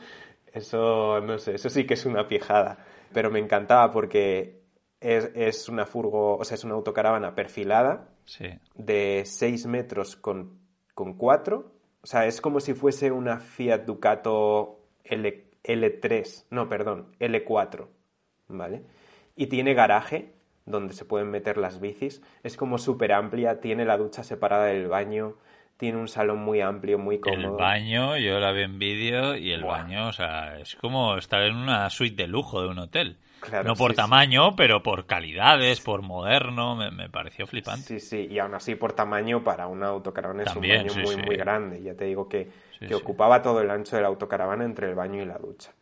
eso, 0.53 1.21
no 1.21 1.39
sé, 1.39 1.55
eso 1.55 1.71
sí 1.71 1.85
que 1.87 1.95
es 1.95 2.07
una 2.07 2.29
pijada 2.29 2.79
pero 3.15 3.31
me 3.31 3.39
encantaba 3.39 3.91
porque 3.91 4.61
es, 5.01 5.31
es, 5.35 5.69
una 5.71 5.87
furgo, 5.87 6.37
o 6.37 6.45
sea, 6.45 6.57
es 6.57 6.65
una 6.65 6.75
autocaravana 6.75 7.35
perfilada 7.35 8.09
de 8.75 9.23
6 9.25 9.67
metros 9.67 10.17
con, 10.17 10.59
con 10.95 11.15
4. 11.15 11.73
O 12.03 12.07
sea, 12.07 12.27
es 12.27 12.43
como 12.43 12.61
si 12.61 12.75
fuese 12.75 13.11
una 13.11 13.39
Fiat 13.39 13.85
Ducato 13.87 14.81
L, 15.05 15.45
L3, 15.63 16.45
no, 16.51 16.69
perdón, 16.69 17.15
L4, 17.19 17.87
¿vale? 18.49 18.83
Y 19.37 19.47
tiene 19.47 19.73
garaje 19.73 20.35
donde 20.67 20.95
se 20.95 21.05
pueden 21.05 21.31
meter 21.31 21.57
las 21.57 21.81
bicis. 21.81 22.23
Es 22.43 22.57
como 22.57 22.79
súper 22.79 23.13
amplia, 23.13 23.61
tiene 23.61 23.85
la 23.85 23.97
ducha 23.97 24.23
separada 24.23 24.67
del 24.67 24.89
baño, 24.89 25.37
tiene 25.77 25.99
un 25.99 26.09
salón 26.09 26.39
muy 26.39 26.61
amplio, 26.61 26.99
muy 26.99 27.19
cómodo. 27.19 27.57
El 27.57 27.63
baño, 27.63 28.17
yo 28.17 28.39
la 28.39 28.53
vi 28.53 28.63
en 28.63 28.79
vídeo 28.79 29.37
y 29.37 29.53
el 29.53 29.65
baño, 29.65 30.09
o 30.09 30.13
sea, 30.13 30.59
es 30.59 30.77
como 30.77 31.17
estar 31.17 31.43
en 31.43 31.57
una 31.57 31.91
suite 31.91 32.23
de 32.23 32.29
lujo 32.29 32.63
de 32.63 32.69
un 32.69 32.79
hotel. 32.79 33.19
no 33.65 33.75
por 33.75 33.95
tamaño, 33.95 34.57
pero 34.57 34.83
por 34.83 35.07
calidades, 35.07 35.81
por 35.81 36.03
moderno, 36.03 36.77
me, 36.77 37.09
pareció 37.11 37.47
flipante. 37.47 37.83
Sí, 37.83 38.01
sí, 38.01 38.29
y 38.31 38.39
aún 38.39 38.55
así 38.55 38.75
por 38.77 38.93
tamaño 38.93 39.43
para 39.43 39.67
una 39.67 39.89
autocaravana 39.89 40.45
es 40.45 40.55
un 40.55 40.63
baño 40.63 40.95
muy, 40.95 41.17
muy 41.17 41.37
grande. 41.37 41.83
Ya 41.83 41.95
te 41.95 42.05
digo 42.05 42.29
que, 42.29 42.49
que 42.79 42.95
ocupaba 42.95 43.43
todo 43.43 43.61
el 43.61 43.71
ancho 43.71 43.97
de 43.97 44.03
la 44.03 44.09
autocaravana 44.09 44.65
entre 44.65 44.89
el 44.89 44.95
baño 44.95 45.23
y 45.23 45.27
la 45.27 45.39
ducha 45.39 45.73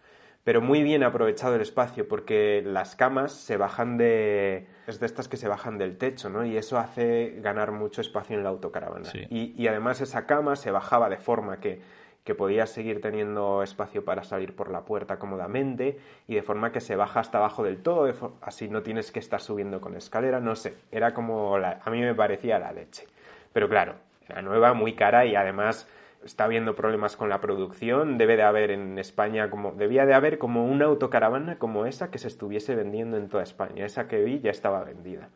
pero 0.45 0.61
muy 0.61 0.83
bien 0.83 1.05
aprovechado 1.05 1.55
el 1.55 1.61
espacio 1.61 2.09
porque 2.09 2.63
las 2.65 2.97
camas 2.97 3.33
se 3.33 3.57
bajan 3.57 3.97
de... 3.97 4.67
es 4.87 4.99
de 4.99 5.07
estas 5.07 5.29
que 5.29 5.37
se 5.37 5.49
bajan 5.49 5.79
del 5.79 5.97
techo, 5.97 6.31
¿no? 6.31 6.45
Y 6.45 6.57
eso 6.57 6.79
hace 6.79 7.37
ganar 7.39 7.71
mucho 7.71 8.01
espacio 8.01 8.37
en 8.37 8.43
la 8.43 8.51
autocaravana. 8.51 9.09
Y, 9.31 9.55
y, 9.57 9.69
además 9.69 10.01
esa 10.01 10.27
cama 10.27 10.57
se 10.57 10.73
bajaba 10.73 11.09
de 11.09 11.19
forma 11.19 11.61
que, 11.61 11.81
que 12.25 12.35
podías 12.35 12.71
seguir 12.71 13.01
teniendo 13.01 13.63
espacio 13.63 14.05
para 14.05 14.25
salir 14.25 14.57
por 14.57 14.71
la 14.71 14.85
puerta 14.85 15.19
cómodamente 15.19 15.99
y 16.27 16.35
de 16.35 16.43
forma 16.43 16.73
que 16.73 16.81
se 16.81 16.97
baja 16.97 17.21
hasta 17.21 17.39
abajo 17.39 17.63
del 17.63 17.83
todo, 17.83 18.35
así 18.41 18.69
no 18.69 18.83
tienes 18.83 19.13
que 19.13 19.21
estar 19.21 19.41
subiendo 19.41 19.81
con 19.81 19.95
escalera, 19.95 20.41
no 20.41 20.57
sé, 20.57 20.75
era 20.91 21.15
como... 21.15 21.59
La... 21.59 21.81
a 21.85 21.91
mí 21.91 22.01
me 22.01 22.15
parecía 22.15 22.59
la 22.59 22.73
leche. 22.73 23.07
Pero 23.53 23.69
claro, 23.69 23.95
era 24.29 24.43
nueva, 24.43 24.73
muy 24.73 24.95
cara 24.95 25.25
y 25.25 25.37
además 25.37 25.89
está 26.25 26.45
habiendo 26.45 26.75
problemas 26.75 27.17
con 27.17 27.29
la 27.29 27.41
producción, 27.41 28.19
debe 28.19 28.37
de 28.37 28.43
haber 28.43 28.71
en 28.71 28.99
España 28.99 29.51
como 29.51 29.73
debía 29.73 30.07
de 30.07 30.15
haber 30.15 30.39
como 30.39 30.65
una 30.65 30.87
autocaravana 30.87 31.59
como 31.59 31.87
esa 31.87 32.11
que 32.11 32.19
se 32.19 32.29
estuviese 32.29 32.75
vendiendo 32.75 33.17
en 33.17 33.29
toda 33.29 33.43
España. 33.43 33.85
Esa 33.85 34.09
que 34.09 34.23
vi 34.23 34.41
ya 34.41 34.51
estaba 34.51 34.85
vendida. 34.85 35.29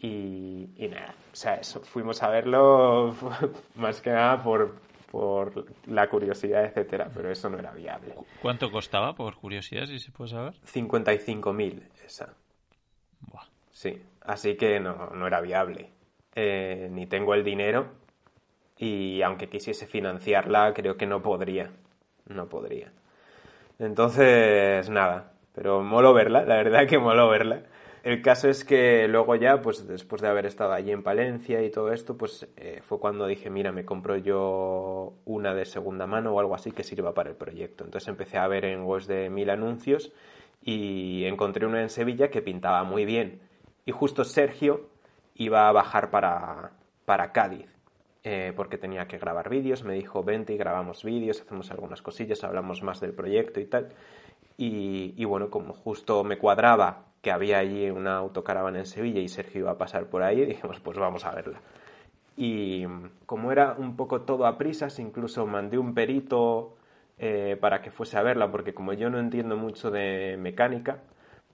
Y, 0.00 0.68
nada, 0.90 1.14
o 1.32 1.36
sea, 1.36 1.54
eso, 1.54 1.80
fuimos 1.80 2.22
a 2.22 2.28
verlo 2.28 3.14
más 3.74 4.02
que 4.02 4.10
nada 4.10 4.42
por, 4.42 4.74
por 5.10 5.64
la 5.86 6.08
curiosidad, 6.10 6.64
etcétera, 6.64 7.10
pero 7.14 7.30
eso 7.30 7.48
no 7.48 7.58
era 7.58 7.72
viable. 7.72 8.14
¿Cuánto 8.42 8.70
costaba, 8.70 9.14
por 9.14 9.36
curiosidad, 9.36 9.86
si 9.86 9.98
se 9.98 10.12
puede 10.12 10.30
saber? 10.30 10.54
55.000 10.66 11.82
esa. 12.04 12.34
Buah. 13.20 13.46
Sí, 13.72 14.02
así 14.20 14.56
que 14.56 14.78
no, 14.78 15.10
no 15.14 15.26
era 15.26 15.40
viable. 15.40 15.90
Eh, 16.34 16.88
ni 16.90 17.06
tengo 17.06 17.32
el 17.32 17.42
dinero 17.42 18.03
y 18.78 19.22
aunque 19.22 19.48
quisiese 19.48 19.86
financiarla, 19.86 20.72
creo 20.74 20.96
que 20.96 21.06
no 21.06 21.22
podría. 21.22 21.70
No 22.26 22.48
podría. 22.48 22.92
Entonces, 23.78 24.88
nada, 24.90 25.32
pero 25.54 25.82
molo 25.82 26.14
verla, 26.14 26.44
la 26.44 26.56
verdad 26.56 26.86
que 26.86 26.98
molo 26.98 27.28
verla. 27.28 27.62
El 28.04 28.20
caso 28.20 28.50
es 28.50 28.64
que 28.64 29.08
luego 29.08 29.34
ya, 29.34 29.62
pues 29.62 29.88
después 29.88 30.20
de 30.20 30.28
haber 30.28 30.44
estado 30.44 30.74
allí 30.74 30.90
en 30.90 31.02
Palencia 31.02 31.62
y 31.62 31.70
todo 31.70 31.90
esto, 31.90 32.18
pues 32.18 32.46
eh, 32.58 32.82
fue 32.82 33.00
cuando 33.00 33.26
dije, 33.26 33.48
mira, 33.48 33.72
me 33.72 33.86
compro 33.86 34.18
yo 34.18 35.14
una 35.24 35.54
de 35.54 35.64
segunda 35.64 36.06
mano 36.06 36.34
o 36.34 36.40
algo 36.40 36.54
así 36.54 36.70
que 36.70 36.82
sirva 36.82 37.14
para 37.14 37.30
el 37.30 37.36
proyecto. 37.36 37.82
Entonces 37.82 38.08
empecé 38.08 38.36
a 38.36 38.46
ver 38.46 38.66
en 38.66 38.82
webs 38.82 39.06
de 39.06 39.30
mil 39.30 39.48
anuncios 39.48 40.12
y 40.62 41.24
encontré 41.24 41.66
una 41.66 41.80
en 41.80 41.88
Sevilla 41.88 42.28
que 42.28 42.42
pintaba 42.42 42.84
muy 42.84 43.06
bien. 43.06 43.40
Y 43.86 43.92
justo 43.92 44.24
Sergio 44.24 44.88
iba 45.34 45.68
a 45.68 45.72
bajar 45.72 46.10
para, 46.10 46.72
para 47.06 47.32
Cádiz. 47.32 47.73
Eh, 48.26 48.54
porque 48.56 48.78
tenía 48.78 49.06
que 49.06 49.18
grabar 49.18 49.50
vídeos, 49.50 49.84
me 49.84 49.92
dijo, 49.92 50.24
vente 50.24 50.54
y 50.54 50.56
grabamos 50.56 51.04
vídeos, 51.04 51.42
hacemos 51.42 51.70
algunas 51.70 52.00
cosillas, 52.00 52.42
hablamos 52.42 52.82
más 52.82 52.98
del 53.00 53.12
proyecto 53.12 53.60
y 53.60 53.66
tal. 53.66 53.90
Y, 54.56 55.22
bueno, 55.26 55.50
como 55.50 55.74
justo 55.74 56.24
me 56.24 56.38
cuadraba 56.38 57.06
que 57.20 57.30
había 57.30 57.58
allí 57.58 57.90
una 57.90 58.16
autocaravana 58.16 58.78
en 58.78 58.86
Sevilla 58.86 59.20
y 59.20 59.28
Sergio 59.28 59.62
iba 59.62 59.72
a 59.72 59.78
pasar 59.78 60.06
por 60.06 60.22
ahí, 60.22 60.44
dijimos, 60.46 60.80
pues 60.80 60.96
vamos 60.98 61.26
a 61.26 61.32
verla. 61.32 61.60
Y 62.36 62.86
como 63.26 63.52
era 63.52 63.74
un 63.78 63.94
poco 63.96 64.22
todo 64.22 64.46
a 64.46 64.56
prisas, 64.56 64.98
incluso 65.00 65.46
mandé 65.46 65.76
un 65.76 65.94
perito 65.94 66.76
eh, 67.18 67.58
para 67.60 67.82
que 67.82 67.90
fuese 67.90 68.16
a 68.16 68.22
verla, 68.22 68.50
porque 68.50 68.72
como 68.74 68.94
yo 68.94 69.10
no 69.10 69.18
entiendo 69.18 69.56
mucho 69.56 69.90
de 69.90 70.36
mecánica, 70.38 71.02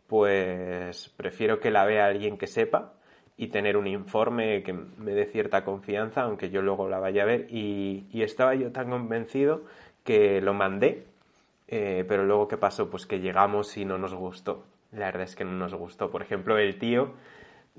pues 0.07 1.09
prefiero 1.17 1.59
que 1.61 1.71
la 1.73 1.85
vea 1.85 2.07
alguien 2.07 2.39
que 2.39 2.47
sepa 2.47 2.95
y 3.41 3.47
tener 3.47 3.79
un 3.79 3.87
informe 3.87 4.63
que 4.63 4.75
me 4.75 5.13
dé 5.13 5.25
cierta 5.25 5.65
confianza, 5.65 6.25
aunque 6.25 6.51
yo 6.51 6.61
luego 6.61 6.91
la 6.91 6.99
vaya 6.99 7.23
a 7.23 7.25
ver. 7.25 7.47
Y, 7.49 8.07
estaba 8.13 8.55
yo 8.55 8.71
tan 8.71 8.91
convencido 8.91 9.63
que 10.05 10.43
lo 10.43 10.53
mandé, 10.53 11.07
eh, 11.67 12.05
pero 12.07 12.27
luego 12.27 12.49
¿qué 12.49 12.59
pasó? 12.59 12.91
Pues 12.91 13.07
que 13.07 13.19
llegamos 13.19 13.79
y 13.79 13.87
no 13.87 13.97
nos 13.97 14.13
gustó. 14.13 14.67
La 14.93 15.07
verdad 15.07 15.23
es 15.23 15.37
que 15.37 15.47
no 15.47 15.53
nos 15.53 15.73
gustó. 15.73 16.11
Por 16.11 16.21
ejemplo, 16.21 16.59
el 16.59 16.79
tío 16.79 17.15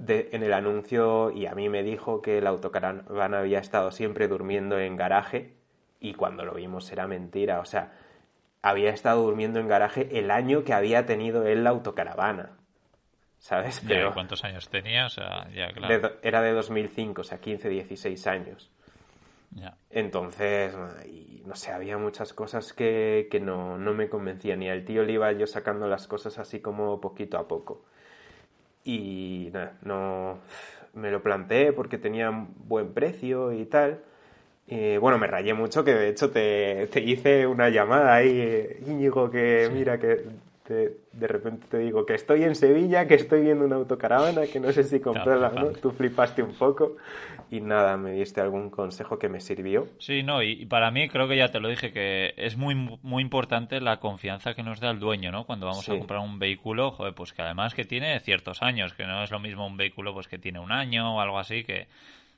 en 0.08 0.42
el 0.42 0.54
anuncio 0.54 1.30
y 1.30 1.46
a 1.46 1.54
mí 1.54 1.70
me 1.70 1.84
dijo 1.84 2.24
que 2.24 2.40
el 2.40 2.48
autocaravana 2.48 3.38
había 3.38 3.60
estado 3.60 3.92
siempre 3.92 4.28
durmiendo 4.28 4.80
en 4.80 4.96
garaje 4.96 5.54
y 6.00 6.16
cuando 6.16 6.44
lo 6.44 6.56
vimos 6.56 6.92
era 6.92 7.06
mentira. 7.06 7.60
O 7.60 7.66
sea, 7.66 7.92
había 8.64 8.90
estado 8.90 9.22
durmiendo 9.22 9.60
en 9.60 9.68
garaje 9.68 10.10
el 10.18 10.32
año 10.32 10.64
que 10.64 10.74
había 10.74 11.06
tenido 11.06 11.46
él 11.46 11.64
la 11.64 11.70
autocaravana. 11.70 12.58
¿Sabes? 13.42 13.82
Pero 13.86 14.14
¿Cuántos 14.14 14.44
años 14.44 14.70
tenía? 14.70 15.08
O 15.08 15.10
sea, 15.10 15.50
ya, 15.50 15.74
claro. 15.74 16.12
era 16.22 16.42
de 16.42 16.54
2005, 16.54 17.22
o 17.22 17.24
sea, 17.24 17.40
15, 17.40 17.70
16 17.70 18.28
años. 18.28 18.72
Ya. 19.50 19.76
Entonces, 19.90 20.74
no 21.46 21.56
sé, 21.56 21.72
había 21.72 21.98
muchas 21.98 22.34
cosas 22.34 22.72
que, 22.72 23.28
que 23.30 23.40
no, 23.42 23.78
no, 23.78 23.94
me 23.94 24.08
convencían. 24.08 24.62
Y 24.62 24.70
al 24.70 24.86
tío 24.86 25.04
le 25.04 25.14
iba 25.14 25.32
yo 25.34 25.48
sacando 25.48 25.88
las 25.88 26.08
cosas 26.08 26.38
así 26.38 26.62
como 26.62 27.02
poquito 27.02 27.38
a 27.38 27.48
poco. 27.48 27.84
Y 28.86 29.50
nada, 29.52 29.74
no 29.82 30.40
me 30.94 31.10
lo 31.12 31.22
planteé 31.22 31.74
porque 31.74 31.98
tenía 31.98 32.30
buen 32.32 32.94
precio 32.94 33.52
y 33.52 33.66
tal. 33.66 34.02
Y 34.68 34.98
bueno, 34.98 35.18
me 35.18 35.28
rayé 35.28 35.54
mucho 35.54 35.84
que 35.84 35.96
de 35.96 36.10
hecho 36.10 36.30
te, 36.32 36.88
te 36.88 37.02
hice 37.02 37.48
una 37.48 37.70
llamada 37.70 38.14
ahí, 38.16 38.78
Íñigo, 38.88 39.30
que 39.30 39.70
mira, 39.74 40.00
que 40.00 40.24
de 40.72 41.28
repente 41.28 41.68
te 41.70 41.78
digo 41.80 42.06
que 42.06 42.14
estoy 42.14 42.44
en 42.44 42.56
Sevilla, 42.56 43.08
que 43.08 43.16
estoy 43.16 43.42
viendo 43.42 43.66
una 43.66 43.76
autocaravana, 43.76 44.48
que 44.48 44.60
no 44.60 44.72
sé 44.72 44.84
si 44.84 45.00
comprarla 45.00 45.50
no. 45.50 45.70
Tú 45.72 45.92
flipaste 45.92 46.42
un 46.42 46.54
poco 46.54 46.98
y 47.50 47.62
nada, 47.62 47.98
me 47.98 48.12
diste 48.12 48.42
algún 48.42 48.70
consejo 48.70 49.20
que 49.20 49.30
me 49.30 49.40
sirvió. 49.40 49.88
Sí, 50.00 50.24
no, 50.24 50.42
y, 50.42 50.66
para 50.66 50.92
mí 50.92 51.10
creo 51.10 51.28
que 51.28 51.38
ya 51.38 51.50
te 51.50 51.60
lo 51.60 51.70
dije, 51.70 51.92
que 51.92 52.34
es 52.38 52.58
muy, 52.58 52.76
muy 52.76 53.22
importante 53.22 53.82
la 53.82 54.00
confianza 54.00 54.54
que 54.54 54.64
nos 54.64 54.80
da 54.80 54.90
el 54.90 55.00
dueño, 55.00 55.32
¿no? 55.32 55.46
Cuando 55.46 55.66
vamos 55.66 55.88
a 55.90 55.98
comprar 55.98 56.22
un 56.22 56.40
vehículo, 56.40 56.92
joder, 56.92 57.14
pues 57.14 57.34
que 57.34 57.42
además 57.42 57.74
que 57.74 57.86
tiene 57.86 58.20
ciertos 58.22 58.62
años, 58.62 58.94
que 58.94 59.06
no 59.06 59.24
es 59.24 59.32
lo 59.32 59.40
mismo 59.40 59.68
un 59.68 59.78
vehículo 59.78 60.14
pues 60.14 60.28
que 60.28 60.38
tiene 60.38 60.60
un 60.60 60.72
año 60.72 61.16
o 61.16 61.22
algo 61.22 61.40
así, 61.40 61.64
que, 61.64 61.88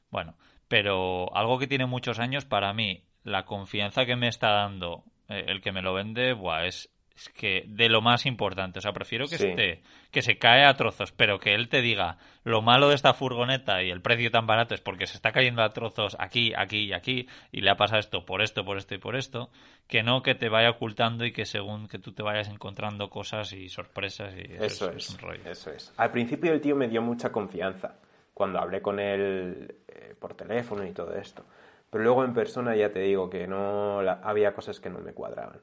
bueno, 0.10 0.36
pero 0.68 1.36
algo 1.36 1.60
que 1.60 1.68
tiene 1.68 1.86
muchos 1.86 2.20
años, 2.20 2.46
para 2.46 2.74
mí, 2.74 3.04
la 3.24 3.46
confianza 3.46 4.06
que 4.06 4.16
me 4.16 4.28
está 4.28 4.50
dando 4.50 5.04
eh, 5.30 5.46
el 5.48 5.62
que 5.62 5.72
me 5.72 5.82
lo 5.82 5.94
vende, 5.94 6.34
buah, 6.34 6.66
es 6.66 6.90
es 7.16 7.30
que 7.30 7.64
de 7.68 7.90
lo 7.90 8.02
más 8.02 8.26
importante. 8.26 8.80
O 8.80 8.82
sea, 8.82 8.92
prefiero 8.92 9.28
que 9.28 9.36
esté, 9.36 9.84
que 10.12 10.22
se 10.22 10.38
cae 10.38 10.66
a 10.66 10.74
trozos, 10.74 11.12
pero 11.12 11.40
que 11.40 11.54
él 11.54 11.70
te 11.70 11.82
diga 11.82 12.18
lo 12.44 12.62
malo 12.62 12.90
de 12.90 12.96
esta 12.96 13.14
furgoneta 13.14 13.84
y 13.84 13.92
el 13.92 14.02
precio 14.02 14.32
tan 14.32 14.48
barato 14.48 14.74
es 14.74 14.82
porque 14.82 15.06
se 15.06 15.16
está 15.16 15.32
cayendo 15.32 15.62
a 15.62 15.70
trozos 15.70 16.18
aquí, 16.20 16.54
aquí 16.58 16.86
y 16.86 16.94
aquí, 16.94 17.28
y 17.52 17.62
le 17.62 17.70
ha 17.70 17.78
pasado 17.78 18.00
esto 18.00 18.26
por 18.26 18.42
esto, 18.42 18.66
por 18.66 18.78
esto 18.78 18.96
y 18.96 18.98
por 18.98 19.16
esto, 19.16 19.52
que 19.88 20.02
no 20.02 20.24
que 20.24 20.34
te 20.34 20.50
vaya 20.50 20.72
ocultando 20.72 21.26
y 21.26 21.32
que 21.32 21.46
según 21.46 21.88
que 21.88 22.00
tú 22.00 22.14
te 22.14 22.24
vayas 22.24 22.50
encontrando 22.50 23.10
cosas 23.10 23.54
y 23.54 23.70
sorpresas 23.70 24.34
y 24.36 24.54
eso, 24.60 24.90
es, 24.92 25.10
un 25.12 25.20
rollo. 25.20 25.42
Eso 25.46 25.72
es. 25.72 25.94
Al 25.98 26.12
principio 26.12 26.52
el 26.52 26.62
tío 26.62 26.76
me 26.76 26.88
dio 26.88 27.02
mucha 27.02 27.32
confianza 27.32 27.96
cuando 28.34 28.60
hablé 28.60 28.82
con 28.82 29.00
él 29.00 29.76
eh, 29.88 30.16
por 30.20 30.34
teléfono 30.34 30.84
y 30.86 30.92
todo 30.92 31.16
esto. 31.16 31.46
Pero 31.92 32.06
luego 32.06 32.26
en 32.26 32.34
persona 32.34 32.76
ya 32.76 32.90
te 32.90 33.02
digo 33.02 33.30
que 33.30 33.46
no 33.46 34.00
había 34.00 34.54
cosas 34.54 34.80
que 34.80 34.90
no 34.90 34.98
me 34.98 35.14
cuadraban. 35.14 35.60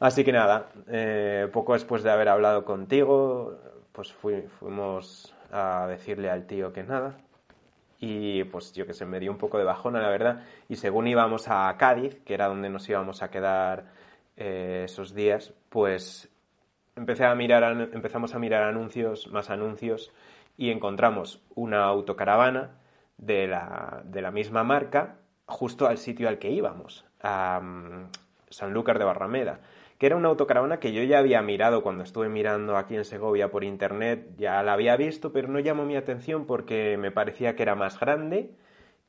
Así 0.00 0.24
que 0.24 0.32
nada, 0.32 0.70
eh, 0.88 1.46
poco 1.52 1.74
después 1.74 2.02
de 2.02 2.10
haber 2.10 2.30
hablado 2.30 2.64
contigo, 2.64 3.58
pues 3.92 4.10
fuimos 4.14 5.34
a 5.52 5.86
decirle 5.88 6.30
al 6.30 6.46
tío 6.46 6.72
que 6.72 6.82
nada. 6.82 7.18
Y 7.98 8.44
pues 8.44 8.72
yo 8.72 8.86
que 8.86 8.94
sé, 8.94 9.04
me 9.04 9.20
dio 9.20 9.30
un 9.30 9.36
poco 9.36 9.58
de 9.58 9.64
bajona, 9.64 10.00
la 10.00 10.08
verdad. 10.08 10.42
Y 10.70 10.76
según 10.76 11.06
íbamos 11.06 11.48
a 11.48 11.76
Cádiz, 11.76 12.18
que 12.24 12.32
era 12.32 12.48
donde 12.48 12.70
nos 12.70 12.88
íbamos 12.88 13.22
a 13.22 13.30
quedar 13.30 13.84
eh, 14.38 14.84
esos 14.86 15.14
días, 15.14 15.52
pues 15.68 16.30
empecé 16.96 17.26
a 17.26 17.34
mirar, 17.34 17.90
empezamos 17.92 18.34
a 18.34 18.38
mirar 18.38 18.62
anuncios, 18.62 19.28
más 19.30 19.50
anuncios, 19.50 20.12
y 20.56 20.70
encontramos 20.70 21.42
una 21.54 21.84
autocaravana 21.84 22.70
de 23.18 23.46
la, 23.48 24.00
de 24.06 24.22
la 24.22 24.30
misma 24.30 24.64
marca 24.64 25.16
justo 25.44 25.86
al 25.86 25.98
sitio 25.98 26.26
al 26.26 26.38
que 26.38 26.50
íbamos, 26.50 27.04
a 27.22 27.60
mm, 27.60 28.08
Sanlúcar 28.48 28.98
de 28.98 29.04
Barrameda 29.04 29.60
que 30.00 30.06
era 30.06 30.16
una 30.16 30.28
autocaravana 30.28 30.80
que 30.80 30.94
yo 30.94 31.02
ya 31.02 31.18
había 31.18 31.42
mirado 31.42 31.82
cuando 31.82 32.04
estuve 32.04 32.30
mirando 32.30 32.78
aquí 32.78 32.96
en 32.96 33.04
Segovia 33.04 33.50
por 33.50 33.64
internet, 33.64 34.30
ya 34.38 34.62
la 34.62 34.72
había 34.72 34.96
visto, 34.96 35.30
pero 35.30 35.46
no 35.48 35.60
llamó 35.60 35.84
mi 35.84 35.94
atención 35.94 36.46
porque 36.46 36.96
me 36.96 37.10
parecía 37.10 37.54
que 37.54 37.64
era 37.64 37.74
más 37.74 38.00
grande 38.00 38.56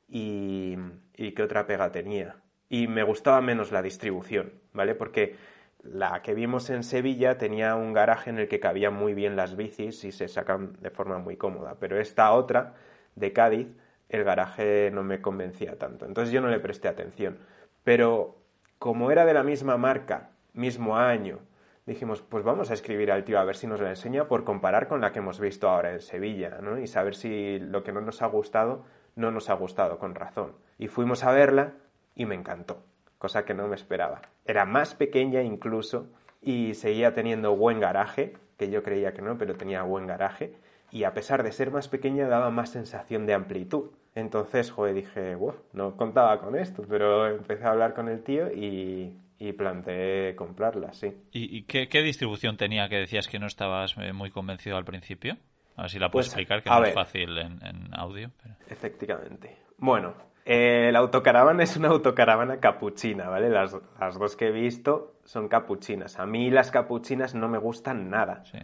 y, 0.10 0.76
y 1.16 1.32
que 1.32 1.44
otra 1.44 1.66
pega 1.66 1.94
tenía. 1.94 2.36
Y 2.68 2.90
me 2.90 3.04
gustaba 3.04 3.40
menos 3.40 3.72
la 3.72 3.82
distribución, 3.82 4.52
¿vale? 4.74 4.94
Porque 4.94 5.38
la 5.82 6.22
que 6.22 6.34
vimos 6.34 6.70
en 6.70 6.84
Sevilla 6.84 7.38
tenía 7.38 7.76
un 7.76 7.94
garaje 7.94 8.30
en 8.30 8.40
el 8.40 8.50
que 8.50 8.60
cabían 8.60 8.94
muy 8.94 9.14
bien 9.14 9.38
las 9.38 9.56
bicis 9.56 10.04
y 10.04 10.12
se 10.12 10.28
sacan 10.28 10.74
de 10.82 10.90
forma 10.90 11.20
muy 11.20 11.38
cómoda, 11.38 11.78
pero 11.80 12.02
esta 12.02 12.34
otra 12.34 12.74
de 13.16 13.32
Cádiz, 13.32 13.70
el 14.10 14.26
garaje 14.26 14.92
no 14.92 15.04
me 15.04 15.22
convencía 15.22 15.78
tanto, 15.78 16.06
entonces 16.06 16.34
yo 16.34 16.42
no 16.42 16.50
le 16.50 16.60
presté 16.60 16.90
atención. 16.90 17.38
Pero 17.86 18.36
como 18.78 19.10
era 19.10 19.24
de 19.24 19.34
la 19.34 19.44
misma 19.44 19.78
marca 19.78 20.31
mismo 20.54 20.98
año. 20.98 21.40
Dijimos, 21.86 22.22
pues 22.22 22.44
vamos 22.44 22.70
a 22.70 22.74
escribir 22.74 23.12
al 23.12 23.24
tío 23.24 23.40
a 23.40 23.44
ver 23.44 23.56
si 23.56 23.68
nos 23.68 23.82
la 23.82 23.90
enseña 23.90 24.28
por 24.28 24.44
comparar 24.44 24.88
con 24.88 25.02
la 25.02 25.12
que 25.12 25.20
hemos 25.20 25.40
visto 25.40 25.68
ahora 25.68 25.94
en 25.94 26.02
Sevilla, 26.02 26.60
¿no? 26.62 26.80
Y 26.80 26.88
saber 26.88 27.16
si 27.16 27.60
lo 27.60 27.84
que 27.84 27.92
no 27.92 28.02
nos 28.02 28.22
ha 28.22 28.28
gustado 28.28 28.84
no 29.16 29.32
nos 29.32 29.50
ha 29.50 29.54
gustado 29.54 29.98
con 29.98 30.16
razón. 30.16 30.54
Y 30.78 30.88
fuimos 30.88 31.24
a 31.24 31.32
verla 31.32 31.74
y 32.16 32.26
me 32.26 32.36
encantó, 32.36 32.84
cosa 33.18 33.46
que 33.46 33.54
no 33.54 33.68
me 33.68 33.76
esperaba. 33.76 34.22
Era 34.46 34.66
más 34.66 34.96
pequeña 34.96 35.42
incluso 35.42 36.08
y 36.42 36.74
seguía 36.76 37.14
teniendo 37.14 37.56
buen 37.56 37.80
garaje, 37.80 38.38
que 38.58 38.70
yo 38.70 38.84
creía 38.84 39.14
que 39.14 39.22
no, 39.22 39.38
pero 39.38 39.56
tenía 39.56 39.84
buen 39.84 40.08
garaje. 40.08 40.56
Y 40.92 41.06
a 41.06 41.14
pesar 41.14 41.44
de 41.44 41.52
ser 41.52 41.72
más 41.72 41.88
pequeña, 41.88 42.28
daba 42.28 42.50
más 42.50 42.70
sensación 42.70 43.26
de 43.26 43.34
amplitud. 43.34 43.92
Entonces, 44.14 44.72
joder, 44.72 44.94
dije, 44.94 45.36
wow, 45.36 45.56
no 45.74 45.96
contaba 45.96 46.40
con 46.42 46.56
esto, 46.56 46.84
pero 46.88 47.28
empecé 47.28 47.64
a 47.64 47.72
hablar 47.72 47.94
con 47.94 48.10
el 48.10 48.24
tío 48.24 48.52
y 48.52 49.16
y 49.42 49.54
planteé 49.54 50.36
comprarla, 50.36 50.94
sí. 50.94 51.12
¿Y, 51.32 51.64
qué, 51.64 52.02
distribución 52.04 52.58
tenía 52.58 52.88
que 52.90 52.98
decías 52.98 53.28
que 53.28 53.40
no 53.40 53.48
estabas 53.48 53.96
eh, 53.98 54.14
muy 54.14 54.30
convencido 54.30 54.78
al 54.78 54.86
principio? 54.86 55.36
A 55.78 55.84
ver 55.84 55.90
si 55.90 55.98
la 55.98 56.12
puedes 56.12 56.28
pues, 56.28 56.34
explicar, 56.34 56.62
que 56.62 56.70
no 56.70 56.86
es 56.86 56.94
fácil 56.94 57.36
en, 57.40 57.90
audio. 57.92 58.30
Efectivamente. 58.70 59.58
Bueno, 59.80 60.14
eh, 60.46 60.92
la 60.92 61.00
autocaravana 61.00 61.64
es 61.64 61.76
una 61.76 61.88
autocaravana 61.88 62.60
capuchina, 62.60 63.30
¿vale? 63.30 63.50
Las, 63.50 63.76
las, 64.00 64.20
dos 64.20 64.36
que 64.36 64.50
he 64.50 64.52
visto 64.52 65.16
son 65.24 65.48
capuchinas. 65.48 66.20
A 66.20 66.28
mí 66.28 66.52
las 66.52 66.70
capuchinas 66.70 67.34
no 67.34 67.50
me 67.50 67.58
gustan 67.58 68.12
nada. 68.12 68.46
Sí. 68.46 68.60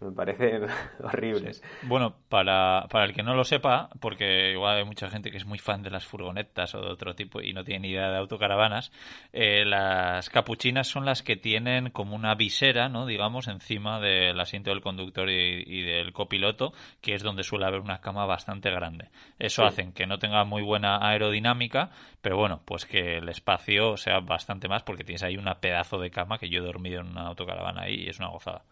Me 0.10 0.12
parecen 0.12 0.66
horribles. 1.02 1.62
Bueno, 1.82 2.14
para, 2.28 2.86
para 2.88 3.04
el 3.04 3.14
que 3.14 3.22
no 3.22 3.34
lo 3.34 3.44
sepa, 3.44 3.90
porque 4.00 4.52
igual 4.52 4.78
hay 4.78 4.84
mucha 4.84 5.10
gente 5.10 5.30
que 5.30 5.36
es 5.36 5.44
muy 5.44 5.58
fan 5.58 5.82
de 5.82 5.90
las 5.90 6.06
furgonetas 6.06 6.74
o 6.74 6.80
de 6.80 6.90
otro 6.90 7.14
tipo 7.14 7.40
y 7.42 7.52
no 7.52 7.64
tiene 7.64 7.80
ni 7.80 7.88
idea 7.90 8.10
de 8.10 8.16
autocaravanas, 8.16 8.92
eh, 9.32 9.64
las 9.64 10.30
capuchinas 10.30 10.88
son 10.88 11.04
las 11.04 11.22
que 11.22 11.36
tienen 11.36 11.90
como 11.90 12.16
una 12.16 12.34
visera, 12.34 12.88
¿no? 12.88 13.06
digamos, 13.06 13.48
encima 13.48 14.00
del 14.00 14.38
asiento 14.40 14.70
del 14.70 14.80
conductor 14.80 15.28
y, 15.28 15.82
del 15.82 16.12
copiloto, 16.12 16.72
que 17.00 17.14
es 17.14 17.22
donde 17.22 17.42
suele 17.42 17.66
haber 17.66 17.80
una 17.80 18.00
cama 18.00 18.26
bastante 18.26 18.70
grande. 18.70 19.08
Eso 19.38 19.64
hace 19.64 19.82
hacen 19.82 19.92
que 19.92 20.06
no 20.06 20.18
tenga 20.18 20.44
muy 20.44 20.62
buena 20.62 20.98
aerodinámica, 21.06 21.90
pero 22.20 22.36
bueno, 22.36 22.60
pues 22.64 22.86
que 22.86 23.18
el 23.18 23.28
espacio 23.28 23.96
sea 23.96 24.20
bastante 24.20 24.68
más 24.68 24.82
porque 24.82 25.04
tienes 25.04 25.22
ahí 25.22 25.36
una 25.36 25.60
pedazo 25.60 25.98
de 25.98 26.10
cama 26.10 26.38
que 26.38 26.48
yo 26.48 26.60
he 26.60 26.66
dormido 26.66 27.00
en 27.00 27.08
una 27.08 27.28
autocaravana 27.28 27.82
ahí 27.82 28.04
y 28.04 28.08
es 28.08 28.18
una 28.18 28.28
gozada. 28.28 28.62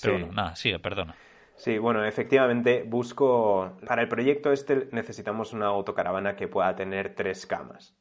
Pero 0.00 0.18
bueno, 0.18 0.32
nada, 0.32 0.56
sigue, 0.56 0.78
perdona. 0.78 1.14
Sí, 1.56 1.76
bueno, 1.78 2.04
efectivamente 2.04 2.84
busco... 2.86 3.76
Para 3.86 4.02
el 4.02 4.08
proyecto 4.08 4.50
este 4.50 4.88
necesitamos 4.92 5.52
una 5.52 5.66
autocaravana 5.66 6.34
que 6.34 6.48
pueda 6.48 6.74
tener 6.74 7.14
tres 7.14 7.44
camas, 7.44 7.94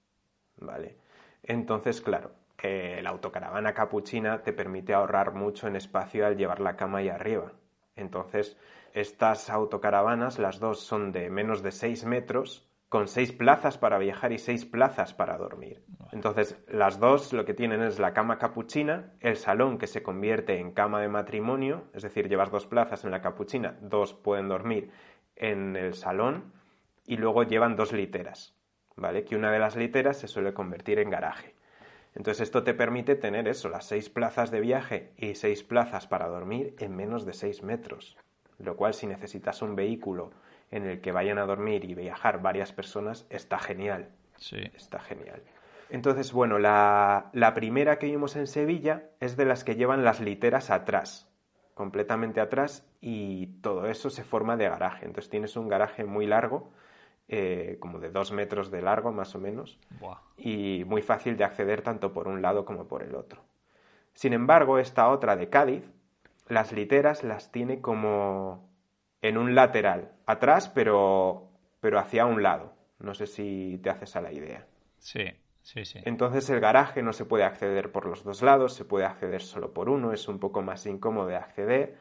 ¿vale? 0.55 0.95
Entonces, 1.43 1.99
claro, 1.99 2.31
eh, 2.61 2.99
la 3.03 3.09
autocaravana 3.09 3.73
capuchina 3.73 4.43
te 4.43 4.53
permite 4.53 4.93
ahorrar 4.93 5.33
mucho 5.33 5.67
en 5.67 5.75
espacio 5.75 6.25
al 6.25 6.37
llevar 6.37 6.61
la 6.61 6.77
cama 6.77 6.99
ahí 6.99 7.09
arriba. 7.09 7.51
Entonces, 7.95 8.57
estas 8.93 9.49
autocaravanas, 9.49 10.39
las 10.39 10.59
dos 10.59 10.79
son 10.79 11.11
de 11.11 11.29
menos 11.29 11.61
de 11.61 11.71
6 11.71 12.05
metros 12.05 12.68
con 12.89 13.07
seis 13.07 13.31
plazas 13.31 13.77
para 13.77 13.99
viajar 13.99 14.33
y 14.33 14.39
seis 14.39 14.65
plazas 14.65 15.13
para 15.13 15.37
dormir. 15.37 15.83
Entonces, 16.11 16.59
las 16.67 16.99
dos 16.99 17.31
lo 17.33 17.45
que 17.45 17.53
tienen 17.53 17.83
es 17.83 17.99
la 17.99 18.13
cama 18.13 18.39
capuchina, 18.39 19.13
el 19.19 19.37
salón 19.37 19.77
que 19.77 19.85
se 19.85 20.01
convierte 20.01 20.59
en 20.59 20.71
cama 20.71 20.99
de 20.99 21.07
matrimonio, 21.07 21.83
es 21.93 22.01
decir, 22.01 22.27
llevas 22.27 22.49
dos 22.49 22.65
plazas 22.65 23.05
en 23.05 23.11
la 23.11 23.21
capuchina, 23.21 23.77
dos 23.81 24.15
pueden 24.15 24.49
dormir 24.49 24.89
en 25.35 25.75
el 25.75 25.93
salón 25.93 26.51
y 27.05 27.17
luego 27.17 27.43
llevan 27.43 27.75
dos 27.75 27.93
literas, 27.93 28.55
¿vale? 28.95 29.23
Que 29.23 29.35
una 29.35 29.51
de 29.51 29.59
las 29.59 29.75
literas 29.75 30.17
se 30.17 30.27
suele 30.27 30.55
convertir 30.55 30.97
en 30.97 31.11
garaje. 31.11 31.53
Entonces, 32.15 32.41
esto 32.41 32.63
te 32.63 32.73
permite 32.73 33.15
tener 33.15 33.47
eso, 33.47 33.69
las 33.69 33.85
seis 33.85 34.09
plazas 34.09 34.49
de 34.49 34.61
viaje 34.61 35.11
y 35.15 35.35
seis 35.35 35.63
plazas 35.63 36.07
para 36.07 36.27
dormir 36.27 36.73
en 36.79 36.95
menos 36.95 37.23
de 37.23 37.33
seis 37.33 37.61
metros. 37.61 38.17
Lo 38.57 38.75
cual, 38.75 38.95
si 38.95 39.05
necesitas 39.05 39.61
un 39.61 39.75
vehículo 39.75 40.31
en 40.71 40.85
el 40.85 41.01
que 41.01 41.11
vayan 41.11 41.37
a 41.37 41.45
dormir 41.45 41.85
y 41.85 41.95
viajar 41.95 42.41
varias 42.41 42.71
personas 42.71 43.25
está 43.29 43.59
genial. 43.59 44.09
Sí. 44.37 44.59
Está 44.75 44.99
genial. 44.99 45.41
Entonces, 45.89 46.31
bueno, 46.31 46.59
la, 46.59 47.29
la, 47.33 47.53
primera 47.53 47.97
que 47.97 48.05
vimos 48.05 48.35
en 48.35 48.47
Sevilla 48.47 49.09
es 49.19 49.37
de 49.37 49.45
las 49.45 49.63
que 49.63 49.75
llevan 49.75 50.03
las 50.03 50.19
literas 50.19 50.69
atrás, 50.69 51.27
completamente 51.73 52.39
atrás, 52.39 52.87
y 53.01 53.47
todo 53.61 53.87
eso 53.87 54.09
se 54.09 54.23
forma 54.23 54.55
de 54.55 54.69
garaje. 54.69 55.05
Entonces 55.05 55.29
tienes 55.31 55.55
un 55.55 55.67
garaje 55.67 56.05
muy 56.05 56.27
largo, 56.27 56.71
eh, 57.27 57.77
como 57.79 57.99
de 57.99 58.11
dos 58.11 58.31
metros 58.31 58.69
de 58.69 58.83
largo 58.83 59.11
más 59.11 59.33
o 59.33 59.39
menos, 59.39 59.79
y 60.37 60.83
muy 60.85 61.01
fácil 61.01 61.37
de 61.37 61.43
acceder 61.43 61.81
tanto 61.81 62.13
por 62.13 62.27
un 62.27 62.41
lado 62.41 62.65
como 62.65 62.87
por 62.87 63.01
el 63.01 63.15
otro. 63.15 63.41
Sin 64.13 64.33
embargo, 64.33 64.79
esta 64.79 65.09
otra 65.09 65.35
de 65.35 65.49
Cádiz, 65.49 65.89
las 66.47 66.71
literas 66.71 67.23
las 67.23 67.51
tiene 67.51 67.81
como 67.81 68.68
en 69.21 69.37
un 69.37 69.55
lateral, 69.55 70.11
atrás, 70.25 70.69
pero, 70.69 71.49
pero 71.79 71.99
hacia 71.99 72.25
un 72.25 72.43
lado. 72.43 72.73
No 72.99 73.13
sé 73.13 73.27
si 73.27 73.79
te 73.81 73.89
haces 73.89 74.15
a 74.15 74.21
la 74.21 74.31
idea. 74.31 74.67
Sí, 74.97 75.25
sí, 75.61 75.85
sí. 75.85 75.99
Entonces 76.03 76.49
el 76.49 76.59
garaje 76.59 77.01
no 77.01 77.13
se 77.13 77.25
puede 77.25 77.43
acceder 77.43 77.91
por 77.91 78.05
los 78.05 78.23
dos 78.23 78.41
lados, 78.41 78.73
se 78.73 78.85
puede 78.85 79.05
acceder 79.05 79.41
solo 79.41 79.73
por 79.73 79.89
uno, 79.89 80.11
es 80.11 80.27
un 80.27 80.39
poco 80.39 80.61
más 80.61 80.85
incómodo 80.85 81.27
de 81.27 81.37
acceder, 81.37 81.95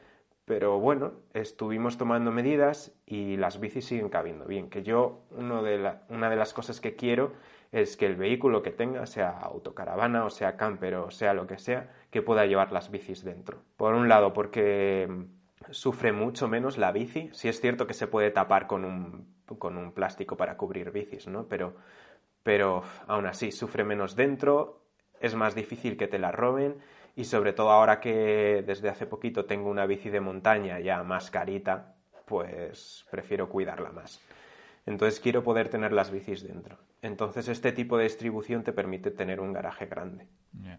pero 0.44 0.80
bueno, 0.80 1.12
estuvimos 1.34 1.98
tomando 1.98 2.32
medidas 2.32 2.92
y 3.06 3.36
las 3.36 3.60
bicis 3.60 3.84
siguen 3.84 4.08
cabiendo 4.08 4.46
bien. 4.46 4.70
Que 4.70 4.82
yo, 4.82 5.20
uno 5.30 5.62
de 5.62 5.92
una 6.08 6.30
de 6.30 6.36
las 6.36 6.54
cosas 6.54 6.80
que 6.80 6.96
quiero 6.96 7.34
es 7.70 7.98
que 7.98 8.06
el 8.06 8.16
vehículo 8.16 8.62
que 8.62 8.70
tenga, 8.70 9.04
sea 9.06 9.38
autocaravana 9.38 10.24
o 10.24 10.30
sea 10.30 10.56
camper 10.56 10.94
o 10.94 11.10
sea 11.10 11.34
lo 11.34 11.46
que 11.46 11.58
sea, 11.58 11.92
que 12.10 12.22
pueda 12.22 12.46
llevar 12.46 12.72
las 12.72 12.90
bicis 12.90 13.24
dentro. 13.24 13.62
Por 13.76 13.94
un 13.94 14.08
lado, 14.08 14.32
porque 14.32 15.06
sufre 15.70 16.12
mucho 16.12 16.48
menos 16.48 16.78
la 16.78 16.92
bici. 16.92 17.30
Sí 17.32 17.48
es 17.48 17.60
cierto 17.60 17.86
que 17.86 17.94
se 17.94 18.06
puede 18.06 18.30
tapar 18.30 18.66
con 18.66 18.84
un, 18.84 19.34
con 19.58 19.76
un 19.76 19.92
plástico 19.92 20.36
para 20.36 20.56
cubrir 20.56 20.90
bicis, 20.90 21.26
¿no? 21.28 21.46
Pero, 21.46 21.76
pero 22.42 22.82
aún 23.06 23.26
así 23.26 23.52
sufre 23.52 23.84
menos 23.84 24.16
dentro, 24.16 24.82
es 25.20 25.34
más 25.34 25.54
difícil 25.54 25.96
que 25.96 26.08
te 26.08 26.18
la 26.18 26.32
roben 26.32 26.76
y 27.16 27.24
sobre 27.24 27.52
todo 27.52 27.70
ahora 27.70 28.00
que 28.00 28.62
desde 28.66 28.88
hace 28.88 29.06
poquito 29.06 29.44
tengo 29.44 29.70
una 29.70 29.86
bici 29.86 30.10
de 30.10 30.20
montaña 30.20 30.78
ya 30.80 31.02
más 31.02 31.30
carita, 31.30 31.96
pues 32.26 33.06
prefiero 33.10 33.48
cuidarla 33.48 33.90
más. 33.90 34.20
Entonces 34.86 35.20
quiero 35.20 35.42
poder 35.42 35.68
tener 35.68 35.92
las 35.92 36.10
bicis 36.10 36.46
dentro. 36.46 36.78
Entonces 37.02 37.48
este 37.48 37.72
tipo 37.72 37.98
de 37.98 38.04
distribución 38.04 38.62
te 38.64 38.72
permite 38.72 39.10
tener 39.10 39.40
un 39.40 39.52
garaje 39.52 39.86
grande. 39.86 40.26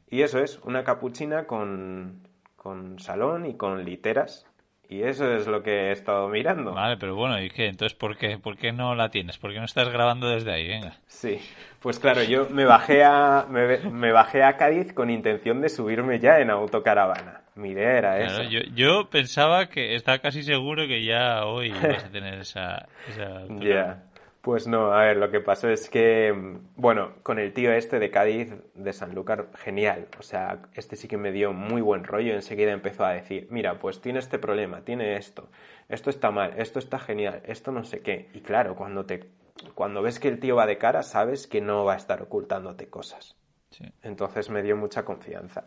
Y 0.09 0.21
eso 0.21 0.39
es, 0.39 0.59
una 0.59 0.83
capuchina 0.83 1.45
con, 1.45 2.27
con 2.55 2.99
salón 2.99 3.45
y 3.45 3.55
con 3.55 3.85
literas. 3.85 4.48
Y 4.91 5.03
eso 5.03 5.31
es 5.35 5.45
lo 5.45 5.61
que 5.61 5.89
he 5.89 5.91
estado 5.91 6.27
mirando. 6.29 6.73
Vale, 6.73 6.97
pero 6.97 7.15
bueno, 7.15 7.39
¿y 7.39 7.49
qué? 7.51 7.67
Entonces, 7.67 7.95
¿por 7.95 8.17
qué, 8.17 8.39
¿por 8.39 8.57
qué 8.57 8.71
no 8.71 8.95
la 8.95 9.09
tienes? 9.09 9.37
¿Por 9.37 9.51
qué 9.53 9.59
no 9.59 9.65
estás 9.65 9.87
grabando 9.89 10.27
desde 10.29 10.51
ahí? 10.51 10.67
Venga. 10.67 10.95
Sí, 11.05 11.39
pues 11.79 11.99
claro, 11.99 12.23
yo 12.23 12.47
me 12.49 12.65
bajé 12.65 13.03
a, 13.03 13.45
me, 13.47 13.77
me 13.91 14.11
bajé 14.11 14.41
a 14.43 14.57
Cádiz 14.57 14.91
con 14.93 15.11
intención 15.11 15.61
de 15.61 15.69
subirme 15.69 16.17
ya 16.19 16.39
en 16.39 16.49
autocaravana. 16.49 17.41
Mi 17.55 17.69
idea 17.71 17.97
era 17.99 18.15
Claro, 18.17 18.41
esa. 18.41 18.43
yo, 18.49 18.61
yo 18.73 19.09
pensaba 19.11 19.67
que 19.67 19.93
estaba 19.93 20.19
casi 20.19 20.41
seguro 20.43 20.87
que 20.87 21.03
ya 21.03 21.45
hoy 21.45 21.69
vas 21.71 22.05
a 22.05 22.09
tener 22.09 22.39
esa... 22.39 22.87
esa 23.09 23.43
Ya. 23.59 24.03
Pues 24.49 24.65
no, 24.65 24.91
a 24.91 25.05
ver, 25.05 25.17
lo 25.17 25.29
que 25.29 25.41
pasó 25.41 25.69
es 25.69 25.91
que, 25.91 26.33
mm, 26.33 26.71
bueno, 26.75 27.13
con 27.21 27.37
el 27.37 27.53
tío 27.53 27.71
este 27.71 27.99
de 27.99 28.09
Cádiz, 28.09 28.51
de 28.73 28.93
Sanlúcar, 28.93 29.49
genial. 29.53 30.07
O 30.17 30.23
sea, 30.23 30.63
este 30.73 30.95
sí 30.95 31.07
que 31.07 31.17
me 31.17 31.31
dio 31.31 31.53
muy 31.53 31.81
buen 31.81 32.03
rollo. 32.03 32.33
Enseguida 32.33 32.71
empezó 32.71 33.05
a 33.05 33.13
decir, 33.13 33.45
mira, 33.51 33.77
pues 33.77 34.01
tiene 34.01 34.17
este 34.17 34.39
problema, 34.39 34.81
tiene 34.81 35.17
esto, 35.17 35.49
esto 35.87 36.09
está 36.09 36.31
mal, 36.31 36.55
esto 36.57 36.79
está 36.79 36.97
genial, 36.97 37.43
esto 37.45 37.71
no 37.71 37.83
sé 37.83 37.99
qué. 37.99 38.31
Y 38.33 38.41
claro, 38.41 38.75
cuando 38.75 39.05
te, 39.05 39.29
cuando 39.75 40.01
ves 40.01 40.19
que 40.19 40.29
el 40.29 40.39
tío 40.39 40.55
va 40.55 40.65
de 40.65 40.79
cara, 40.79 41.03
sabes 41.03 41.45
que 41.45 41.61
no 41.61 41.85
va 41.85 41.93
a 41.93 41.97
estar 41.97 42.19
ocultándote 42.23 42.89
cosas. 42.89 43.35
Sí. 43.69 43.83
Entonces 44.01 44.49
me 44.49 44.63
dio 44.63 44.75
mucha 44.75 45.05
confianza. 45.05 45.65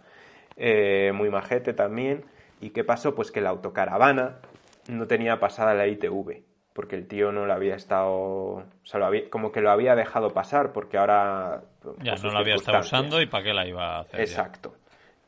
Eh, 0.57 1.13
muy 1.15 1.31
majete 1.31 1.73
también. 1.73 2.25
¿Y 2.61 2.71
qué 2.71 2.83
pasó? 2.83 3.15
Pues 3.15 3.31
que 3.31 3.41
la 3.41 3.51
autocaravana 3.51 4.41
no 4.89 5.07
tenía 5.07 5.39
pasada 5.39 5.73
la 5.73 5.87
ITV, 5.87 6.43
porque 6.73 6.97
el 6.97 7.07
tío 7.07 7.33
no 7.33 7.47
lo 7.47 7.53
había 7.53 7.75
estado, 7.75 8.11
o 8.13 8.65
sea, 8.85 9.01
lo 9.01 9.07
había- 9.07 9.29
como 9.31 9.53
que 9.53 9.61
lo 9.61 9.71
había 9.71 9.95
dejado 9.95 10.31
pasar, 10.31 10.73
porque 10.73 10.99
ahora... 10.99 11.63
Ya, 12.03 12.15
no 12.17 12.33
la 12.33 12.41
había 12.41 12.55
estado 12.55 12.81
usando 12.81 13.21
y 13.21 13.27
¿para 13.27 13.45
qué 13.45 13.53
la 13.55 13.67
iba 13.67 13.97
a 13.97 14.01
hacer? 14.01 14.13
ya? 14.13 14.23
Exacto. 14.23 14.75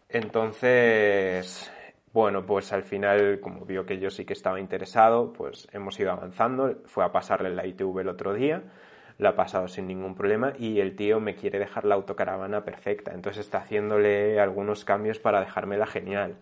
Entonces, 0.09 1.73
bueno, 2.13 2.47
pues 2.47 2.73
al 2.73 2.85
final, 2.85 3.41
como 3.41 3.65
vio 3.65 3.85
que 3.85 3.99
yo 3.99 4.11
sí 4.11 4.25
que 4.25 4.33
estaba 4.33 4.61
interesado, 4.61 5.33
pues 5.33 5.69
hemos 5.73 5.99
ido 5.99 6.13
avanzando. 6.13 6.77
Fue 6.87 7.05
a 7.05 7.13
pasarle 7.13 7.51
la 7.51 7.67
ITV 7.67 8.01
el 8.03 8.09
otro 8.09 8.33
día, 8.35 8.63
la 9.19 9.31
ha 9.31 9.37
pasado 9.37 9.67
sin 9.69 9.87
ningún 9.87 10.15
problema 10.15 10.53
y 10.59 10.81
el 10.81 10.95
tío 10.97 11.19
me 11.21 11.35
quiere 11.35 11.59
dejar 11.59 11.85
la 11.85 11.97
autocaravana 11.97 12.65
perfecta. 12.65 13.13
Entonces 13.13 13.45
está 13.47 13.59
haciéndole 13.59 14.39
algunos 14.41 14.85
cambios 14.85 15.19
para 15.19 15.41
dejármela 15.41 15.87
genial. 15.87 16.37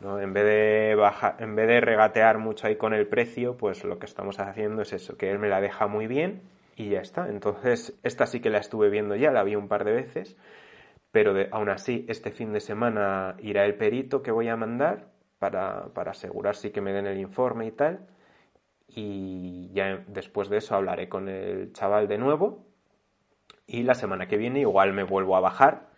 ¿No? 0.00 0.20
En 0.20 0.32
vez 0.32 0.44
de 0.44 0.90
en 1.38 1.56
vez 1.56 1.68
de 1.68 1.80
regatear 1.80 2.38
mucho 2.38 2.66
ahí 2.66 2.76
con 2.76 2.94
el 2.94 3.06
precio, 3.08 3.56
pues 3.56 3.84
lo 3.84 3.98
que 3.98 4.06
estamos 4.06 4.38
haciendo 4.40 4.82
es 4.82 4.92
eso, 4.92 5.16
que 5.16 5.30
él 5.30 5.38
me 5.38 5.48
la 5.48 5.60
deja 5.60 5.86
muy 5.86 6.06
bien 6.06 6.42
y 6.76 6.90
ya 6.90 7.00
está. 7.00 7.28
Entonces, 7.28 7.98
esta 8.02 8.26
sí 8.26 8.40
que 8.40 8.50
la 8.50 8.58
estuve 8.58 8.90
viendo 8.90 9.16
ya, 9.16 9.30
la 9.30 9.42
vi 9.44 9.56
un 9.56 9.68
par 9.68 9.84
de 9.84 9.92
veces, 9.92 10.36
pero 11.12 11.34
de- 11.34 11.48
aún 11.52 11.68
así, 11.70 12.04
este 12.08 12.30
fin 12.32 12.52
de 12.52 12.60
semana 12.60 13.36
irá 13.40 13.64
el 13.64 13.76
perito 13.76 14.22
que 14.22 14.30
voy 14.32 14.48
a 14.48 14.56
mandar 14.56 15.08
para, 15.38 15.86
para 15.94 16.12
asegurar 16.12 16.56
sí 16.56 16.70
que 16.70 16.80
me 16.80 16.92
den 16.92 17.06
el 17.06 17.18
informe 17.18 17.66
y 17.66 17.72
tal. 17.72 18.06
Y 18.88 19.70
ya 19.74 20.04
después 20.08 20.48
de 20.48 20.58
eso 20.58 20.74
hablaré 20.74 21.08
con 21.08 21.28
el 21.28 21.72
chaval 21.72 22.08
de 22.08 22.18
nuevo. 22.18 22.64
Y 23.66 23.82
la 23.82 23.94
semana 23.94 24.26
que 24.28 24.36
viene 24.36 24.60
igual 24.60 24.92
me 24.92 25.02
vuelvo 25.04 25.36
a 25.36 25.40
bajar 25.40 25.88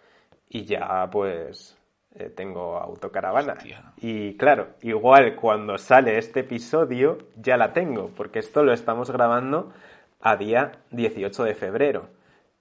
y 0.49 0.65
ya 0.65 1.09
pues 1.11 1.78
eh, 2.15 2.31
tengo 2.31 2.79
autocaravana. 2.79 3.55
Hostia. 3.55 3.93
Y 3.99 4.37
claro, 4.37 4.69
igual 4.83 5.37
cuando 5.37 5.79
sale 5.79 6.19
este 6.19 6.41
episodio 6.41 7.19
ya 7.37 7.57
la 7.57 7.73
tengo, 7.73 8.11
porque 8.17 8.39
esto 8.39 8.63
lo 8.63 8.73
estamos 8.73 9.11
grabando 9.11 9.73
a 10.21 10.37
día 10.37 10.73
18 10.91 11.45
de 11.45 11.55
febrero, 11.55 12.09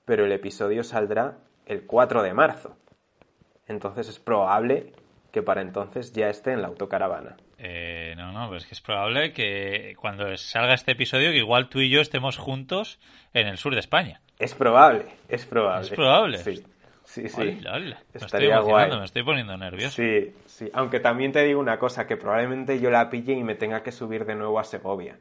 pero 0.05 0.25
el 0.25 0.31
episodio 0.31 0.83
saldrá 0.83 1.38
el 1.65 1.86
4 1.86 2.23
de 2.23 2.33
marzo. 2.33 2.77
Entonces 3.67 4.07
es 4.07 4.19
probable 4.19 4.93
que 5.31 5.41
para 5.41 5.62
entonces 5.62 6.13
ya 6.13 6.29
esté 6.29 6.51
en 6.51 6.62
la 6.62 6.67
autocaravana. 6.67 7.38
Eh, 7.57 8.13
no, 8.17 8.31
no, 8.31 8.45
pero 8.47 8.57
es 8.57 8.65
que 8.65 8.73
es 8.73 8.81
probable 8.81 9.33
que 9.33 9.95
cuando 9.99 10.36
salga 10.38 10.73
este 10.73 10.91
episodio, 10.91 11.31
que 11.31 11.38
igual 11.38 11.69
tú 11.69 11.79
y 11.79 11.89
yo 11.89 12.01
estemos 12.01 12.38
juntos 12.38 12.99
en 13.33 13.47
el 13.47 13.57
sur 13.57 13.73
de 13.73 13.79
España. 13.79 14.21
Es 14.39 14.53
probable, 14.53 15.05
es 15.27 15.45
probable. 15.45 15.88
¿Es 15.88 15.93
probable? 15.93 16.38
Sí, 16.38 16.63
sí, 17.21 17.30
sí. 17.30 17.41
Me 17.41 17.49
estoy 17.58 17.95
Estaría 18.13 18.56
emocionando, 18.56 18.88
guay. 18.89 18.99
me 18.99 19.06
estoy 19.06 19.23
poniendo 19.23 19.58
nervioso. 19.58 19.95
Sí, 19.95 20.34
sí. 20.45 20.69
Aunque 20.73 20.99
también 20.99 21.32
te 21.32 21.43
digo 21.43 21.60
una 21.60 21.80
cosa, 21.80 22.06
que 22.08 22.17
probablemente 22.17 22.80
yo 22.80 22.89
la 22.89 23.10
pille 23.10 23.34
y 23.34 23.43
me 23.43 23.56
tenga 23.56 23.84
que 23.84 23.91
subir 23.91 24.25
de 24.25 24.36
nuevo 24.36 24.60
a 24.60 24.63
Segovia. 24.63 25.19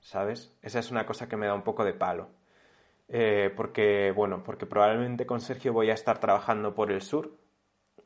¿sabes? 0.00 0.54
Esa 0.62 0.78
es 0.78 0.90
una 0.92 1.04
cosa 1.04 1.28
que 1.28 1.36
me 1.36 1.46
da 1.46 1.54
un 1.54 1.62
poco 1.62 1.84
de 1.84 1.92
palo. 1.92 2.28
Eh, 3.08 3.52
porque, 3.56 4.12
bueno, 4.14 4.42
porque 4.44 4.64
probablemente 4.66 5.26
con 5.26 5.40
Sergio 5.40 5.72
voy 5.72 5.90
a 5.90 5.94
estar 5.94 6.18
trabajando 6.18 6.74
por 6.74 6.92
el 6.92 7.02
sur, 7.02 7.32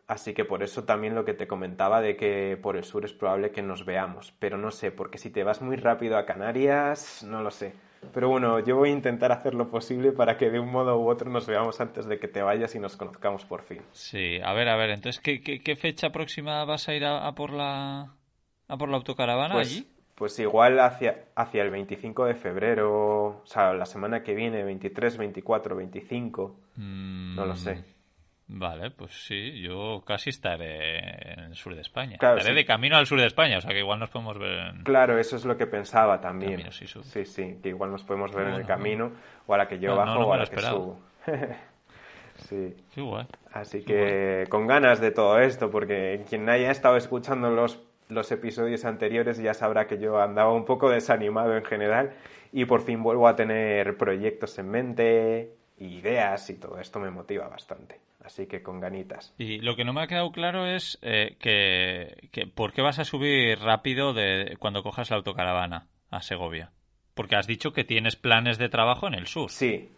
así 0.07 0.33
que 0.33 0.45
por 0.47 0.63
eso 0.63 0.85
también 0.85 1.15
lo 1.15 1.25
que 1.27 1.35
te 1.35 1.47
comentaba 1.47 2.01
de 2.01 2.17
que 2.17 2.59
por 2.61 2.77
el 2.77 2.85
sur 2.85 3.05
es 3.05 3.13
probable 3.13 3.51
que 3.51 3.61
nos 3.63 3.85
veamos, 3.85 4.33
pero 4.39 4.57
no 4.57 4.71
sé, 4.71 4.93
porque 4.93 5.19
si 5.19 5.31
te 5.31 5.45
vas 5.45 5.61
muy 5.61 5.77
rápido 5.77 6.17
a 6.17 6.25
Canarias, 6.25 7.23
no 7.23 7.43
lo 7.43 7.51
sé. 7.51 7.75
Pero 8.13 8.29
bueno, 8.29 8.59
yo 8.61 8.77
voy 8.77 8.89
a 8.91 8.93
intentar 8.93 9.31
hacer 9.31 9.55
lo 9.55 9.69
posible 9.71 10.13
para 10.13 10.37
que 10.37 10.51
de 10.51 10.59
un 10.59 10.71
modo 10.71 10.99
u 10.99 11.09
otro 11.09 11.31
nos 11.31 11.47
veamos 11.47 11.81
antes 11.81 12.07
de 12.07 12.19
que 12.19 12.29
te 12.29 12.43
vayas 12.43 12.75
y 12.75 12.79
nos 12.79 12.97
conozcamos 12.97 13.45
por 13.45 13.63
fin. 13.63 13.83
Sí, 13.93 14.39
a 14.43 14.53
ver, 14.53 14.69
a 14.69 14.77
ver, 14.77 14.91
entonces, 14.91 15.21
¿qué, 15.21 15.41
qué, 15.43 15.61
qué 15.63 15.77
fecha 15.77 16.11
próxima 16.11 16.65
vas 16.65 16.89
a 16.89 16.95
ir 16.95 17.05
a, 17.05 17.27
a 17.27 17.35
por 17.35 17.51
la 17.53 18.15
a 18.69 18.77
por 18.77 18.89
la 18.89 18.97
autocaravana 18.97 19.55
Pues, 19.55 19.69
allí? 19.69 19.87
pues 20.15 20.39
igual 20.39 20.79
hacia, 20.81 21.25
hacia 21.35 21.63
el 21.63 21.71
25 21.71 22.25
de 22.27 22.35
febrero, 22.35 23.41
o 23.43 23.47
sea, 23.47 23.73
la 23.75 23.87
semana 23.87 24.23
que 24.23 24.35
viene, 24.35 24.63
23, 24.65 25.17
24, 25.17 25.77
25, 25.77 26.57
no 26.77 27.47
lo 27.47 27.57
sé. 27.57 27.85
Vale, 28.53 28.91
pues 28.91 29.13
sí, 29.13 29.61
yo 29.61 30.03
casi 30.05 30.31
estaré 30.31 31.35
en 31.35 31.39
el 31.41 31.55
sur 31.55 31.73
de 31.73 31.83
España. 31.83 32.19
Claro, 32.19 32.39
estaré 32.39 32.57
sí. 32.57 32.63
de 32.63 32.67
camino 32.67 32.97
al 32.97 33.07
sur 33.07 33.21
de 33.21 33.27
España, 33.27 33.59
o 33.59 33.61
sea 33.61 33.71
que 33.71 33.79
igual 33.79 34.01
nos 34.01 34.11
podemos 34.11 34.37
ver 34.39 34.75
en... 34.75 34.83
Claro, 34.83 35.19
eso 35.19 35.37
es 35.37 35.45
lo 35.45 35.57
que 35.57 35.69
pensaba 35.69 36.21
también. 36.21 36.53
Camino, 36.53 36.73
sí, 36.73 36.85
sí, 36.87 37.25
sí, 37.25 37.59
que 37.63 37.69
igual 37.69 37.93
nos 37.93 38.03
podemos 38.03 38.35
ver 38.35 38.49
en 38.49 38.55
el 38.55 38.67
camino, 38.67 39.13
o 39.47 39.55
a 39.55 39.59
la 39.59 39.69
que 39.69 39.79
yo 39.79 39.91
No, 39.91 39.97
bajo 39.97 40.15
no, 40.15 40.21
no 40.21 40.27
o 40.27 40.33
a 40.33 40.37
la 40.39 40.47
que 40.47 40.61
subo. 40.61 40.99
sí, 42.49 42.75
Qué 42.93 43.01
guay. 43.01 43.27
así 43.53 43.85
que 43.85 44.47
con 44.49 44.67
ganas 44.67 45.01
de 45.01 45.13
todo 45.13 45.39
esto, 45.39 45.71
porque 45.71 46.25
quien 46.29 46.49
haya 46.49 46.73
estado 46.73 46.97
escuchando 46.97 47.51
los, 47.51 47.81
los 48.09 48.33
episodios 48.33 48.85
anteriores 48.85 49.39
ya 49.39 49.55
sabrá 49.55 49.87
que 49.87 49.99
yo 49.99 50.21
andaba 50.21 50.53
un 50.53 50.65
poco 50.65 50.91
desanimado 50.91 51.57
en 51.57 51.65
general 51.65 52.15
y 52.53 52.65
por 52.65 52.83
fin 52.83 53.01
vuelvo 53.01 53.29
a 53.29 53.37
tener 53.37 53.97
proyectos 53.97 54.59
en 54.59 54.71
mente, 54.71 55.55
ideas 55.79 56.51
y 56.51 56.55
todo 56.55 56.81
esto 56.81 56.99
me 56.99 57.11
motiva 57.13 57.47
bastante. 57.47 58.10
Así 58.25 58.47
que 58.47 58.63
con 58.63 58.81
ganitas. 58.81 59.35
Y 59.39 59.59
lo 59.61 59.75
que 59.77 59.85
no 59.85 59.93
me 59.93 60.03
ha 60.03 60.07
quedado 60.07 60.33
claro 60.33 60.67
es 60.67 60.99
eh, 61.03 61.37
que, 61.41 62.29
que 62.33 62.47
¿por 62.47 62.73
qué 62.73 62.83
vas 62.83 62.99
a 62.99 63.05
subir 63.05 63.59
rápido 63.59 64.13
de 64.13 64.57
cuando 64.59 64.83
cojas 64.83 65.11
la 65.11 65.17
autocaravana 65.17 65.89
a 66.11 66.23
Segovia? 66.23 66.73
Porque 67.15 67.37
has 67.37 67.47
dicho 67.47 67.73
que 67.73 67.85
tienes 67.85 68.17
planes 68.17 68.59
de 68.59 68.69
trabajo 68.69 69.07
en 69.07 69.15
el 69.15 69.27
sur. 69.27 69.51
Sí, 69.51 69.91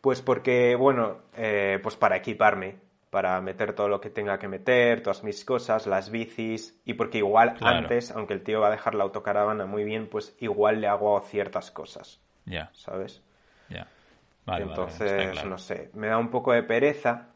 pues 0.00 0.22
porque, 0.22 0.74
bueno, 0.76 1.18
eh, 1.36 1.78
pues 1.82 1.96
para 1.96 2.16
equiparme, 2.16 2.76
para 3.10 3.40
meter 3.40 3.74
todo 3.74 3.88
lo 3.88 4.00
que 4.00 4.10
tenga 4.10 4.38
que 4.38 4.48
meter, 4.48 5.02
todas 5.02 5.22
mis 5.24 5.44
cosas, 5.44 5.86
las 5.86 6.10
bicis, 6.10 6.80
y 6.84 6.94
porque 6.94 7.18
igual 7.18 7.54
Claro. 7.58 7.78
antes, 7.82 8.10
aunque 8.10 8.34
el 8.34 8.42
tío 8.42 8.60
va 8.60 8.68
a 8.68 8.70
dejar 8.70 8.94
la 8.94 9.04
autocaravana 9.04 9.66
muy 9.66 9.84
bien, 9.84 10.08
pues 10.08 10.34
igual 10.40 10.80
le 10.80 10.88
hago 10.88 11.20
ciertas 11.20 11.70
cosas, 11.70 12.20
Ya, 12.46 12.70
¿sabes? 12.72 13.22
ya. 13.68 13.86
Vale, 14.46 14.64
vale, 14.64 14.72
Entonces, 14.72 15.30
claro. 15.32 15.50
no 15.50 15.58
sé, 15.58 15.90
me 15.94 16.06
da 16.08 16.18
un 16.18 16.30
poco 16.30 16.52
de 16.52 16.62
pereza, 16.62 17.34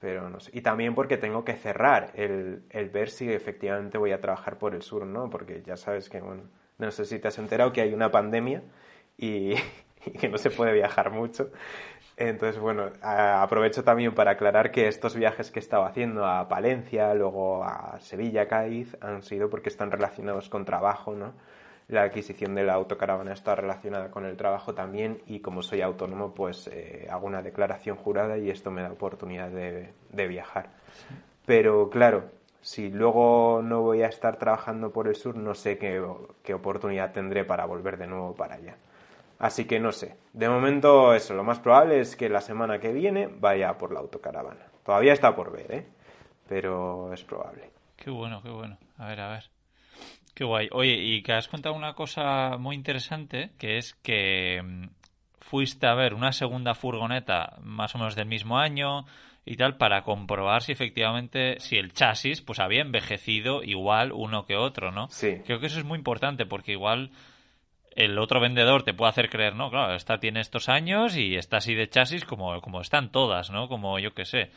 pero 0.00 0.28
no 0.30 0.40
sé. 0.40 0.50
Y 0.54 0.62
también 0.62 0.94
porque 0.94 1.18
tengo 1.18 1.44
que 1.44 1.54
cerrar 1.54 2.10
el, 2.14 2.64
el 2.70 2.90
ver 2.90 3.10
si 3.10 3.32
efectivamente 3.32 3.98
voy 3.98 4.12
a 4.12 4.20
trabajar 4.20 4.58
por 4.58 4.74
el 4.74 4.82
sur, 4.82 5.06
¿no? 5.06 5.30
Porque 5.30 5.62
ya 5.62 5.76
sabes 5.76 6.08
que, 6.08 6.20
bueno, 6.20 6.44
no 6.78 6.90
sé 6.90 7.04
si 7.04 7.18
te 7.20 7.28
has 7.28 7.38
enterado 7.38 7.72
que 7.72 7.82
hay 7.82 7.92
una 7.94 8.10
pandemia 8.10 8.62
y, 9.18 9.54
y 10.06 10.10
que 10.18 10.28
no 10.28 10.38
se 10.38 10.50
puede 10.50 10.72
viajar 10.72 11.10
mucho. 11.10 11.50
Entonces, 12.16 12.60
bueno, 12.60 12.90
aprovecho 13.02 13.82
también 13.84 14.14
para 14.14 14.32
aclarar 14.32 14.72
que 14.72 14.88
estos 14.88 15.16
viajes 15.16 15.50
que 15.50 15.58
he 15.58 15.62
estado 15.62 15.84
haciendo 15.84 16.26
a 16.26 16.48
Palencia, 16.48 17.14
luego 17.14 17.64
a 17.64 17.98
Sevilla, 18.00 18.46
Cádiz, 18.46 18.96
han 19.00 19.22
sido 19.22 19.48
porque 19.48 19.70
están 19.70 19.90
relacionados 19.90 20.50
con 20.50 20.66
trabajo, 20.66 21.14
¿no? 21.14 21.32
La 21.90 22.02
adquisición 22.02 22.54
de 22.54 22.62
la 22.62 22.74
autocaravana 22.74 23.32
está 23.32 23.56
relacionada 23.56 24.12
con 24.12 24.24
el 24.24 24.36
trabajo 24.36 24.74
también 24.74 25.22
y 25.26 25.40
como 25.40 25.60
soy 25.60 25.82
autónomo, 25.82 26.32
pues 26.32 26.68
eh, 26.68 27.08
hago 27.10 27.26
una 27.26 27.42
declaración 27.42 27.96
jurada 27.96 28.38
y 28.38 28.48
esto 28.48 28.70
me 28.70 28.82
da 28.82 28.92
oportunidad 28.92 29.50
de, 29.50 29.92
de 30.10 30.28
viajar. 30.28 30.70
Pero 31.46 31.90
claro, 31.90 32.30
si 32.60 32.90
luego 32.90 33.60
no 33.62 33.80
voy 33.82 34.02
a 34.02 34.06
estar 34.06 34.36
trabajando 34.36 34.92
por 34.92 35.08
el 35.08 35.16
sur, 35.16 35.34
no 35.34 35.54
sé 35.54 35.78
qué, 35.78 36.00
qué 36.44 36.54
oportunidad 36.54 37.12
tendré 37.12 37.44
para 37.44 37.64
volver 37.64 37.96
de 37.98 38.06
nuevo 38.06 38.34
para 38.36 38.54
allá. 38.54 38.76
Así 39.40 39.64
que 39.64 39.80
no 39.80 39.90
sé. 39.90 40.16
De 40.32 40.48
momento, 40.48 41.12
eso, 41.12 41.34
lo 41.34 41.42
más 41.42 41.58
probable 41.58 41.98
es 41.98 42.14
que 42.14 42.28
la 42.28 42.40
semana 42.40 42.78
que 42.78 42.92
viene 42.92 43.26
vaya 43.26 43.76
por 43.78 43.92
la 43.92 43.98
autocaravana. 43.98 44.66
Todavía 44.84 45.12
está 45.12 45.34
por 45.34 45.50
ver, 45.50 45.72
¿eh? 45.72 45.86
Pero 46.46 47.12
es 47.12 47.24
probable. 47.24 47.70
Qué 47.96 48.10
bueno, 48.10 48.42
qué 48.42 48.50
bueno. 48.50 48.76
A 48.98 49.08
ver, 49.08 49.20
a 49.20 49.30
ver. 49.30 49.59
Qué 50.34 50.44
guay. 50.44 50.68
Oye, 50.72 50.94
y 50.94 51.22
que 51.22 51.32
has 51.32 51.48
contado 51.48 51.74
una 51.74 51.94
cosa 51.94 52.56
muy 52.58 52.76
interesante, 52.76 53.50
que 53.58 53.78
es 53.78 53.94
que 53.94 54.62
mm, 54.62 54.84
fuiste 55.40 55.86
a 55.86 55.94
ver 55.94 56.14
una 56.14 56.32
segunda 56.32 56.74
furgoneta 56.74 57.56
más 57.62 57.94
o 57.94 57.98
menos 57.98 58.14
del 58.14 58.26
mismo 58.26 58.58
año, 58.58 59.04
y 59.44 59.56
tal 59.56 59.76
para 59.76 60.02
comprobar 60.02 60.62
si 60.62 60.72
efectivamente 60.72 61.58
si 61.60 61.76
el 61.76 61.92
chasis 61.92 62.42
pues 62.42 62.60
había 62.60 62.82
envejecido 62.82 63.62
igual 63.62 64.12
uno 64.12 64.44
que 64.46 64.56
otro, 64.56 64.92
¿no? 64.92 65.08
Sí. 65.08 65.40
Creo 65.44 65.58
que 65.60 65.66
eso 65.66 65.78
es 65.78 65.84
muy 65.84 65.98
importante 65.98 66.46
porque 66.46 66.72
igual 66.72 67.10
el 67.96 68.18
otro 68.18 68.40
vendedor 68.40 68.82
te 68.82 68.94
puede 68.94 69.10
hacer 69.10 69.28
creer, 69.28 69.56
no, 69.56 69.70
claro, 69.70 69.94
esta 69.94 70.18
tiene 70.20 70.40
estos 70.40 70.68
años 70.68 71.16
y 71.16 71.34
está 71.36 71.56
así 71.56 71.74
de 71.74 71.88
chasis 71.88 72.24
como, 72.24 72.60
como 72.60 72.80
están 72.80 73.10
todas, 73.10 73.50
¿no? 73.50 73.68
Como 73.68 73.98
yo 73.98 74.14
que 74.14 74.24
sé. 74.24 74.50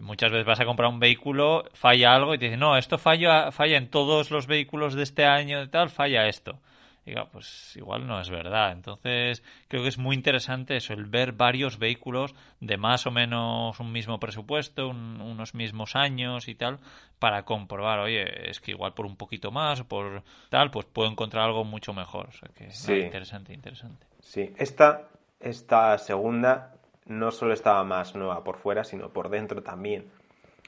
Muchas 0.00 0.30
veces 0.30 0.46
vas 0.46 0.60
a 0.60 0.66
comprar 0.66 0.90
un 0.90 1.00
vehículo, 1.00 1.64
falla 1.72 2.14
algo 2.14 2.34
y 2.34 2.38
te 2.38 2.46
dicen, 2.46 2.60
no, 2.60 2.76
esto 2.76 2.98
falla, 2.98 3.50
falla 3.50 3.78
en 3.78 3.88
todos 3.88 4.30
los 4.30 4.46
vehículos 4.46 4.94
de 4.94 5.02
este 5.02 5.24
año 5.24 5.62
y 5.62 5.68
tal, 5.68 5.88
falla 5.88 6.26
esto. 6.26 6.58
Diga, 7.06 7.26
pues 7.30 7.76
igual 7.76 8.06
no 8.06 8.20
es 8.20 8.28
verdad. 8.28 8.72
Entonces, 8.72 9.42
creo 9.68 9.82
que 9.82 9.88
es 9.88 9.96
muy 9.96 10.16
interesante 10.16 10.76
eso, 10.76 10.92
el 10.92 11.04
ver 11.04 11.32
varios 11.32 11.78
vehículos 11.78 12.34
de 12.60 12.76
más 12.76 13.06
o 13.06 13.12
menos 13.12 13.78
un 13.78 13.92
mismo 13.92 14.18
presupuesto, 14.18 14.88
unos 14.88 15.54
mismos 15.54 15.94
años 15.94 16.48
y 16.48 16.56
tal, 16.56 16.80
para 17.20 17.44
comprobar, 17.44 18.00
oye, 18.00 18.50
es 18.50 18.60
que 18.60 18.72
igual 18.72 18.92
por 18.92 19.06
un 19.06 19.16
poquito 19.16 19.52
más 19.52 19.80
o 19.80 19.84
por 19.88 20.24
tal, 20.50 20.72
pues 20.72 20.84
puedo 20.86 21.08
encontrar 21.08 21.44
algo 21.44 21.64
mucho 21.64 21.94
mejor. 21.94 22.26
O 22.28 22.32
sea 22.32 22.48
que, 22.54 22.70
Sí. 22.72 22.92
interesante, 22.92 23.54
interesante. 23.54 24.04
Sí, 24.20 24.52
esta, 24.58 25.08
esta 25.38 25.96
segunda 25.98 26.75
no 27.06 27.30
solo 27.30 27.52
estaba 27.54 27.82
más 27.84 28.14
nueva 28.14 28.42
por 28.44 28.56
fuera, 28.58 28.84
sino 28.84 29.10
por 29.10 29.28
dentro 29.28 29.62
también. 29.62 30.06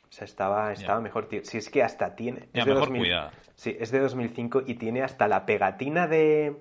O 0.08 0.12
sea, 0.12 0.24
estaba, 0.24 0.72
estaba 0.72 1.00
mejor. 1.00 1.26
tío. 1.26 1.40
Si 1.44 1.58
es 1.58 1.68
que 1.68 1.82
hasta 1.82 2.14
tiene. 2.16 2.48
Es 2.54 2.64
de 2.64 2.72
mejor 2.72 2.88
2000 2.88 3.00
cuidada. 3.02 3.32
Sí, 3.56 3.76
es 3.78 3.90
de 3.90 3.98
2005 4.00 4.62
y 4.66 4.74
tiene 4.74 5.02
hasta 5.02 5.28
la 5.28 5.44
pegatina 5.44 6.06
de, 6.06 6.56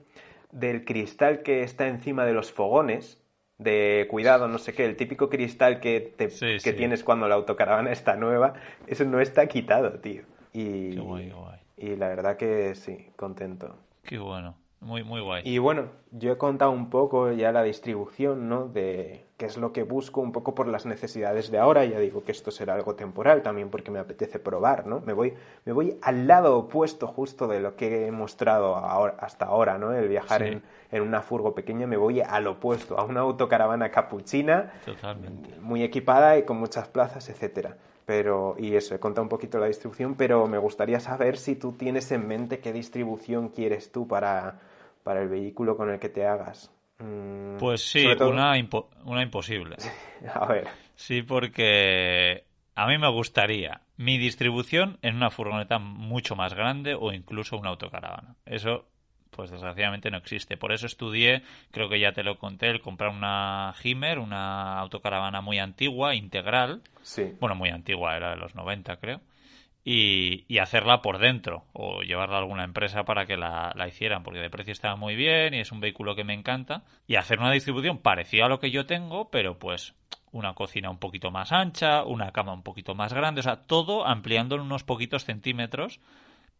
del 0.52 0.84
cristal 0.84 1.44
que 1.44 1.64
está 1.64 1.88
encima 1.88 2.26
de 2.26 2.34
los 2.34 2.52
fogones. 2.52 3.22
De 3.60 4.06
cuidado, 4.12 4.48
no 4.48 4.60
sé 4.60 4.74
qué, 4.74 4.86
el 4.86 4.96
típico 4.96 5.30
cristal 5.30 5.80
que, 5.80 6.00
te, 6.16 6.30
Sí, 6.30 6.46
que 6.46 6.60
sí. 6.60 6.74
tienes 6.74 7.04
cuando 7.04 7.28
la 7.28 7.34
autocaravana 7.36 7.92
está 7.92 8.16
nueva, 8.16 8.54
eso 8.86 9.04
no 9.06 9.20
está 9.20 9.48
quitado, 9.48 9.94
tío. 10.00 10.24
Y, 10.54 10.92
Qué 10.92 11.00
guay, 11.00 11.28
qué 11.30 11.34
guay. 11.34 11.60
y 11.78 11.96
la 11.96 12.08
verdad 12.08 12.38
que 12.38 12.76
sí, 12.76 13.10
contento. 13.16 13.76
Qué 14.04 14.20
bueno. 14.20 14.56
Muy, 14.80 15.04
muy 15.04 15.22
guay. 15.22 15.42
Y 15.44 15.58
bueno, 15.58 15.88
yo 16.12 16.32
he 16.34 16.38
contado 16.38 16.70
un 16.70 16.92
poco 16.92 17.32
ya 17.32 17.52
la 17.52 17.64
distribución, 17.64 18.48
¿no? 18.48 18.68
De 18.68 19.26
qué 19.38 19.46
es 19.46 19.56
lo 19.58 19.72
que 19.72 19.84
busco 19.84 20.20
un 20.20 20.32
poco 20.32 20.56
por 20.56 20.68
las 20.68 20.86
necesidades 20.88 21.52
de 21.52 21.60
ahora. 21.60 21.86
Ya 21.86 22.00
digo 22.00 22.24
que 22.24 22.32
esto 22.32 22.50
será 22.50 22.74
algo 22.74 22.96
temporal 22.96 23.44
también 23.44 23.70
porque 23.70 23.92
me 23.92 24.00
apetece 24.00 24.40
probar, 24.40 24.88
¿no? 24.88 25.02
Me 25.06 25.14
voy, 25.14 25.36
me 25.66 25.74
voy 25.74 25.98
al 26.02 26.26
lado 26.28 26.58
opuesto 26.58 27.06
justo 27.08 27.48
de 27.48 27.60
lo 27.60 27.76
que 27.76 28.08
he 28.08 28.12
mostrado 28.12 28.76
ahora, 28.76 29.16
hasta 29.20 29.46
ahora, 29.46 29.78
¿no? 29.78 29.94
El 29.94 30.08
viajar 30.10 30.42
Sí. 30.42 30.48
en, 30.50 30.64
en 30.92 31.02
una 31.04 31.22
furgo 31.22 31.54
pequeña, 31.54 31.86
me 31.86 31.98
voy 31.98 32.20
al 32.22 32.48
opuesto, 32.48 32.98
a 32.98 33.04
una 33.04 33.20
autocaravana 33.22 33.92
capuchina 33.92 34.74
Totalmente. 34.86 35.52
muy 35.62 35.84
equipada 35.84 36.38
y 36.38 36.44
con 36.44 36.58
muchas 36.58 36.88
plazas, 36.88 37.30
etcétera. 37.30 37.78
Pero, 38.08 38.56
y 38.58 38.76
eso, 38.76 38.96
he 38.96 39.00
contado 39.00 39.24
un 39.24 39.30
poquito 39.30 39.60
la 39.60 39.68
distribución, 39.68 40.16
pero 40.16 40.48
me 40.48 40.58
gustaría 40.58 41.00
saber 41.00 41.38
si 41.38 41.56
tú 41.56 41.74
tienes 41.74 42.10
en 42.12 42.26
mente 42.28 42.60
qué 42.60 42.72
distribución 42.74 43.50
quieres 43.50 43.92
tú 43.92 44.08
para, 44.08 44.60
para 45.04 45.22
el 45.22 45.28
vehículo 45.28 45.76
con 45.76 45.90
el 45.92 46.00
que 46.00 46.08
te 46.10 46.26
hagas. 46.26 46.72
Mm, 47.00 47.58
Pues 47.58 47.88
sí, 47.90 48.04
todo- 48.18 48.30
una, 48.30 48.58
impo- 48.58 48.88
una 49.04 49.22
imposible. 49.22 49.76
A 50.34 50.46
ver, 50.46 50.68
Sí, 50.96 51.22
porque 51.22 52.44
a 52.76 52.88
mí 52.88 52.98
me 52.98 53.08
gustaría 53.10 53.82
mi 53.98 54.18
distribución 54.18 54.98
en 55.04 55.16
una 55.16 55.30
furgoneta 55.30 55.78
mucho 55.80 56.36
más 56.36 56.54
grande 56.56 56.96
o 56.96 57.12
incluso 57.14 57.58
una 57.58 57.70
autocaravana. 57.70 58.36
Eso, 58.46 58.86
pues 59.30 59.52
desgraciadamente 59.52 60.10
no 60.10 60.18
existe. 60.18 60.58
Por 60.58 60.72
eso 60.72 60.88
estudié, 60.88 61.44
creo 61.72 61.88
que 61.90 62.00
ya 62.00 62.14
te 62.14 62.24
lo 62.24 62.40
conté, 62.40 62.70
el 62.70 62.82
comprar 62.82 63.12
una 63.12 63.76
Himmer, 63.84 64.18
una 64.18 64.80
autocaravana 64.80 65.42
muy 65.42 65.60
antigua, 65.60 66.16
integral. 66.16 66.82
sí, 67.04 67.36
Bueno, 67.40 67.54
muy 67.56 67.70
antigua, 67.70 68.16
era 68.18 68.32
de 68.32 68.38
los 68.38 68.56
90 68.56 68.98
creo. 68.98 69.22
Y, 69.90 70.44
y 70.50 70.58
hacerla 70.58 71.02
por 71.02 71.18
dentro 71.18 71.64
o 71.72 72.02
llevarla 72.02 72.36
a 72.36 72.40
alguna 72.40 72.66
empresa 72.66 73.06
para 73.06 73.26
que 73.26 73.38
la, 73.38 73.72
la 73.74 73.88
hicieran, 73.88 74.22
porque 74.22 74.40
de 74.40 74.50
precio 74.50 74.74
estaba 74.74 74.98
muy 74.98 75.16
bien 75.16 75.54
y 75.54 75.62
es 75.62 75.72
un 75.72 75.80
vehículo 75.80 76.14
que 76.14 76.26
me 76.26 76.34
encanta. 76.34 76.84
Y 77.08 77.16
hacer 77.16 77.40
una 77.40 77.52
distribución 77.52 78.00
parecida 78.00 78.48
a 78.48 78.50
lo 78.50 78.60
que 78.60 78.70
yo 78.70 78.86
tengo, 78.86 79.30
pero 79.32 79.58
pues 79.58 79.94
una 80.34 80.54
cocina 80.56 80.90
un 80.90 80.98
poquito 80.98 81.32
más 81.32 81.54
ancha, 81.54 82.04
una 82.04 82.34
cama 82.34 82.52
un 82.52 82.64
poquito 82.64 82.96
más 82.96 83.14
grande, 83.14 83.40
o 83.40 83.44
sea, 83.44 83.62
todo 83.66 84.06
ampliándolo 84.06 84.62
unos 84.62 84.84
poquitos 84.84 85.24
centímetros, 85.24 86.02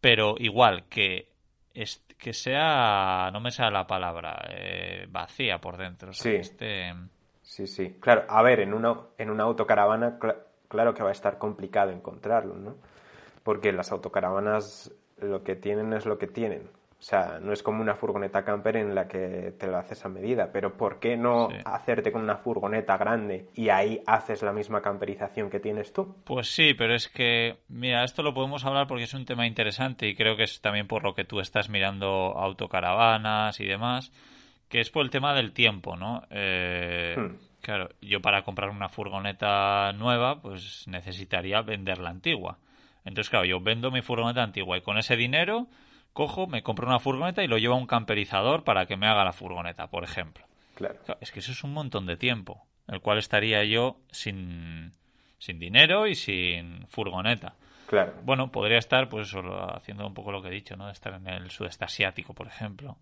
pero 0.00 0.36
igual 0.38 0.84
que, 0.88 1.28
es, 1.74 2.02
que 2.16 2.32
sea, 2.32 3.28
no 3.30 3.40
me 3.40 3.50
sale 3.50 3.72
la 3.72 3.86
palabra, 3.86 4.42
eh, 4.48 5.06
vacía 5.10 5.58
por 5.60 5.76
dentro. 5.76 6.10
O 6.10 6.14
sea, 6.14 6.32
Sí. 6.32 6.38
esté- 6.38 6.94
sí, 7.42 7.66
sí. 7.66 7.96
Claro, 8.00 8.24
a 8.26 8.40
ver, 8.42 8.60
en 8.60 8.72
una, 8.72 8.96
en 9.18 9.28
una 9.28 9.42
autocaravana, 9.44 10.18
cla- 10.18 10.38
claro 10.68 10.94
que 10.94 11.02
va 11.02 11.10
a 11.10 11.12
estar 11.12 11.36
complicado 11.36 11.90
encontrarlo, 11.90 12.54
¿no? 12.54 12.76
Porque 13.48 13.72
las 13.72 13.92
autocaravanas 13.92 14.94
lo 15.22 15.42
que 15.42 15.56
tienen 15.56 15.94
es 15.94 16.04
lo 16.04 16.18
que 16.18 16.26
tienen. 16.26 16.68
O 16.98 17.02
sea, 17.02 17.38
no 17.40 17.54
es 17.54 17.62
como 17.62 17.80
una 17.80 17.94
furgoneta 17.94 18.44
camper 18.44 18.76
en 18.76 18.94
la 18.94 19.08
que 19.08 19.54
te 19.58 19.66
lo 19.66 19.78
haces 19.78 20.04
a 20.04 20.10
medida, 20.10 20.50
pero 20.52 20.76
¿por 20.76 20.98
qué 21.00 21.16
no 21.16 21.48
Sí. 21.48 21.56
hacerte 21.64 22.12
con 22.12 22.20
una 22.24 22.36
furgoneta 22.36 22.98
grande 22.98 23.46
y 23.54 23.70
ahí 23.70 24.02
haces 24.06 24.42
la 24.42 24.52
misma 24.52 24.82
camperización 24.82 25.48
que 25.48 25.60
tienes 25.60 25.94
tú? 25.94 26.14
Pues 26.26 26.54
sí, 26.54 26.74
pero 26.74 26.94
es 26.94 27.08
que, 27.08 27.56
mira, 27.68 28.04
esto 28.04 28.22
lo 28.22 28.34
podemos 28.34 28.66
hablar 28.66 28.86
porque 28.86 29.04
es 29.04 29.14
un 29.14 29.24
tema 29.24 29.46
interesante 29.46 30.06
y 30.06 30.14
creo 30.14 30.36
que 30.36 30.42
es 30.42 30.60
también 30.60 30.86
por 30.86 31.02
lo 31.02 31.14
que 31.14 31.24
tú 31.24 31.40
estás 31.40 31.70
mirando 31.70 32.06
autocaravanas 32.36 33.60
y 33.60 33.64
demás, 33.64 34.12
que 34.68 34.80
es 34.80 34.90
por 34.90 35.04
el 35.04 35.10
tema 35.10 35.32
del 35.32 35.54
tiempo, 35.54 35.96
¿no? 35.96 36.24
Eh, 36.28 37.14
Hmm. 37.16 37.36
Claro, 37.62 37.88
yo 38.00 38.20
para 38.20 38.42
comprar 38.42 38.68
una 38.70 38.88
furgoneta 38.90 39.92
nueva, 39.94 40.40
pues 40.42 40.84
necesitaría 40.86 41.60
vender 41.62 41.98
la 41.98 42.10
antigua. 42.10 42.58
Entonces, 43.08 43.30
claro, 43.30 43.46
yo 43.46 43.58
vendo 43.58 43.90
mi 43.90 44.02
furgoneta 44.02 44.42
antigua 44.42 44.76
y 44.76 44.82
con 44.82 44.98
ese 44.98 45.16
dinero 45.16 45.66
cojo, 46.12 46.46
me 46.46 46.62
compro 46.62 46.86
una 46.86 46.98
furgoneta 46.98 47.42
y 47.42 47.46
lo 47.46 47.56
llevo 47.56 47.74
a 47.74 47.78
un 47.78 47.86
camperizador 47.86 48.64
para 48.64 48.84
que 48.84 48.98
me 48.98 49.06
haga 49.06 49.24
la 49.24 49.32
furgoneta, 49.32 49.88
por 49.88 50.04
ejemplo. 50.04 50.44
Claro. 50.74 50.96
Claro, 51.06 51.18
es 51.22 51.32
que 51.32 51.38
eso 51.38 51.52
es 51.52 51.64
un 51.64 51.72
montón 51.72 52.04
de 52.04 52.18
tiempo, 52.18 52.66
el 52.86 53.00
cual 53.00 53.16
estaría 53.18 53.64
yo 53.64 53.96
sin, 54.10 54.92
sin 55.38 55.58
dinero 55.58 56.06
y 56.06 56.14
sin 56.14 56.86
furgoneta. 56.88 57.54
Claro. 57.86 58.12
Bueno, 58.24 58.52
podría 58.52 58.76
estar 58.76 59.08
pues 59.08 59.28
solo 59.28 59.74
haciendo 59.74 60.06
un 60.06 60.12
poco 60.12 60.30
lo 60.30 60.42
que 60.42 60.48
he 60.48 60.52
dicho, 60.52 60.76
¿no? 60.76 60.90
Estar 60.90 61.14
en 61.14 61.26
el 61.28 61.50
sudeste 61.50 61.86
asiático, 61.86 62.34
por 62.34 62.46
ejemplo. 62.46 62.98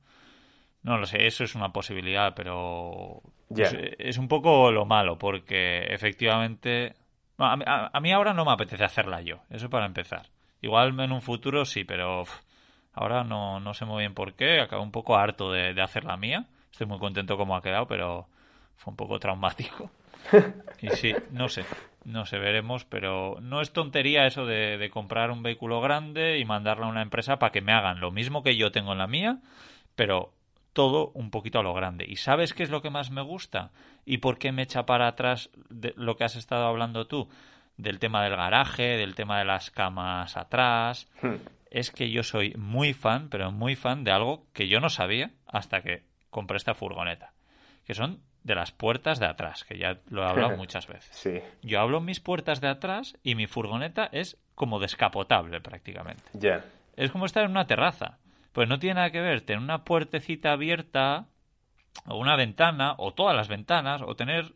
No 0.85 0.99
lo 0.99 1.07
sé, 1.07 1.27
eso 1.27 1.43
es 1.43 1.57
una 1.57 1.73
posibilidad, 1.73 2.33
pero 2.37 3.23
Ya. 3.49 3.65
es, 3.65 3.77
es 3.99 4.19
un 4.19 4.29
poco 4.29 4.71
lo 4.71 4.87
malo, 4.87 5.19
porque 5.19 5.83
efectivamente... 5.91 6.95
no, 7.39 7.47
a, 7.47 7.57
mí- 7.57 7.64
a- 7.66 7.91
a 7.93 8.01
mí 8.01 8.12
ahora 8.12 8.34
no 8.34 8.45
me 8.45 8.53
apetece 8.53 8.84
hacerla 8.84 9.20
yo, 9.22 9.39
eso 9.51 9.70
para 9.70 9.87
empezar. 9.87 10.26
Igual 10.62 10.99
en 11.01 11.12
un 11.12 11.22
futuro 11.22 11.64
sí, 11.64 11.84
pero 11.84 12.22
uf, 12.22 12.30
ahora 12.95 13.24
no, 13.24 13.61
no 13.61 13.74
sé 13.74 13.84
muy 13.84 14.01
bien 14.03 14.14
por 14.14 14.34
qué, 14.34 14.61
acabo 14.61 14.82
un 14.82 14.93
poco 14.93 15.16
harto 15.16 15.53
de, 15.53 15.74
de 15.74 15.82
hacer 15.82 16.05
la 16.05 16.16
mía. 16.16 16.47
Estoy 16.72 16.87
muy 16.87 16.99
contento 16.99 17.37
como 17.37 17.57
ha 17.57 17.62
quedado, 17.62 17.87
pero 17.87 18.26
fue 18.76 18.91
un 18.93 18.97
poco 18.97 19.18
traumático. 19.18 19.91
Y 20.82 20.91
sí, 20.91 21.14
no 21.30 21.49
sé, 21.49 21.64
no 22.05 22.26
sé, 22.26 22.39
veremos, 22.39 22.84
pero 22.84 23.39
no 23.41 23.62
es 23.62 23.72
tontería 23.72 24.26
eso 24.26 24.45
de, 24.45 24.76
de 24.76 24.91
comprar 24.91 25.30
un 25.30 25.43
vehículo 25.43 25.80
grande 25.80 26.39
y 26.39 26.45
mandarlo 26.45 26.84
a 26.84 26.89
una 26.89 27.01
empresa 27.01 27.39
para 27.39 27.51
que 27.51 27.62
me 27.62 27.72
hagan 27.72 28.01
lo 28.01 28.11
mismo 28.11 28.43
que 28.43 28.57
yo 28.57 28.70
tengo 28.72 28.93
en 28.93 28.99
la 28.99 29.07
mía, 29.07 29.39
pero 29.95 30.32
todo 30.77 31.11
un 31.14 31.31
poquito 31.31 31.59
a 31.59 31.62
lo 31.62 31.72
grande. 31.72 32.05
¿Y 32.07 32.16
sabes 32.16 32.53
qué 32.53 32.62
es 32.62 32.68
lo 32.68 32.83
que 32.83 32.91
más 32.91 33.11
me 33.11 33.22
gusta? 33.22 33.70
¿Y 34.05 34.18
por 34.18 34.39
qué 34.39 34.53
me 34.53 34.61
echa 34.61 34.85
para 34.85 35.09
atrás 35.09 35.49
de 35.70 35.95
lo 35.97 36.16
que 36.16 36.24
has 36.24 36.37
estado 36.37 36.66
hablando 36.66 37.07
tú? 37.07 37.31
Del 37.79 37.99
tema 37.99 38.22
del 38.22 38.37
garaje, 38.37 38.99
del 38.99 39.14
tema 39.14 39.39
de 39.39 39.47
las 39.47 39.70
camas 39.70 40.37
atrás. 40.37 41.09
Hmm. 41.22 41.37
Es 41.70 41.91
que 41.91 42.11
yo 42.11 42.22
soy 42.22 42.53
muy 42.59 42.93
fan, 42.93 43.31
pero 43.31 43.51
muy 43.51 43.74
fan 43.74 44.05
de 44.05 44.12
algo 44.12 44.45
que 44.53 44.68
yo 44.68 44.79
no 44.81 44.91
sabía 44.91 45.31
hasta 45.47 45.81
que 45.81 46.03
compré 46.29 46.59
esta 46.59 46.74
furgoneta. 46.74 47.33
Que 47.87 47.95
son 47.95 48.20
de 48.45 48.55
las 48.55 48.70
puertas 48.70 49.18
de 49.18 49.27
atrás, 49.27 49.64
que 49.64 49.79
ya 49.79 49.99
lo 50.11 50.24
he 50.24 50.29
hablado 50.29 50.57
muchas 50.59 50.87
veces. 50.87 51.16
Sí, 51.16 51.41
Yo 51.62 51.81
hablo 51.81 52.03
mis 52.03 52.20
puertas 52.20 52.61
de 52.61 52.68
atrás 52.68 53.16
y 53.22 53.35
mi 53.35 53.47
furgoneta 53.47 54.11
es 54.12 54.37
como 54.55 54.79
descapotable 54.79 55.59
prácticamente. 55.62 56.22
ya. 56.35 56.66
Es 56.97 57.11
como 57.11 57.24
estar 57.24 57.45
en 57.45 57.51
una 57.51 57.66
terraza. 57.66 58.18
Pues 58.57 58.71
no 58.71 58.79
tiene 58.79 58.95
nada 58.95 59.11
que 59.11 59.21
ver 59.21 59.43
tener 59.43 59.63
una 59.63 59.85
puertecita 59.85 60.53
abierta 60.53 61.27
o 62.07 62.17
una 62.17 62.37
ventana 62.37 62.95
o 62.97 63.13
todas 63.13 63.37
las 63.37 63.49
ventanas 63.49 64.01
o 64.01 64.17
tener 64.17 64.55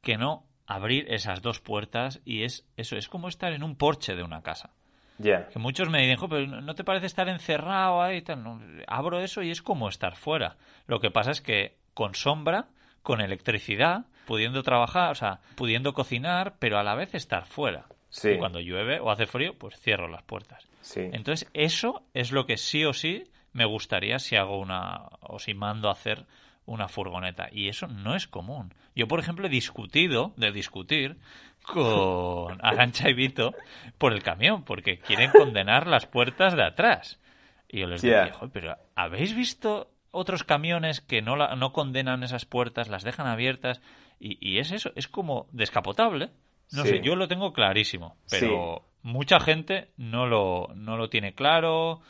que 0.00 0.16
no 0.16 0.46
abrir 0.64 1.12
esas 1.12 1.42
dos 1.42 1.58
puertas 1.58 2.20
y 2.24 2.44
es 2.44 2.68
eso 2.76 2.96
es 2.96 3.08
como 3.08 3.26
estar 3.26 3.52
en 3.52 3.64
un 3.64 3.74
porche 3.74 4.14
de 4.14 4.22
una 4.22 4.42
casa. 4.42 4.70
Que 5.18 5.58
muchos 5.58 5.90
me 5.90 6.00
dicen, 6.00 6.18
"Jo, 6.18 6.28
pero 6.28 6.46
¿no 6.46 6.74
te 6.76 6.84
parece 6.84 7.06
estar 7.06 7.28
encerrado 7.28 8.00
ahí? 8.00 8.22
Tal? 8.22 8.44
No, 8.44 8.60
abro 8.86 9.18
eso 9.18 9.42
y 9.42 9.50
es 9.50 9.60
como 9.60 9.88
estar 9.88 10.14
fuera. 10.14 10.56
Lo 10.86 11.00
que 11.00 11.10
pasa 11.10 11.32
es 11.32 11.40
que 11.40 11.78
con 11.94 12.14
sombra, 12.14 12.68
con 13.02 13.20
electricidad, 13.20 14.06
pudiendo 14.24 14.62
trabajar, 14.62 15.10
o 15.10 15.16
sea, 15.16 15.40
pudiendo 15.56 15.94
cocinar, 15.94 16.54
pero 16.60 16.78
a 16.78 16.84
la 16.84 16.94
vez 16.94 17.12
estar 17.16 17.46
fuera. 17.46 17.86
Sí. 18.08 18.28
Y 18.28 18.38
cuando 18.38 18.60
llueve 18.60 19.00
o 19.00 19.10
hace 19.10 19.26
frío, 19.26 19.58
pues 19.58 19.80
cierro 19.80 20.06
las 20.06 20.22
puertas. 20.22 20.68
Sí. 20.80 21.00
Entonces, 21.12 21.50
eso 21.54 22.04
es 22.14 22.30
lo 22.30 22.46
que 22.46 22.56
sí 22.56 22.84
o 22.84 22.92
sí 22.92 23.24
me 23.52 23.64
gustaría 23.64 24.18
si 24.18 24.36
hago 24.36 24.58
una 24.58 25.02
o 25.20 25.38
si 25.38 25.54
mando 25.54 25.88
a 25.88 25.92
hacer 25.92 26.26
una 26.64 26.88
furgoneta. 26.88 27.48
Y 27.52 27.68
eso 27.68 27.86
no 27.88 28.14
es 28.14 28.28
común. 28.28 28.72
Yo, 28.94 29.08
por 29.08 29.18
ejemplo, 29.20 29.46
he 29.46 29.50
discutido, 29.50 30.32
de 30.36 30.52
discutir, 30.52 31.18
con 31.64 32.58
Arancha 32.64 33.08
y 33.08 33.14
Vito 33.14 33.56
por 33.98 34.12
el 34.12 34.22
camión, 34.22 34.64
porque 34.64 35.00
quieren 35.00 35.32
condenar 35.32 35.86
las 35.86 36.06
puertas 36.06 36.54
de 36.54 36.64
atrás. 36.64 37.18
Y 37.68 37.80
yo 37.80 37.86
les 37.86 38.02
decía, 38.02 38.32
"Joder, 38.34 38.50
pero 38.52 38.76
¿habéis 38.94 39.34
visto 39.34 39.90
otros 40.10 40.44
camiones 40.44 41.00
que 41.00 41.22
no, 41.22 41.36
la- 41.36 41.56
no 41.56 41.72
condenan 41.72 42.22
esas 42.22 42.44
puertas, 42.44 42.88
las 42.88 43.02
dejan 43.02 43.26
abiertas? 43.26 43.80
Y, 44.20 44.36
y 44.46 44.58
es 44.58 44.70
eso, 44.72 44.92
es 44.94 45.08
como 45.08 45.46
descapotable. 45.52 46.30
No 46.70 46.82
Sí. 46.84 46.90
sé, 46.90 47.00
yo 47.02 47.16
lo 47.16 47.28
tengo 47.28 47.52
clarísimo, 47.52 48.16
pero 48.30 48.84
mucha 49.02 49.40
gente 49.40 49.88
no 49.96 50.26
lo, 50.26 50.68
no 50.74 50.96
lo 50.96 51.08
tiene 51.10 51.34
claro, 51.34 52.00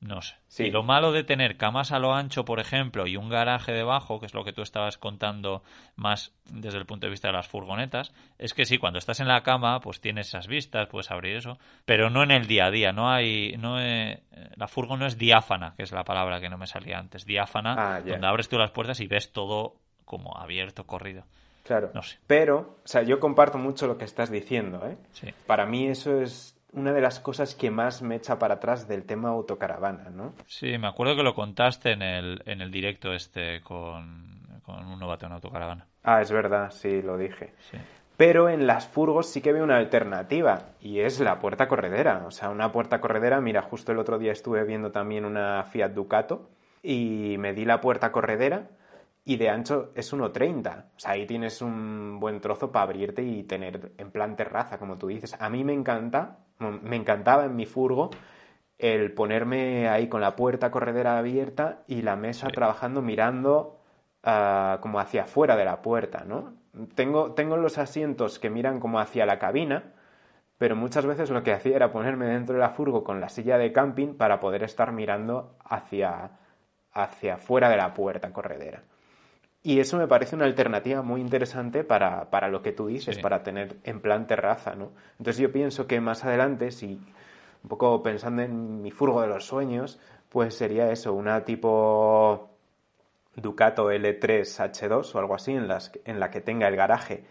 no 0.00 0.22
sé. 0.22 0.36
Sí. 0.46 0.64
Y 0.64 0.70
lo 0.70 0.82
malo 0.82 1.10
de 1.12 1.24
tener 1.24 1.56
camas 1.56 1.90
a 1.92 1.98
lo 1.98 2.14
ancho, 2.14 2.44
por 2.44 2.60
ejemplo, 2.60 3.06
y 3.06 3.16
un 3.16 3.28
garaje 3.28 3.72
debajo, 3.72 4.20
que 4.20 4.26
es 4.26 4.34
lo 4.34 4.44
que 4.44 4.52
tú 4.52 4.62
estabas 4.62 4.96
contando 4.96 5.62
más 5.96 6.32
desde 6.50 6.78
el 6.78 6.86
punto 6.86 7.06
de 7.06 7.10
vista 7.10 7.28
de 7.28 7.34
las 7.34 7.48
furgonetas, 7.48 8.12
es 8.38 8.54
que 8.54 8.64
sí, 8.64 8.78
cuando 8.78 8.98
estás 8.98 9.20
en 9.20 9.28
la 9.28 9.42
cama, 9.42 9.80
pues 9.80 10.00
tienes 10.00 10.28
esas 10.28 10.46
vistas, 10.46 10.86
puedes 10.88 11.10
abrir 11.10 11.36
eso, 11.36 11.58
pero 11.84 12.10
no 12.10 12.22
en 12.22 12.30
el 12.30 12.46
día 12.46 12.66
a 12.66 12.70
día, 12.70 12.92
no 12.92 13.10
hay, 13.10 13.56
no 13.58 13.80
he- 13.80 14.22
la 14.56 14.68
furgo 14.68 14.96
no 14.96 15.06
es 15.06 15.18
diáfana, 15.18 15.74
que 15.76 15.82
es 15.82 15.92
la 15.92 16.04
palabra 16.04 16.40
que 16.40 16.48
no 16.48 16.58
me 16.58 16.66
salía 16.66 16.98
antes, 16.98 17.26
diáfana, 17.26 17.74
Ah, 17.96 18.00
donde 18.00 18.26
abres 18.26 18.48
tú 18.48 18.56
las 18.58 18.70
puertas 18.70 19.00
y 19.00 19.06
ves 19.08 19.32
todo 19.32 19.74
como 20.04 20.36
abierto, 20.38 20.86
corrido. 20.86 21.24
Claro. 21.64 21.90
No 21.92 22.02
sé. 22.02 22.18
Pero, 22.26 22.78
o 22.82 22.86
sea, 22.88 23.02
yo 23.02 23.20
comparto 23.20 23.58
mucho 23.58 23.86
lo 23.86 23.98
que 23.98 24.06
estás 24.06 24.30
diciendo, 24.30 24.86
¿eh? 24.88 24.96
Sí. 25.12 25.28
Para 25.46 25.66
mí 25.66 25.86
eso 25.86 26.22
es 26.22 26.57
una 26.72 26.92
de 26.92 27.00
las 27.00 27.20
cosas 27.20 27.54
que 27.54 27.70
más 27.70 28.02
me 28.02 28.16
echa 28.16 28.38
para 28.38 28.54
atrás 28.54 28.88
del 28.88 29.04
tema 29.04 29.30
autocaravana, 29.30 30.10
¿no? 30.10 30.34
Sí, 30.46 30.78
me 30.78 30.86
acuerdo 30.86 31.16
que 31.16 31.22
lo 31.22 31.34
contaste 31.34 31.92
en 31.92 32.02
el, 32.02 32.42
en 32.46 32.60
el 32.60 32.70
directo 32.70 33.12
este 33.14 33.60
con, 33.62 34.60
con 34.64 34.86
un 34.86 34.98
novato 34.98 35.26
en 35.26 35.32
autocaravana. 35.32 35.86
Ah, 36.02 36.20
es 36.20 36.30
verdad, 36.30 36.70
sí, 36.70 37.02
lo 37.02 37.16
dije. 37.16 37.54
Sí. 37.70 37.78
Pero 38.16 38.48
en 38.48 38.66
las 38.66 38.86
furgos 38.86 39.28
sí 39.28 39.40
que 39.40 39.52
veo 39.52 39.62
una 39.62 39.76
alternativa 39.76 40.62
y 40.80 41.00
es 41.00 41.20
la 41.20 41.38
puerta 41.38 41.68
corredera. 41.68 42.24
O 42.26 42.32
sea, 42.32 42.50
una 42.50 42.72
puerta 42.72 43.00
corredera, 43.00 43.40
mira, 43.40 43.62
justo 43.62 43.92
el 43.92 43.98
otro 43.98 44.18
día 44.18 44.32
estuve 44.32 44.64
viendo 44.64 44.90
también 44.90 45.24
una 45.24 45.62
Fiat 45.62 45.92
Ducato 45.92 46.50
y 46.82 47.36
me 47.38 47.52
di 47.52 47.64
la 47.64 47.80
puerta 47.80 48.10
corredera 48.10 48.68
y 49.28 49.36
de 49.36 49.50
ancho 49.50 49.92
es 49.94 50.10
1,30. 50.10 50.86
O 50.96 50.98
sea, 50.98 51.10
ahí 51.10 51.26
tienes 51.26 51.60
un 51.60 52.18
buen 52.18 52.40
trozo 52.40 52.72
para 52.72 52.84
abrirte 52.84 53.22
y 53.22 53.42
tener 53.42 53.92
en 53.98 54.10
plan 54.10 54.36
terraza, 54.36 54.78
como 54.78 54.96
tú 54.96 55.08
dices. 55.08 55.36
A 55.38 55.50
mí 55.50 55.64
me 55.64 55.74
encanta, 55.74 56.38
me 56.58 56.96
encantaba 56.96 57.44
en 57.44 57.54
mi 57.54 57.66
furgo 57.66 58.08
el 58.78 59.12
ponerme 59.12 59.86
ahí 59.86 60.08
con 60.08 60.22
la 60.22 60.34
puerta 60.34 60.70
corredera 60.70 61.18
abierta 61.18 61.82
y 61.86 62.00
la 62.00 62.16
mesa 62.16 62.46
Sí. 62.46 62.54
trabajando 62.54 63.02
mirando 63.02 63.82
ah, 64.22 64.78
como 64.80 64.98
hacia 64.98 65.24
afuera 65.24 65.56
de 65.56 65.66
la 65.66 65.82
puerta, 65.82 66.24
¿no? 66.24 66.54
Tengo, 66.94 67.32
tengo 67.32 67.58
los 67.58 67.76
asientos 67.76 68.38
que 68.38 68.48
miran 68.48 68.80
como 68.80 68.98
hacia 68.98 69.26
la 69.26 69.38
cabina, 69.38 69.92
pero 70.56 70.74
muchas 70.74 71.04
veces 71.04 71.28
lo 71.28 71.42
que 71.42 71.52
hacía 71.52 71.76
era 71.76 71.92
ponerme 71.92 72.24
dentro 72.24 72.54
de 72.54 72.62
la 72.62 72.70
furgo 72.70 73.04
con 73.04 73.20
la 73.20 73.28
silla 73.28 73.58
de 73.58 73.74
camping 73.74 74.14
para 74.14 74.40
poder 74.40 74.62
estar 74.62 74.90
mirando 74.90 75.54
hacia, 75.66 76.30
hacia 76.92 77.34
afuera 77.34 77.68
de 77.68 77.76
la 77.76 77.92
puerta 77.92 78.32
corredera. 78.32 78.84
Y 79.62 79.80
eso 79.80 79.98
me 79.98 80.06
parece 80.06 80.36
una 80.36 80.44
alternativa 80.44 81.02
muy 81.02 81.20
interesante 81.20 81.84
para, 81.84 82.30
para 82.30 82.48
lo 82.48 82.62
que 82.62 82.72
tú 82.72 82.86
dices, 82.86 83.16
Sí. 83.16 83.22
para 83.22 83.42
tener 83.42 83.76
en 83.84 84.00
plan 84.00 84.26
terraza, 84.26 84.74
¿no? 84.74 84.92
Entonces 85.18 85.38
yo 85.38 85.52
pienso 85.52 85.86
que 85.86 86.00
más 86.00 86.24
adelante, 86.24 86.70
si 86.70 87.00
un 87.62 87.68
poco 87.68 88.02
pensando 88.02 88.42
en 88.42 88.80
mi 88.82 88.90
furgo 88.92 89.20
de 89.20 89.26
los 89.26 89.44
sueños, 89.46 89.98
pues 90.28 90.54
sería 90.54 90.90
eso, 90.92 91.12
una 91.12 91.44
tipo 91.44 92.50
Ducato 93.34 93.90
L3 93.90 94.42
H2 94.60 95.14
o 95.14 95.18
algo 95.18 95.34
así, 95.34 95.52
en, 95.52 95.66
las, 95.68 95.92
en 96.04 96.20
la 96.20 96.30
que 96.30 96.40
tenga 96.40 96.68
el 96.68 96.76
garaje, 96.76 97.24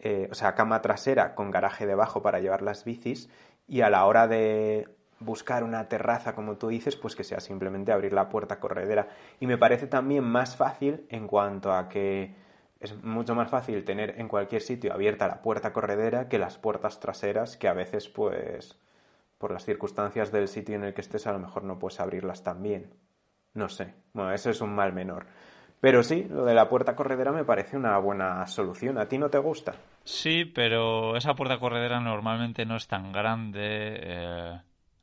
eh, 0.00 0.28
o 0.30 0.34
sea, 0.34 0.54
cama 0.54 0.82
trasera 0.82 1.34
con 1.34 1.50
garaje 1.50 1.86
debajo 1.86 2.22
para 2.22 2.40
llevar 2.40 2.62
las 2.62 2.84
bicis 2.84 3.28
y 3.68 3.82
a 3.82 3.90
la 3.90 4.04
hora 4.06 4.26
de 4.28 4.88
buscar 5.20 5.64
una 5.64 5.88
terraza, 5.88 6.34
como 6.34 6.56
tú 6.56 6.68
dices, 6.68 6.96
pues 6.96 7.16
que 7.16 7.24
sea 7.24 7.40
simplemente 7.40 7.92
abrir 7.92 8.12
la 8.12 8.28
puerta 8.28 8.60
corredera. 8.60 9.08
Y 9.40 9.46
me 9.46 9.58
parece 9.58 9.86
también 9.86 10.24
más 10.24 10.56
fácil 10.56 11.06
en 11.08 11.26
cuanto 11.26 11.72
a 11.72 11.88
que 11.88 12.34
es 12.80 13.02
mucho 13.02 13.34
más 13.34 13.50
fácil 13.50 13.84
tener 13.84 14.20
en 14.20 14.28
cualquier 14.28 14.62
sitio 14.62 14.92
abierta 14.92 15.26
la 15.26 15.42
puerta 15.42 15.72
corredera 15.72 16.28
que 16.28 16.38
las 16.38 16.58
puertas 16.58 17.00
traseras 17.00 17.56
que 17.56 17.68
a 17.68 17.72
veces, 17.72 18.08
pues, 18.08 18.78
por 19.38 19.52
las 19.52 19.64
circunstancias 19.64 20.30
del 20.30 20.48
sitio 20.48 20.76
en 20.76 20.84
el 20.84 20.94
que 20.94 21.00
estés, 21.00 21.26
a 21.26 21.32
lo 21.32 21.38
mejor 21.40 21.64
no 21.64 21.78
puedes 21.78 22.00
abrirlas 22.00 22.42
tan 22.42 22.62
bien. 22.62 22.90
No 23.54 23.68
sé. 23.68 23.94
Bueno, 24.12 24.32
eso 24.32 24.50
es 24.50 24.60
un 24.60 24.74
mal 24.74 24.92
menor. 24.92 25.26
Pero 25.80 26.02
sí, 26.02 26.26
lo 26.28 26.44
de 26.44 26.54
la 26.54 26.68
puerta 26.68 26.96
corredera 26.96 27.32
me 27.32 27.44
parece 27.44 27.76
una 27.76 27.96
buena 27.98 28.46
solución. 28.46 28.98
¿A 28.98 29.06
ti 29.06 29.16
no 29.18 29.28
te 29.30 29.38
gusta? 29.38 29.74
Sí, 30.04 30.44
pero 30.44 31.16
esa 31.16 31.34
puerta 31.34 31.58
corredera 31.58 32.00
normalmente 32.00 32.64
no 32.64 32.76
es 32.76 32.88
tan 32.88 33.12
grande. 33.12 33.60
eh, 33.62 34.60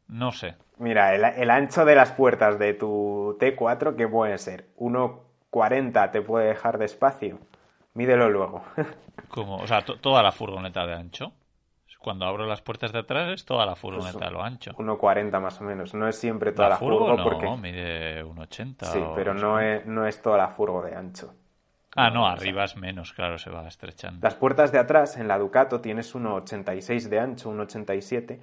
no 0.07 0.31
sé. 0.31 0.55
Mira, 0.77 1.15
el, 1.15 1.23
el 1.23 1.49
ancho 1.49 1.85
de 1.85 1.95
las 1.95 2.11
puertas 2.11 2.59
de 2.59 2.73
tu 2.73 3.37
T4, 3.39 3.95
¿qué 3.95 4.07
puede 4.07 4.37
ser? 4.37 4.67
1,40 4.77 6.11
te 6.11 6.21
puede 6.21 6.47
dejar 6.47 6.77
de 6.77 6.85
espacio. 6.85 7.39
Mídelo 7.93 8.29
luego. 8.29 8.63
Como, 9.29 9.55
o 9.57 9.67
sea, 9.67 9.83
to- 9.83 9.97
toda 9.99 10.21
la 10.21 10.31
furgoneta 10.31 10.85
de 10.85 10.93
ancho. 10.93 11.31
Cuando 11.99 12.25
abro 12.27 12.45
las 12.45 12.61
puertas 12.61 12.91
de 12.91 12.99
atrás 12.99 13.31
es 13.33 13.45
toda 13.45 13.65
la 13.65 13.75
furgoneta 13.75 14.19
Pues, 14.19 14.31
lo 14.31 14.43
ancho. 14.43 14.73
1,40 14.73 15.41
más 15.41 15.59
o 15.59 15.63
menos. 15.63 15.95
No 15.95 16.07
es 16.07 16.15
siempre 16.15 16.51
toda 16.51 16.69
la, 16.69 16.77
furgo 16.77 16.99
furgo 16.99 17.17
no, 17.17 17.23
porque... 17.23 17.47
mide 17.59 18.23
un 18.23 18.37
80. 18.37 18.85
Sí, 18.85 18.99
o 18.99 19.15
pero 19.15 19.33
no 19.33 19.59
es, 19.59 19.87
no 19.87 20.05
es 20.05 20.21
toda 20.21 20.37
la 20.37 20.49
furgo 20.49 20.83
de 20.83 20.93
ancho. 20.93 21.33
Ah, 21.95 22.11
no, 22.11 22.27
arriba 22.27 22.65
es 22.65 22.75
menos, 22.75 23.13
claro, 23.13 23.39
se 23.39 23.49
va 23.49 23.67
estrechando. 23.67 24.19
Las 24.21 24.35
puertas 24.35 24.71
de 24.71 24.77
atrás, 24.77 25.17
en 25.17 25.27
la 25.27 25.39
Ducato, 25.39 25.81
tienes 25.81 26.13
1,86 26.13 27.07
de 27.09 27.19
ancho, 27.19 27.51
1,87, 27.51 28.39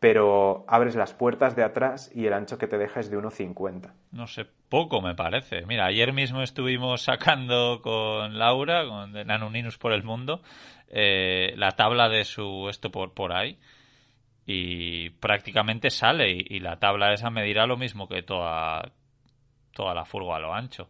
pero 0.00 0.64
abres 0.68 0.94
las 0.94 1.12
puertas 1.12 1.56
de 1.56 1.64
atrás 1.64 2.10
y 2.14 2.26
el 2.26 2.32
ancho 2.32 2.56
que 2.58 2.66
te 2.68 2.78
deja 2.78 3.00
es 3.00 3.10
de 3.10 3.18
1,50. 3.18 3.92
No 4.12 4.26
sé, 4.26 4.46
poco 4.68 5.00
me 5.02 5.14
parece. 5.14 5.66
Mira, 5.66 5.86
ayer 5.86 6.12
mismo 6.12 6.42
estuvimos 6.42 7.02
sacando 7.02 7.80
con 7.82 8.38
Laura, 8.38 8.86
con 8.86 9.12
de 9.12 9.24
Nanuninus 9.24 9.76
por 9.78 9.92
el 9.92 10.04
mundo, 10.04 10.40
eh, 10.88 11.52
la 11.56 11.72
tabla 11.72 12.08
de 12.08 12.24
su 12.24 12.68
esto 12.68 12.90
por, 12.90 13.12
por 13.12 13.32
ahí. 13.32 13.58
Y 14.46 15.10
prácticamente 15.10 15.90
sale. 15.90 16.30
Y, 16.30 16.46
y 16.48 16.60
la 16.60 16.78
tabla 16.78 17.12
esa 17.12 17.28
medirá 17.30 17.66
lo 17.66 17.76
mismo 17.76 18.08
que 18.08 18.22
toda, 18.22 18.92
toda 19.74 19.94
la 19.94 20.04
furgo 20.04 20.34
a 20.34 20.38
lo 20.38 20.54
ancho. 20.54 20.88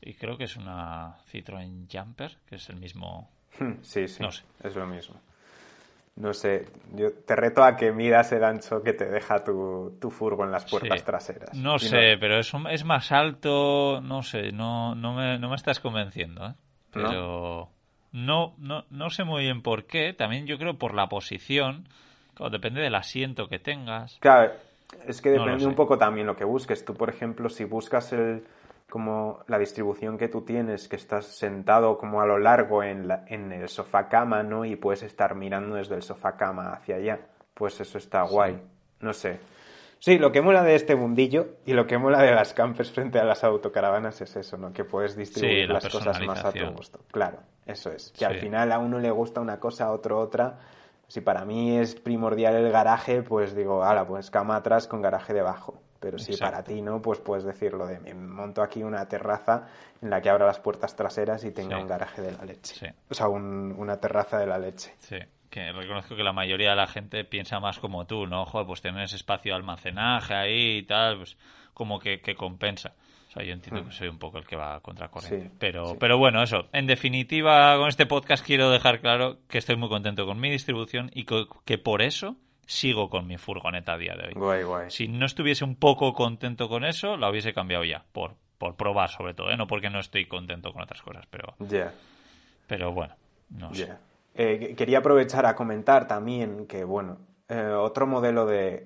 Y 0.00 0.14
creo 0.14 0.38
que 0.38 0.44
es 0.44 0.56
una 0.56 1.16
Citroën 1.32 1.86
Jumper, 1.92 2.38
que 2.48 2.54
es 2.56 2.68
el 2.70 2.76
mismo. 2.76 3.30
Sí, 3.82 4.06
sí, 4.08 4.22
No 4.22 4.30
sé. 4.30 4.44
es 4.62 4.76
lo 4.76 4.86
mismo. 4.86 5.20
No 6.16 6.32
sé, 6.32 6.66
yo 6.94 7.12
te 7.12 7.36
reto 7.36 7.62
a 7.62 7.76
que 7.76 7.92
miras 7.92 8.32
el 8.32 8.42
ancho 8.42 8.82
que 8.82 8.94
te 8.94 9.04
deja 9.04 9.44
tu, 9.44 9.98
tu 10.00 10.10
furgo 10.10 10.44
en 10.44 10.50
las 10.50 10.64
puertas 10.64 11.00
Sí. 11.00 11.04
traseras. 11.04 11.56
No 11.58 11.78
Y 11.78 11.78
sé, 11.78 12.16
pero 12.18 12.38
es, 12.38 12.54
un- 12.54 12.66
es 12.68 12.84
más 12.84 13.12
alto, 13.12 14.00
no 14.02 14.22
sé, 14.22 14.50
no, 14.52 14.94
no, 14.94 15.14
me, 15.14 15.38
no 15.38 15.50
me 15.50 15.56
estás 15.56 15.78
convenciendo, 15.78 16.46
¿eh? 16.46 16.54
Pero 16.90 17.68
no, 18.12 18.54
no, 18.58 18.84
no 18.90 19.10
sé 19.10 19.24
muy 19.24 19.42
bien 19.42 19.60
por 19.62 19.84
qué, 19.84 20.14
también 20.14 20.46
yo 20.46 20.56
creo 20.58 20.78
por 20.78 20.94
la 20.94 21.08
posición, 21.08 21.86
claro, 22.34 22.50
depende 22.50 22.80
del 22.80 22.94
asiento 22.94 23.48
que 23.48 23.58
tengas. 23.58 24.16
Claro, 24.20 24.52
es 25.06 25.20
que 25.20 25.30
depende 25.30 25.66
un 25.66 25.74
poco 25.74 25.98
también 25.98 26.26
lo 26.26 26.36
que 26.36 26.44
busques. 26.44 26.84
Tú, 26.84 26.94
por 26.94 27.10
ejemplo, 27.10 27.48
si 27.48 27.64
buscas 27.64 28.12
el 28.12 28.44
como 28.90 29.40
la 29.48 29.58
distribución 29.58 30.16
que 30.16 30.28
tú 30.28 30.42
tienes, 30.42 30.88
que 30.88 30.96
estás 30.96 31.26
sentado 31.26 31.98
como 31.98 32.20
a 32.20 32.26
lo 32.26 32.38
largo 32.38 32.82
en, 32.82 33.08
la- 33.08 33.24
en 33.26 33.52
el 33.52 33.68
sofá 33.68 34.08
cama, 34.08 34.42
¿no? 34.42 34.64
Y 34.64 34.76
puedes 34.76 35.02
estar 35.02 35.34
mirando 35.34 35.76
desde 35.76 35.96
el 35.96 36.02
sofá 36.02 36.36
cama 36.36 36.72
hacia 36.72 36.96
allá, 36.96 37.20
pues 37.54 37.80
eso 37.80 37.98
está 37.98 38.22
guay. 38.22 38.60
No 39.00 39.12
sé. 39.12 39.38
Sí, 39.98 40.18
lo 40.18 40.30
que 40.30 40.42
mola 40.42 40.62
de 40.62 40.74
este 40.74 40.94
mundillo 40.94 41.56
y 41.64 41.72
lo 41.72 41.86
que 41.86 41.98
mola 41.98 42.22
de 42.22 42.30
las 42.32 42.52
campers 42.52 42.92
frente 42.92 43.18
a 43.18 43.24
las 43.24 43.42
autocaravanas 43.44 44.20
es 44.20 44.36
eso, 44.36 44.56
¿no? 44.56 44.72
Que 44.72 44.84
puedes 44.84 45.16
distribuir 45.16 45.62
Sí, 45.62 45.66
la 45.66 45.74
las 45.74 45.88
cosas 45.88 46.20
más 46.24 46.44
a 46.44 46.52
tu 46.52 46.66
gusto. 46.72 47.00
Claro, 47.10 47.38
eso 47.64 47.90
es. 47.90 48.12
Que 48.12 48.18
Sí. 48.20 48.24
al 48.26 48.38
final 48.38 48.70
a 48.72 48.78
uno 48.78 48.98
le 48.98 49.10
gusta 49.10 49.40
una 49.40 49.58
cosa, 49.58 49.86
a 49.86 49.92
otro 49.92 50.20
otra. 50.20 50.58
Si 51.08 51.20
para 51.22 51.44
mí 51.44 51.78
es 51.78 51.94
primordial 51.94 52.54
el 52.56 52.70
garaje, 52.70 53.22
pues 53.22 53.54
digo, 53.56 53.82
ala, 53.84 54.06
pues 54.06 54.30
cama 54.30 54.56
atrás 54.56 54.86
con 54.86 55.00
garaje 55.02 55.32
debajo. 55.32 55.80
Pero 56.00 56.18
si 56.18 56.32
Exacto. 56.32 56.52
para 56.52 56.64
ti 56.64 56.82
no, 56.82 57.00
pues 57.00 57.20
puedes 57.20 57.44
decirlo 57.44 57.86
de 57.86 57.98
me 58.00 58.14
monto 58.14 58.62
aquí 58.62 58.82
una 58.82 59.06
terraza 59.08 59.66
en 60.02 60.10
la 60.10 60.20
que 60.20 60.28
abra 60.30 60.46
las 60.46 60.60
puertas 60.60 60.94
traseras 60.96 61.44
y 61.44 61.52
tenga 61.52 61.76
Sí. 61.76 61.82
un 61.82 61.88
garaje 61.88 62.22
de 62.22 62.32
la 62.32 62.44
leche. 62.44 62.74
Sí. 62.74 62.86
O 63.10 63.14
sea, 63.14 63.28
un- 63.28 63.74
una 63.78 63.98
terraza 64.00 64.38
de 64.38 64.46
la 64.46 64.58
leche. 64.58 64.94
Sí, 64.98 65.16
que 65.50 65.72
reconozco 65.72 66.14
que 66.16 66.22
la 66.22 66.32
mayoría 66.32 66.70
de 66.70 66.76
la 66.76 66.86
gente 66.86 67.24
piensa 67.24 67.60
más 67.60 67.78
como 67.78 68.06
tú, 68.06 68.26
¿no? 68.26 68.44
Joder, 68.44 68.66
pues 68.66 68.82
tener 68.82 69.02
ese 69.04 69.16
espacio 69.16 69.52
de 69.52 69.56
almacenaje 69.56 70.34
ahí 70.34 70.78
y 70.78 70.82
tal, 70.82 71.18
pues 71.18 71.36
como 71.72 71.98
que, 71.98 72.20
que 72.20 72.34
compensa. 72.34 72.92
O 73.28 73.32
sea, 73.38 73.42
yo 73.46 73.52
entiendo 73.52 73.84
que 73.84 73.92
soy 73.92 74.08
un 74.08 74.18
poco 74.18 74.38
el 74.38 74.46
que 74.46 74.56
va 74.56 74.76
a 74.76 74.80
contracorriente. 74.80 75.48
Mm. 75.48 75.50
Sí, 75.50 75.56
pero, 75.58 75.96
pero 75.98 76.16
bueno, 76.16 76.42
eso. 76.42 76.68
En 76.72 76.86
definitiva, 76.86 77.76
con 77.76 77.88
este 77.88 78.06
podcast 78.06 78.44
quiero 78.44 78.70
dejar 78.70 79.00
claro 79.00 79.38
que 79.48 79.58
estoy 79.58 79.76
muy 79.76 79.88
contento 79.90 80.24
con 80.26 80.40
mi 80.40 80.50
distribución 80.50 81.10
y 81.12 81.24
que 81.24 81.78
por 81.78 82.00
eso 82.02 82.36
sigo 82.66 83.08
con 83.08 83.26
mi 83.26 83.38
furgoneta 83.38 83.94
a 83.94 83.98
día 83.98 84.14
de 84.14 84.28
hoy. 84.28 84.32
Guay, 84.34 84.62
guay. 84.64 84.90
Si 84.90 85.08
no 85.08 85.24
estuviese 85.24 85.64
un 85.64 85.76
poco 85.76 86.12
contento 86.12 86.68
con 86.68 86.84
eso, 86.84 87.16
la 87.16 87.30
hubiese 87.30 87.54
cambiado 87.54 87.84
ya, 87.84 88.04
por, 88.12 88.34
por 88.58 88.76
probar 88.76 89.10
sobre 89.10 89.34
todo, 89.34 89.50
¿eh? 89.50 89.56
No 89.56 89.66
porque 89.66 89.88
no 89.88 90.00
estoy 90.00 90.26
contento 90.26 90.72
con 90.72 90.82
otras 90.82 91.00
cosas, 91.02 91.24
pero, 91.30 91.54
Ya, 91.60 91.92
pero 92.66 92.92
bueno, 92.92 93.14
no 93.50 93.72
sé. 93.74 93.92
Eh, 94.34 94.74
quería 94.76 94.98
aprovechar 94.98 95.46
a 95.46 95.54
comentar 95.54 96.06
también 96.06 96.66
que, 96.66 96.84
bueno, 96.84 97.18
eh, 97.48 97.70
otro 97.70 98.06
modelo 98.06 98.44
de 98.44 98.84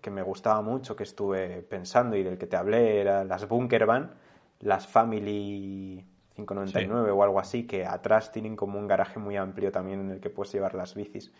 que 0.00 0.10
me 0.10 0.22
gustaba 0.22 0.62
mucho, 0.62 0.96
que 0.96 1.02
estuve 1.02 1.62
pensando 1.62 2.16
y 2.16 2.22
del 2.22 2.38
que 2.38 2.46
te 2.46 2.56
hablé, 2.56 3.00
era 3.00 3.24
las 3.24 3.46
Bunker 3.46 3.86
Van, 3.86 4.14
las 4.60 4.86
Family 4.86 6.04
599 6.34 7.10
o 7.10 7.22
algo 7.22 7.40
así, 7.40 7.66
que 7.66 7.84
atrás 7.84 8.32
tienen 8.32 8.56
como 8.56 8.78
un 8.78 8.86
garaje 8.86 9.18
muy 9.18 9.36
amplio 9.36 9.70
también 9.72 10.00
en 10.00 10.10
el 10.12 10.20
que 10.20 10.30
puedes 10.30 10.52
llevar 10.52 10.74
las 10.74 10.94
bicis. 10.94 11.32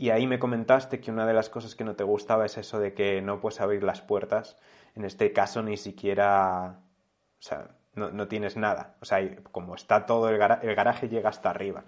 Y 0.00 0.08
ahí 0.08 0.26
me 0.26 0.38
comentaste 0.38 0.98
que 0.98 1.10
una 1.10 1.26
de 1.26 1.34
las 1.34 1.50
cosas 1.50 1.74
que 1.74 1.84
no 1.84 1.94
te 1.94 2.04
gustaba 2.04 2.46
es 2.46 2.56
eso 2.56 2.80
de 2.80 2.94
que 2.94 3.20
no 3.20 3.38
puedes 3.38 3.60
abrir 3.60 3.82
las 3.82 4.00
puertas. 4.00 4.56
En 4.94 5.04
este 5.04 5.30
caso 5.34 5.62
ni 5.62 5.76
siquiera... 5.76 6.80
O 7.38 7.42
sea, 7.42 7.68
no, 7.92 8.10
no 8.10 8.26
tienes 8.26 8.56
nada. 8.56 8.94
O 9.02 9.04
sea, 9.04 9.18
como 9.52 9.74
está 9.74 10.06
todo 10.06 10.30
el, 10.30 10.36
el 10.36 10.74
garaje 10.74 11.10
llega 11.10 11.28
hasta 11.28 11.50
arriba. 11.50 11.84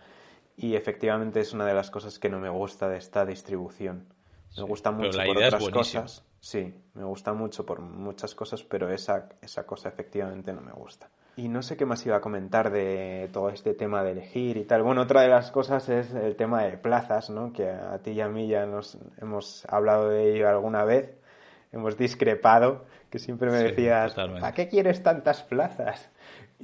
Y 0.59 0.77
efectivamente 0.77 1.41
es 1.41 1.55
una 1.55 1.65
de 1.65 1.73
las 1.73 1.91
cosas 1.91 2.19
que 2.19 2.29
no 2.29 2.39
me 2.39 2.51
gusta 2.51 2.87
de 2.91 2.99
esta 2.99 3.25
distribución. 3.25 4.13
Me 4.59 4.65
gusta 4.65 4.91
mucho 4.91 5.19
por 5.25 5.39
otras 5.39 5.69
cosas. 5.71 6.23
Sí, 6.39 6.75
me 6.93 7.05
gusta 7.05 7.33
mucho 7.33 7.65
por 7.65 7.81
muchas 7.81 8.35
cosas, 8.35 8.63
pero 8.63 8.93
esa, 8.93 9.31
esa 9.41 9.65
cosa 9.65 9.89
efectivamente 9.89 10.53
no 10.53 10.61
me 10.61 10.73
gusta. 10.73 11.09
Y 11.37 11.49
no 11.49 11.63
sé 11.63 11.77
qué 11.77 11.87
más 11.87 12.05
iba 12.05 12.17
a 12.17 12.21
comentar 12.21 12.71
de 12.71 13.31
todo 13.33 13.49
este 13.49 13.73
tema 13.73 14.03
de 14.03 14.13
elegir 14.13 14.59
y 14.59 14.65
tal. 14.65 14.83
Bueno, 14.83 15.03
otra 15.03 15.23
de 15.23 15.29
las 15.29 15.51
cosas 15.51 15.89
es 15.89 16.13
el 16.13 16.37
tema 16.37 16.65
de 16.65 16.77
plazas, 16.77 17.31
¿no? 17.31 17.53
Que 17.53 17.71
a 17.71 17.99
ti 18.03 18.11
y 18.11 18.21
a 18.21 18.29
mí 18.29 18.49
ya 18.49 18.67
nos 18.67 18.99
hemos 19.21 19.65
hablado 19.69 20.11
de 20.11 20.35
ello 20.35 20.49
alguna 20.49 20.85
vez. 20.85 21.17
Hemos 21.73 21.97
discrepado, 21.97 22.85
que 23.09 23.19
siempre 23.19 23.51
me 23.51 23.59
decías, 23.59 24.15
¿a 24.19 24.53
qué 24.53 24.69
quieres 24.69 25.03
tantas 25.03 25.43
plazas? 25.43 26.11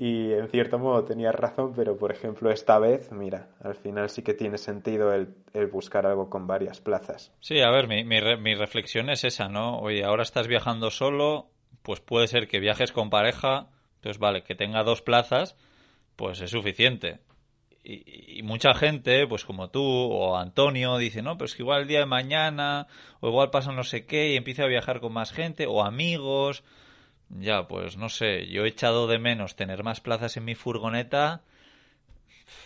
Y 0.01 0.33
en 0.33 0.49
cierto 0.49 0.79
modo 0.79 1.05
tenías 1.05 1.35
razón, 1.35 1.73
pero 1.75 1.97
por 1.97 2.13
ejemplo 2.13 2.53
esta 2.53 2.79
vez, 2.79 3.11
mira, 3.11 3.49
al 3.61 3.75
final 3.75 4.09
sí 4.11 4.23
que 4.23 4.33
tiene 4.33 4.57
sentido 4.57 5.13
el, 5.13 5.35
buscar 5.73 6.07
algo 6.07 6.31
con 6.31 6.47
varias 6.47 6.81
plazas. 6.81 7.35
Sí, 7.41 7.61
a 7.61 7.71
ver, 7.71 7.89
mi, 7.89 8.05
mi, 8.05 8.55
reflexión 8.55 9.11
es 9.11 9.25
esa, 9.25 9.49
¿no? 9.49 9.81
Oye, 9.81 10.05
ahora 10.05 10.23
estás 10.23 10.47
viajando 10.47 10.91
solo, 10.91 11.51
pues 11.83 12.01
puede 12.01 12.29
ser 12.29 12.47
que 12.47 12.61
viajes 12.61 12.93
con 12.93 13.11
pareja, 13.11 13.71
pues 14.01 14.19
vale, 14.19 14.43
que 14.43 14.55
tenga 14.55 14.83
dos 14.85 15.03
plazas, 15.03 15.57
pues 16.17 16.41
es 16.41 16.51
suficiente. 16.51 17.21
Y, 17.85 18.39
y, 18.39 18.43
mucha 18.43 18.75
gente, 18.75 19.27
pues 19.27 19.45
como 19.45 19.71
tú 19.71 19.83
o 19.83 20.37
Antonio, 20.37 20.99
dice, 20.99 21.23
no, 21.23 21.39
pero 21.39 21.47
es 21.47 21.55
que 21.55 21.63
igual 21.63 21.83
el 21.83 21.89
día 21.89 22.01
de 22.01 22.07
mañana, 22.07 22.87
o 23.21 23.29
igual 23.29 23.51
pasa 23.51 23.73
no 23.73 23.85
sé 23.85 24.05
qué, 24.05 24.33
y 24.33 24.37
empieza 24.37 24.65
a 24.65 24.69
viajar 24.69 25.01
con 25.01 25.13
más 25.13 25.33
gente, 25.33 25.67
o 25.67 25.85
amigos, 25.85 26.65
ya, 27.31 27.69
pues 27.69 27.97
no 27.97 28.09
sé, 28.09 28.47
yo 28.49 28.65
he 28.65 28.69
echado 28.69 29.07
de 29.07 29.19
menos 29.19 29.57
tener 29.57 29.85
más 29.85 30.01
plazas 30.01 30.37
en 30.37 30.45
mi 30.45 30.55
furgoneta 30.55 31.43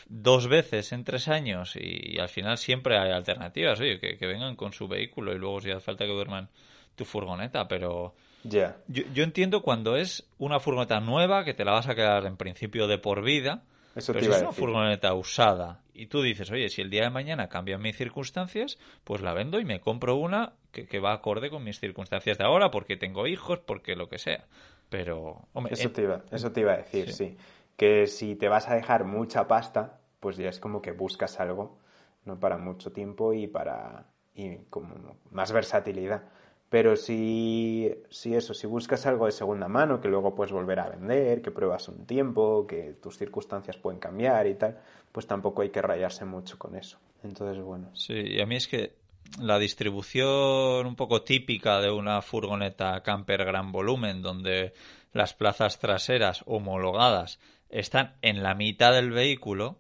dos 0.09 0.47
veces 0.49 0.93
en 0.93 1.05
tres 1.05 1.29
años 1.29 1.77
y, 1.77 2.19
al 2.19 2.29
final 2.29 2.59
siempre 2.59 2.99
hay 2.99 3.11
alternativas, 3.11 3.81
oye, 3.81 3.99
que, 3.99 4.27
vengan 4.27 4.57
con 4.57 4.73
su 4.73 4.89
vehículo 4.89 5.35
y 5.35 5.39
luego 5.39 5.61
si 5.61 5.71
hace 5.71 5.81
falta 5.81 6.05
que 6.05 6.13
duerman 6.13 6.49
tu 6.95 7.05
furgoneta, 7.05 7.67
pero 7.69 8.15
ya 8.45 8.77
yo, 8.89 9.05
yo, 9.15 9.25
entiendo 9.25 9.63
cuando 9.63 9.97
es 9.97 10.29
una 10.39 10.61
furgoneta 10.61 11.01
nueva 11.01 11.45
que 11.45 11.55
te 11.55 11.65
la 11.65 11.73
vas 11.73 11.89
a 11.89 11.95
quedar 11.95 12.27
en 12.27 12.37
principio 12.37 12.87
de 12.87 12.99
por 12.99 13.23
vida 13.23 13.63
eso 13.95 14.13
Pero 14.13 14.25
si 14.25 14.31
es 14.31 14.43
una 14.43 14.53
furgoneta 14.53 15.13
usada 15.15 15.83
y 15.93 16.07
tú 16.07 16.23
dices, 16.23 16.51
oye, 16.51 16.71
si 16.71 16.81
el 16.81 16.89
día 16.89 17.03
de 17.03 17.11
mañana 17.11 17.49
cambian 17.49 17.83
mis 17.83 17.97
circunstancias, 17.97 18.79
pues 19.05 19.21
la 19.21 19.35
vendo 19.35 19.61
y 19.61 19.65
me 19.65 19.81
compro 19.81 20.17
una 20.17 20.55
que, 20.71 20.99
va 20.99 21.13
acorde 21.13 21.51
con 21.51 21.63
mis 21.63 21.79
circunstancias 21.79 22.39
de 22.39 22.45
ahora, 22.45 22.71
porque 22.71 22.97
tengo 22.97 23.27
hijos, 23.27 23.59
porque 23.59 23.95
lo 23.95 24.09
que 24.09 24.19
sea. 24.19 24.47
Pero, 24.89 25.47
hombre, 25.53 25.75
eso, 25.75 25.91
te, 25.91 26.03
iba, 26.03 26.23
eso 26.31 26.53
te 26.53 26.61
iba 26.61 26.73
a 26.73 26.77
decir, 26.79 27.13
sí. 27.13 27.37
Que 27.77 28.07
si 28.07 28.37
te 28.37 28.49
vas 28.49 28.69
a 28.69 28.75
dejar 28.75 29.05
mucha 29.05 29.47
pasta, 29.47 29.99
pues 30.21 30.37
ya 30.39 30.49
es 30.49 30.59
como 30.59 30.81
que 30.81 30.93
buscas 30.93 31.41
algo, 31.41 31.79
no 32.25 32.41
para 32.41 32.57
mucho 32.57 32.93
tiempo 32.93 33.35
y 33.35 33.47
para 33.47 34.07
y 34.35 34.57
como 34.71 35.19
más 35.31 35.53
versatilidad. 35.53 36.23
Pero 36.73 36.97
si, 36.97 37.95
si 38.09 38.35
eso, 38.35 38.55
si 38.55 38.67
buscas 38.67 39.05
algo 39.05 39.27
de 39.27 39.33
segunda 39.33 39.69
mano 39.69 40.01
que 40.01 40.09
luego 40.09 40.35
puedes 40.35 40.53
volver 40.53 40.81
a 40.81 40.89
vender, 40.89 41.43
que 41.43 41.51
pruebas 41.51 41.87
un 41.89 42.07
tiempo, 42.07 42.67
que 42.67 42.95
tus 42.95 43.19
circunstancias 43.19 43.77
pueden 43.77 44.01
cambiar 44.01 44.47
y 44.47 44.55
tal, 44.55 44.79
pues 45.13 45.27
tampoco 45.27 45.61
hay 45.61 45.69
que 45.69 45.83
rayarse 45.83 46.25
mucho 46.25 46.59
con 46.59 46.75
eso. 46.75 46.99
Entonces, 47.23 47.63
bueno. 47.63 47.91
Sí, 47.95 48.15
y 48.15 48.41
a 48.41 48.47
mí 48.47 48.57
es 48.57 48.69
que 48.69 48.95
la 49.39 49.59
distribución 49.59 50.87
un 50.87 50.97
poco 50.97 51.21
típica 51.21 51.79
de 51.83 51.91
una 51.91 52.23
furgoneta 52.23 53.03
camper 53.03 53.45
gran 53.45 53.71
volumen, 53.71 54.23
donde 54.23 54.73
las 55.13 55.35
plazas 55.35 55.79
traseras 55.79 56.43
homologadas 56.47 57.39
están 57.69 58.17
en 58.23 58.43
la 58.43 58.55
mitad 58.55 58.95
del 58.95 59.11
vehículo, 59.11 59.79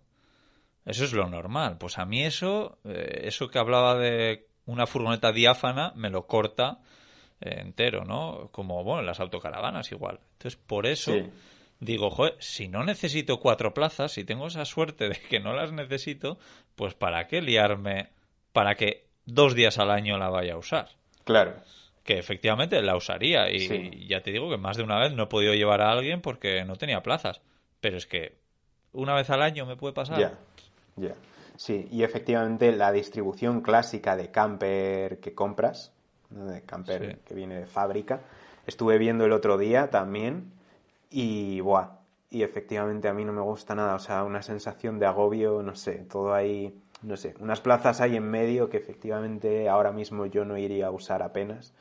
eso 0.85 1.05
es 1.05 1.15
lo 1.15 1.27
normal. 1.27 1.79
Pues 1.79 1.99
a 1.99 2.05
mí 2.05 2.23
eso, 2.23 2.77
eh, 2.85 3.23
eso 3.25 3.49
que 3.49 3.59
hablaba 3.59 3.97
de 3.97 4.52
una 4.67 4.87
furgoneta 4.87 5.33
diáfana 5.33 5.93
me 5.97 6.11
lo 6.11 6.27
corta 6.27 6.79
eh, 7.41 7.61
entero, 7.61 8.05
¿no? 8.05 8.49
Como, 8.53 8.85
bueno, 8.85 9.03
las 9.03 9.21
autocaravanas 9.21 9.91
igual. 9.93 10.21
Entonces, 10.35 10.61
por 10.67 10.87
eso 10.87 11.15
digo, 11.81 12.11
joder, 12.11 12.37
si 12.39 12.69
no 12.69 12.85
necesito 12.85 13.41
cuatro 13.41 13.75
plazas, 13.75 14.13
si 14.13 14.25
tengo 14.25 14.47
esa 14.47 14.65
suerte 14.65 15.09
de 15.09 15.19
que 15.29 15.41
no 15.41 15.53
las 15.53 15.73
necesito, 15.73 16.39
pues 16.77 16.95
¿para 16.95 17.27
qué 17.27 17.43
liarme 17.43 18.11
para 18.53 18.77
que 18.77 19.09
dos 19.27 19.55
días 19.55 19.79
al 19.79 19.91
año 19.91 20.17
la 20.19 20.31
vaya 20.31 20.55
a 20.55 20.59
usar? 20.59 20.91
Claro. 21.25 21.55
Que 22.05 22.19
efectivamente 22.19 22.81
la 22.83 22.97
usaría 22.97 23.51
y, 23.51 24.07
ya 24.07 24.23
te 24.23 24.31
digo 24.31 24.49
que 24.49 24.59
más 24.59 24.77
de 24.77 24.85
una 24.85 24.99
vez 24.99 25.13
no 25.13 25.25
he 25.25 25.27
podido 25.27 25.55
llevar 25.55 25.81
a 25.81 25.91
alguien 25.91 26.21
porque 26.21 26.65
no 26.65 26.77
tenía 26.77 27.03
plazas. 27.03 27.41
Pero 27.81 27.97
es 27.97 28.07
que 28.07 28.39
una 28.93 29.15
vez 29.15 29.31
al 29.31 29.43
año 29.43 29.67
me 29.67 29.77
puede 29.77 29.95
pasar. 29.95 30.19
Ya, 30.19 30.39
ya. 30.97 31.15
Sí, 31.63 31.87
y 31.93 32.03
efectivamente 32.03 32.73
la 32.73 32.91
distribución 32.91 33.61
clásica 33.61 34.17
de 34.17 34.33
camper 34.33 35.21
que 35.21 35.33
compras, 35.33 35.93
de 36.29 36.63
camper 36.63 37.21
que 37.21 37.35
viene 37.37 37.55
de 37.55 37.67
fábrica, 37.67 38.23
estuve 38.67 38.99
viendo 38.99 39.27
el 39.27 39.31
otro 39.31 39.57
día 39.57 39.89
también 39.89 40.51
y 41.09 41.61
buah, 41.61 42.01
y 42.31 42.43
efectivamente 42.43 43.07
a 43.07 43.15
mí 43.15 43.25
no 43.25 43.33
me 43.33 43.43
gusta 43.43 43.77
nada, 43.77 43.95
o 43.95 44.01
sea, 44.01 44.25
una 44.25 44.43
sensación 44.43 44.99
de 44.99 45.07
agobio, 45.07 45.63
no 45.63 45.77
sé, 45.77 46.05
todo 46.11 46.35
ahí, 46.35 46.77
no 47.03 47.17
sé, 47.17 47.37
unas 47.39 47.61
plazas 47.61 48.01
hay 48.01 48.17
en 48.17 48.29
medio 48.29 48.69
que 48.69 48.79
efectivamente 48.79 49.69
ahora 49.69 49.93
mismo 49.93 50.27
yo 50.27 50.45
no 50.45 50.59
iría 50.59 50.89
a 50.89 50.91
usar 50.91 51.23
apenas 51.23 51.73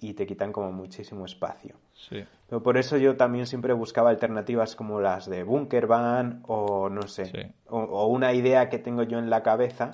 y 0.00 0.14
te 0.14 0.26
quitan 0.26 0.52
como 0.52 0.70
muchísimo 0.70 1.24
espacio. 1.24 1.74
Sí. 1.92 2.24
Pero 2.48 2.62
por 2.62 2.78
eso 2.78 2.96
yo 2.96 3.16
también 3.16 3.46
siempre 3.46 3.72
buscaba 3.72 4.10
alternativas 4.10 4.76
como 4.76 5.00
las 5.00 5.28
de 5.28 5.42
Bunker 5.42 5.86
Van 5.86 6.42
o 6.46 6.88
no 6.88 7.02
sé, 7.02 7.54
o, 7.66 8.06
una 8.06 8.32
idea 8.32 8.68
que 8.68 8.78
tengo 8.78 9.02
yo 9.02 9.18
en 9.18 9.28
la 9.28 9.42
cabeza 9.42 9.90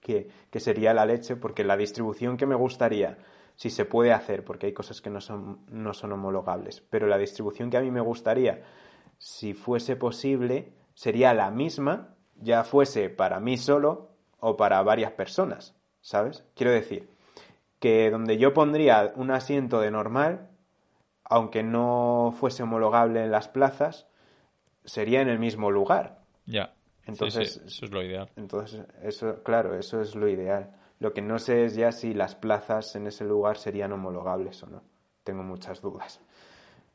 que, 0.00 0.30
que, 0.50 0.60
sería 0.60 0.94
la 0.94 1.04
leche, 1.04 1.36
porque 1.36 1.64
la 1.64 1.76
distribución 1.76 2.36
que 2.36 2.46
me 2.46 2.54
gustaría, 2.54 3.18
si 3.56 3.70
se 3.70 3.84
puede 3.84 4.12
hacer, 4.12 4.44
porque 4.44 4.66
hay 4.66 4.72
cosas 4.72 5.00
que 5.00 5.10
no 5.10 5.20
son, 5.20 5.58
no 5.68 5.92
son 5.92 6.12
homologables, 6.12 6.80
pero 6.88 7.06
la 7.06 7.18
distribución 7.18 7.70
que 7.70 7.76
a 7.76 7.82
mí 7.82 7.90
me 7.90 8.00
gustaría, 8.00 8.62
si 9.18 9.52
fuese 9.52 9.96
posible, 9.96 10.72
sería 10.94 11.34
la 11.34 11.50
misma, 11.50 12.14
ya 12.36 12.64
fuese 12.64 13.10
para 13.10 13.40
mí 13.40 13.58
solo 13.58 14.10
o 14.38 14.56
para 14.56 14.82
varias 14.82 15.12
personas, 15.12 15.74
¿sabes? 16.00 16.44
Quiero 16.54 16.72
decir, 16.72 17.10
que 17.80 18.10
donde 18.10 18.38
yo 18.38 18.54
pondría 18.54 19.12
un 19.16 19.30
asiento 19.30 19.80
de 19.80 19.90
normal, 19.90 20.48
aunque 21.24 21.62
no 21.62 22.34
fuese 22.38 22.62
homologable 22.62 23.24
en 23.24 23.30
las 23.30 23.48
plazas, 23.48 24.06
sería 24.84 25.20
en 25.22 25.28
el 25.28 25.38
mismo 25.38 25.70
lugar. 25.70 26.20
Ya. 26.46 26.74
Entonces, 27.06 27.60
eso 27.66 27.86
es 27.86 27.90
lo 27.90 28.02
ideal. 28.02 28.28
Entonces, 28.36 28.82
eso, 29.02 29.42
claro, 29.42 29.76
eso 29.76 30.00
es 30.00 30.14
lo 30.14 30.28
ideal. 30.28 30.70
Lo 30.98 31.14
que 31.14 31.22
no 31.22 31.38
sé 31.38 31.64
es 31.64 31.74
ya 31.74 31.92
si 31.92 32.12
las 32.12 32.34
plazas 32.34 32.94
en 32.94 33.06
ese 33.06 33.24
lugar 33.24 33.56
serían 33.56 33.92
homologables 33.92 34.62
o 34.62 34.66
no. 34.66 34.82
Tengo 35.24 35.42
muchas 35.42 35.80
dudas. 35.80 36.20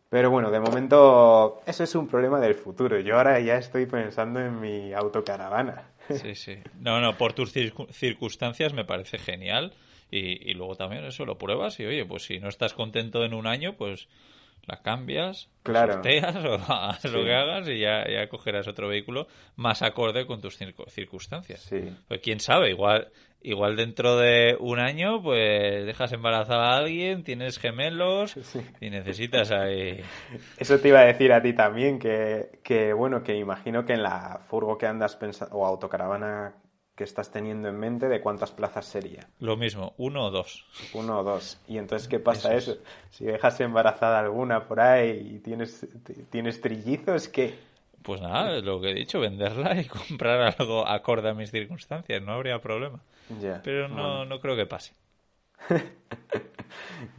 Pero 0.10 0.30
bueno, 0.30 0.52
de 0.52 0.60
momento 0.60 1.62
eso 1.66 1.84
es 1.84 1.96
un 1.96 2.08
problema 2.08 2.40
del 2.40 2.54
futuro. 2.54 3.00
Yo 3.00 3.18
ahora 3.18 3.40
ya 3.40 3.58
estoy 3.58 3.88
pensando 3.88 4.40
en 4.40 4.60
mi 4.62 4.94
autocaravana. 4.94 5.90
Sí, 6.10 6.36
sí. 6.36 6.60
No, 6.80 7.02
no, 7.02 7.18
por 7.18 7.34
tus 7.34 7.52
circunstancias 7.52 8.74
me 8.74 8.86
parece 8.86 9.18
genial. 9.18 9.74
Y, 10.18 10.54
luego 10.54 10.76
también 10.76 11.04
eso 11.04 11.26
lo 11.26 11.38
pruebas 11.38 11.80
y 11.80 11.86
oye, 11.86 12.06
pues 12.06 12.24
si 12.24 12.40
no 12.40 12.48
estás 12.48 12.74
contento 12.74 13.26
en 13.26 13.34
un 13.34 13.48
año, 13.48 13.74
pues 13.74 14.08
la 14.66 14.82
cambias, 14.82 15.50
claro. 15.64 15.94
sorteas 15.94 16.36
o 16.38 16.54
hagas 16.72 17.04
lo 17.06 17.24
que 17.24 17.34
hagas 17.34 17.68
y 17.68 17.80
ya, 17.80 18.08
ya 18.10 18.28
cogerás 18.30 18.68
otro 18.68 18.88
vehículo 18.88 19.28
más 19.56 19.82
acorde 19.82 20.26
con 20.26 20.42
tus 20.42 20.58
circunstancias. 20.88 21.62
Sí. 21.62 21.94
Pues 22.08 22.22
quién 22.22 22.40
sabe, 22.40 22.72
igual 22.72 23.12
igual 23.46 23.76
dentro 23.76 24.18
de 24.18 24.58
un 24.60 24.80
año 24.80 25.22
pues 25.22 25.86
dejas 25.86 26.12
embarazada 26.14 26.72
a 26.72 26.78
alguien, 26.78 27.24
tienes 27.24 27.60
gemelos 27.60 28.36
y 28.82 28.90
necesitas 28.90 29.52
ahí... 29.52 30.02
Eso 30.58 30.80
te 30.80 30.88
iba 30.88 31.02
a 31.02 31.06
decir 31.06 31.32
a 31.32 31.42
ti 31.42 31.54
también, 31.54 32.00
que, 32.00 32.60
que 32.64 32.94
bueno, 32.94 33.22
que 33.24 33.36
imagino 33.36 33.86
que 33.86 33.94
en 33.94 34.02
la 34.02 34.42
furgo 34.48 34.78
que 34.78 34.88
andas 34.88 35.16
pensando, 35.16 35.56
o 35.56 35.66
autocaravana 35.66 36.56
que 36.96 37.04
estás 37.04 37.30
teniendo 37.30 37.68
en 37.68 37.78
mente, 37.78 38.08
¿de 38.08 38.22
cuántas 38.22 38.52
plazas 38.52 38.86
sería? 38.86 39.28
Lo 39.40 39.58
mismo, 39.58 39.94
uno 39.98 40.26
o 40.26 40.32
dos. 40.32 40.66
Uno 40.94 41.20
o 41.20 41.24
dos. 41.24 41.58
¿Y 41.68 41.78
entonces 41.78 42.08
qué 42.08 42.20
pasa 42.20 42.56
eso? 42.56 42.78
Si 43.12 43.26
dejas 43.26 43.60
embarazada 43.60 44.20
alguna 44.20 44.66
por 44.68 44.80
ahí 44.80 45.34
y 45.36 45.40
tienes, 45.40 45.86
tienes 46.30 46.62
trillizos, 46.62 47.28
¿qué? 47.28 47.56
Pues 48.02 48.22
nada, 48.22 48.62
lo 48.62 48.80
que 48.80 48.92
he 48.92 48.94
dicho, 48.94 49.20
venderla 49.20 49.80
y 49.80 49.86
comprar 50.10 50.56
algo 50.58 50.88
acorde 50.88 51.30
a 51.30 51.34
mis 51.34 51.52
circunstancias, 51.52 52.22
no 52.22 52.34
habría 52.34 52.62
problema. 52.62 53.00
Pero 53.64 53.90
no, 53.90 54.26
no 54.26 54.40
creo 54.40 54.56
que 54.56 54.66
pase. 54.66 54.94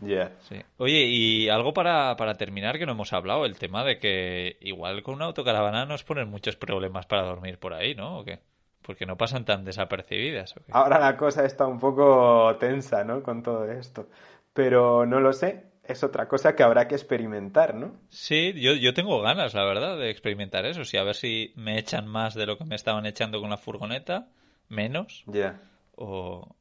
Ya. 0.01 0.33
Sí. 0.49 0.57
Oye, 0.79 1.05
y 1.05 1.49
algo 1.49 1.73
para, 1.75 2.17
para 2.17 2.35
terminar 2.35 2.79
que 2.79 2.87
no 2.87 2.93
hemos 2.93 3.13
hablado, 3.13 3.45
el 3.45 3.59
tema 3.59 3.85
de 3.85 3.99
que 3.99 4.57
igual 4.61 5.03
con 5.03 5.15
una 5.15 5.27
autocaravana 5.27 5.87
nos 5.87 6.05
ponen 6.05 6.29
muchos 6.29 6.57
problemas 6.57 7.07
para 7.07 7.23
dormir 7.23 7.59
por 7.59 7.75
ahí, 7.75 7.95
¿no? 7.95 8.19
¿O 8.19 8.25
qué? 8.25 8.41
Porque 8.87 9.05
no 9.05 9.17
pasan 9.17 9.45
tan 9.45 9.65
desapercibidas. 9.65 10.55
Ahora 10.71 11.01
la 11.01 11.17
cosa 11.17 11.45
está 11.45 11.67
un 11.67 11.81
poco 11.81 12.55
tensa, 12.61 13.03
¿no? 13.03 13.21
Con 13.21 13.43
todo 13.43 13.69
esto. 13.69 14.09
Pero 14.53 15.05
no 15.05 15.19
lo 15.19 15.33
sé. 15.33 15.65
Es 15.83 16.05
otra 16.05 16.29
cosa 16.29 16.55
que 16.55 16.63
habrá 16.63 16.87
que 16.87 16.95
experimentar, 16.95 17.75
¿no? 17.75 17.97
Sí, 18.11 18.53
yo, 18.55 18.75
yo 18.75 18.95
tengo 18.95 19.21
ganas, 19.23 19.55
la 19.55 19.65
verdad, 19.65 19.99
de 19.99 20.11
experimentar 20.11 20.67
eso. 20.67 20.85
Sí, 20.85 20.97
a 20.97 21.03
ver 21.03 21.17
si 21.17 21.53
me 21.57 21.79
echan 21.79 22.07
más 22.07 22.35
de 22.35 22.47
lo 22.47 22.59
que 22.59 22.65
me 22.65 22.77
estaban 22.77 23.07
echando 23.07 23.41
con 23.41 23.51
la 23.51 23.57
furgoneta, 23.57 24.29
menos. 24.69 25.25
Ya. 25.27 25.61
O, 25.97 26.55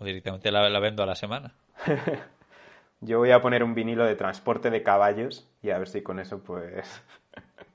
directamente 0.00 0.50
la, 0.50 0.68
la 0.70 0.80
vendo 0.80 1.02
a 1.02 1.06
la 1.06 1.14
semana. 1.14 1.54
Yo 3.00 3.18
voy 3.18 3.32
a 3.32 3.42
poner 3.42 3.62
un 3.62 3.74
vinilo 3.74 4.06
de 4.06 4.16
transporte 4.16 4.70
de 4.70 4.82
caballos 4.82 5.46
y 5.62 5.70
a 5.70 5.78
ver 5.78 5.88
si 5.88 6.02
con 6.02 6.18
eso 6.18 6.42
pues 6.42 7.02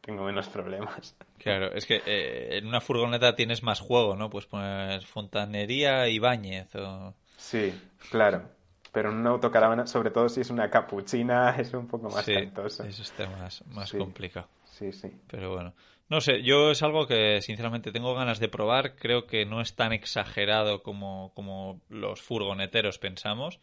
tengo 0.02 0.24
menos 0.24 0.50
problemas. 0.50 1.16
Claro, 1.38 1.72
es 1.74 1.86
que 1.86 2.02
eh, 2.06 2.58
en 2.58 2.68
una 2.68 2.82
furgoneta 2.82 3.36
tienes 3.36 3.64
más 3.64 3.80
juego, 3.80 4.16
¿no? 4.16 4.30
Pues 4.30 4.46
poner 4.46 5.04
fontanería 5.04 6.08
y 6.08 6.20
bañez 6.20 6.76
o... 6.76 7.14
Sí, 7.38 7.74
claro. 8.10 8.44
Pero 8.92 9.10
en 9.12 9.18
una 9.18 9.30
autocaravana, 9.30 9.88
sobre 9.88 10.12
todo 10.12 10.28
si 10.28 10.42
es 10.42 10.50
una 10.50 10.70
capuchina, 10.70 11.56
es 11.58 11.74
un 11.74 11.88
poco 11.88 12.10
más 12.10 12.26
sí, 12.26 12.34
Eso 12.34 13.02
está 13.02 13.30
más, 13.30 13.66
más 13.68 13.92
complicado. 13.92 14.48
Sí, 14.66 14.92
sí. 14.92 15.12
Pero 15.28 15.54
bueno. 15.54 15.74
No 16.10 16.20
sé, 16.20 16.44
yo 16.44 16.72
es 16.72 16.84
algo 16.84 17.08
que 17.08 17.42
sinceramente 17.42 17.94
tengo 17.94 18.14
ganas 18.14 18.40
de 18.40 18.50
probar. 18.50 18.98
Creo 18.98 19.28
que 19.28 19.46
no 19.46 19.62
es 19.62 19.76
tan 19.76 19.94
exagerado 19.94 20.84
como, 20.84 21.32
como 21.36 21.80
los 21.88 22.22
furgoneteros 22.22 23.00
pensamos 23.00 23.62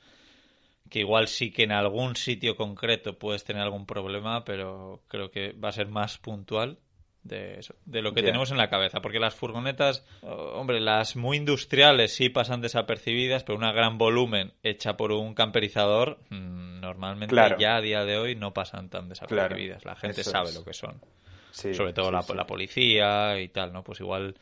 que 0.89 1.01
igual 1.01 1.28
sí 1.28 1.51
que 1.51 1.64
en 1.64 1.72
algún 1.72 2.16
sitio 2.16 2.57
concreto 2.57 3.18
puedes 3.18 3.45
tener 3.45 3.62
algún 3.62 3.86
problema, 3.86 4.45
pero 4.45 5.03
creo 5.09 5.30
que 5.30 5.53
va 5.53 5.68
a 5.68 5.72
ser 5.72 5.89
más 5.89 6.18
puntual 6.18 6.78
de 7.22 7.59
eso, 7.59 7.74
de 7.84 8.01
lo 8.01 8.14
que 8.14 8.22
tenemos 8.22 8.51
en 8.51 8.57
la 8.57 8.70
cabeza, 8.70 9.01
porque 9.01 9.18
las 9.18 9.34
furgonetas, 9.34 10.05
hombre, 10.22 10.80
las 10.80 11.16
muy 11.16 11.36
industriales 11.36 12.14
sí 12.14 12.28
pasan 12.30 12.61
desapercibidas, 12.61 13.45
pero 13.45 13.59
una 13.59 13.72
gran 13.72 13.99
volumen 13.99 14.53
hecha 14.62 14.97
por 14.97 15.12
un 15.12 15.34
camperizador 15.34 16.18
mm, 16.30 16.80
normalmente 16.80 17.36
ya 17.59 17.76
a 17.76 17.80
día 17.80 18.05
de 18.05 18.16
hoy 18.16 18.34
no 18.34 18.55
pasan 18.55 18.89
tan 18.89 19.09
desapercibidas. 19.09 19.84
la 19.84 19.97
gente 19.97 20.24
sabe 20.24 20.53
lo 20.53 20.64
que 20.64 20.72
son. 20.72 21.01
Sobre 21.51 21.93
todo 21.93 22.12
la, 22.12 22.24
la 22.34 22.47
policía 22.47 23.41
y 23.41 23.49
tal, 23.49 23.72
¿no? 23.72 23.82
Pues 23.82 23.99
igual 24.01 24.36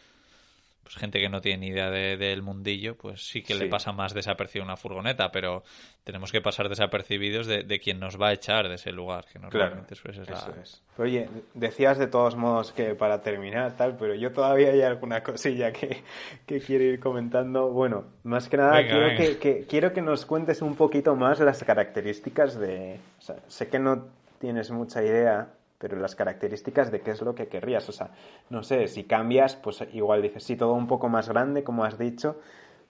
pues 0.87 0.99
gente 0.99 1.19
que 1.19 1.29
no 1.29 1.41
tiene 1.41 1.59
ni 1.59 1.67
idea 1.73 1.91
del 1.91 2.43
mundillo, 2.43 2.97
pues 2.97 3.27
sí 3.27 3.43
que 3.43 3.57
le 3.57 3.67
pasa 3.67 3.91
más 3.91 4.15
desapercibido 4.15 4.65
una 4.65 4.77
furgoneta, 4.77 5.33
pero 5.33 5.65
tenemos 6.05 6.31
que 6.31 6.41
pasar 6.41 6.69
desapercibidos 6.69 7.49
de, 7.49 7.65
de 7.65 7.81
quien 7.81 7.99
nos 7.99 8.23
va 8.23 8.29
a 8.29 8.33
echar 8.33 8.69
de 8.69 8.77
ese 8.77 8.93
lugar, 8.93 9.25
que 9.25 9.41
normalmente 9.41 9.97
claro, 9.97 10.23
eso 10.23 10.61
es, 10.63 10.83
Oye, 10.97 11.29
decías 11.55 11.99
de 11.99 12.07
todos 12.07 12.37
modos 12.37 12.71
que 12.71 12.95
para 12.95 13.21
terminar 13.21 13.77
tal, 13.77 13.97
pero 13.97 14.15
yo 14.15 14.31
todavía 14.31 14.71
hay 14.71 14.83
alguna 14.83 15.25
cosilla 15.25 15.73
que, 15.73 16.05
que 16.47 16.61
quiero 16.61 16.85
ir 16.85 17.01
comentando. 17.01 17.69
Bueno, 17.71 18.05
más 18.23 18.49
que 18.49 18.57
nada 18.57 18.81
quiero, 18.87 19.17
Que, 19.17 19.39
que, 19.39 19.67
quiero 19.67 19.93
que 19.93 20.03
nos 20.03 20.25
cuentes 20.25 20.63
un 20.63 20.77
poquito 20.77 21.17
más 21.17 21.41
las 21.41 21.65
características 21.65 22.61
de... 22.61 23.01
O 23.19 23.23
sea, 23.23 23.37
sé 23.49 23.67
que 23.69 23.81
no 23.81 24.07
tienes 24.39 24.71
mucha 24.71 25.03
idea 25.03 25.49
pero 25.79 25.99
las 25.99 26.15
características 26.15 26.91
de 26.91 27.01
qué 27.01 27.13
es 27.13 27.23
lo 27.23 27.35
que 27.35 27.49
querrías. 27.49 27.89
O 27.89 27.93
sea, 27.93 28.11
no 28.51 28.63
sé, 28.63 28.89
si 28.89 29.05
cambias, 29.05 29.57
pues 29.57 29.85
igual 29.93 30.23
dices, 30.23 30.45
sí, 30.45 30.57
todo 30.57 30.73
un 30.73 30.87
poco 30.87 31.09
más 31.09 31.29
grande, 31.29 31.65
como 31.65 31.85
has 31.85 31.99
dicho, 31.99 32.41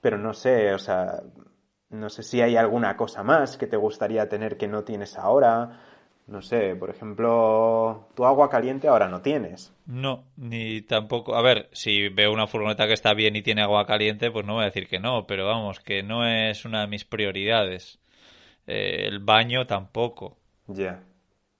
pero 0.01 0.19
no 0.19 0.33
sé, 0.33 0.73
o 0.73 0.79
sea, 0.79 1.23
no 1.91 2.09
sé 2.09 2.23
si 2.23 2.41
hay 2.41 2.57
alguna 2.57 2.97
cosa 2.97 3.23
más 3.23 3.57
que 3.57 3.67
te 3.67 3.77
gustaría 3.77 4.29
tener 4.29 4.57
que 4.57 4.69
no 4.69 4.85
tienes 4.85 5.17
ahora. 5.19 5.81
No 6.27 6.43
sé, 6.43 6.75
por 6.75 6.91
ejemplo, 6.91 8.09
tu 8.17 8.25
agua 8.25 8.51
caliente 8.51 8.89
ahora 8.89 9.07
no 9.07 9.23
tienes. 9.23 9.73
No, 9.87 10.25
ni 10.37 10.83
tampoco. 10.83 11.37
A 11.37 11.43
ver, 11.43 11.69
si 11.73 12.09
veo 12.09 12.33
una 12.33 12.49
furgoneta 12.49 12.89
que 12.89 12.95
está 12.95 13.15
bien 13.15 13.37
y 13.37 13.43
tiene 13.43 13.63
agua 13.63 13.87
caliente, 13.87 14.33
pues 14.33 14.45
no 14.45 14.55
voy 14.55 14.63
a 14.63 14.67
decir 14.67 14.89
que 14.89 14.99
no, 14.99 15.29
pero 15.29 15.47
vamos, 15.47 15.79
que 15.79 16.03
no 16.03 16.27
es 16.27 16.65
una 16.65 16.81
de 16.81 16.89
mis 16.89 17.05
prioridades. 17.05 18.01
Eh, 18.67 19.07
el 19.07 19.21
baño 19.21 19.69
tampoco. 19.69 20.37
Ya 20.67 21.01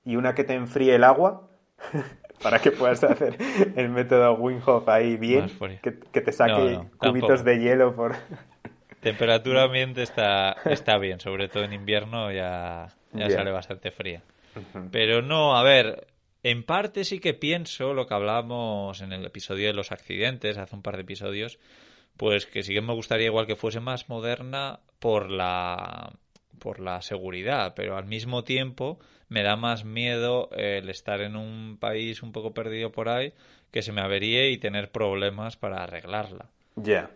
y 0.07 0.17
una 0.17 0.35
que 0.35 0.45
te 0.45 0.55
enfríe 0.55 0.95
el 0.95 1.05
agua 1.05 1.51
para 2.43 2.61
que 2.61 2.71
puedas 2.71 3.03
hacer 3.05 3.37
el 3.77 3.91
método 3.91 4.35
Wim 4.35 4.61
ahí 4.87 5.17
bien, 5.17 5.51
que, 5.83 6.21
te 6.21 6.33
saque 6.33 6.81
cubitos 6.97 7.45
de 7.45 7.59
hielo 7.59 7.95
por... 7.95 8.15
Temperatura 9.01 9.65
ambiente 9.65 10.03
está, 10.03 10.57
está 10.65 10.99
bien, 10.99 11.21
sobre 11.21 11.49
todo 11.49 11.65
en 11.65 11.73
invierno 11.73 12.33
ya, 12.33 12.89
ya 13.13 13.31
sale 13.31 13.53
bastante 13.53 13.91
fría. 13.91 14.23
Pero 14.91 15.23
no, 15.23 15.57
a 15.57 15.63
ver, 15.63 16.07
en 16.43 16.65
parte 16.65 17.05
sí 17.05 17.21
que 17.21 17.35
pienso 17.35 17.93
lo 17.93 18.07
que 18.07 18.15
hablábamos 18.15 19.03
en 19.03 19.13
el 19.13 19.25
episodio 19.25 19.67
de 19.67 19.75
los 19.75 19.93
accidentes, 19.93 20.57
hace 20.57 20.75
un 20.75 20.83
par 20.83 20.97
de 20.97 21.03
episodios, 21.03 21.59
pues 22.17 22.47
que 22.47 22.63
sí 22.63 22.75
que 22.75 22.81
me 22.81 22.95
gustaría 22.95 23.27
igual 23.27 23.47
que 23.47 23.57
fuese 23.57 23.81
más 23.81 24.09
moderna 24.09 24.81
por 24.99 25.31
la 25.31 26.13
por 26.59 26.81
la 26.81 27.03
seguridad, 27.03 27.75
pero 27.75 27.97
al 27.97 28.07
mismo 28.07 28.45
tiempo 28.45 28.99
me 29.29 29.43
da 29.43 29.57
más 29.57 29.85
miedo 29.85 30.51
el 30.53 30.89
estar 30.89 31.21
en 31.21 31.37
un 31.37 31.79
país 31.79 32.23
un 32.23 32.33
poco 32.33 32.55
perdido 32.55 32.93
por 32.93 33.09
ahí 33.09 33.33
que 33.71 33.83
se 33.83 33.93
me 33.93 34.01
averíe 34.01 34.51
y 34.51 34.59
tener 34.59 34.91
problemas 34.91 35.57
para 35.57 35.83
arreglarla. 35.83 36.51
Ya. 36.77 37.11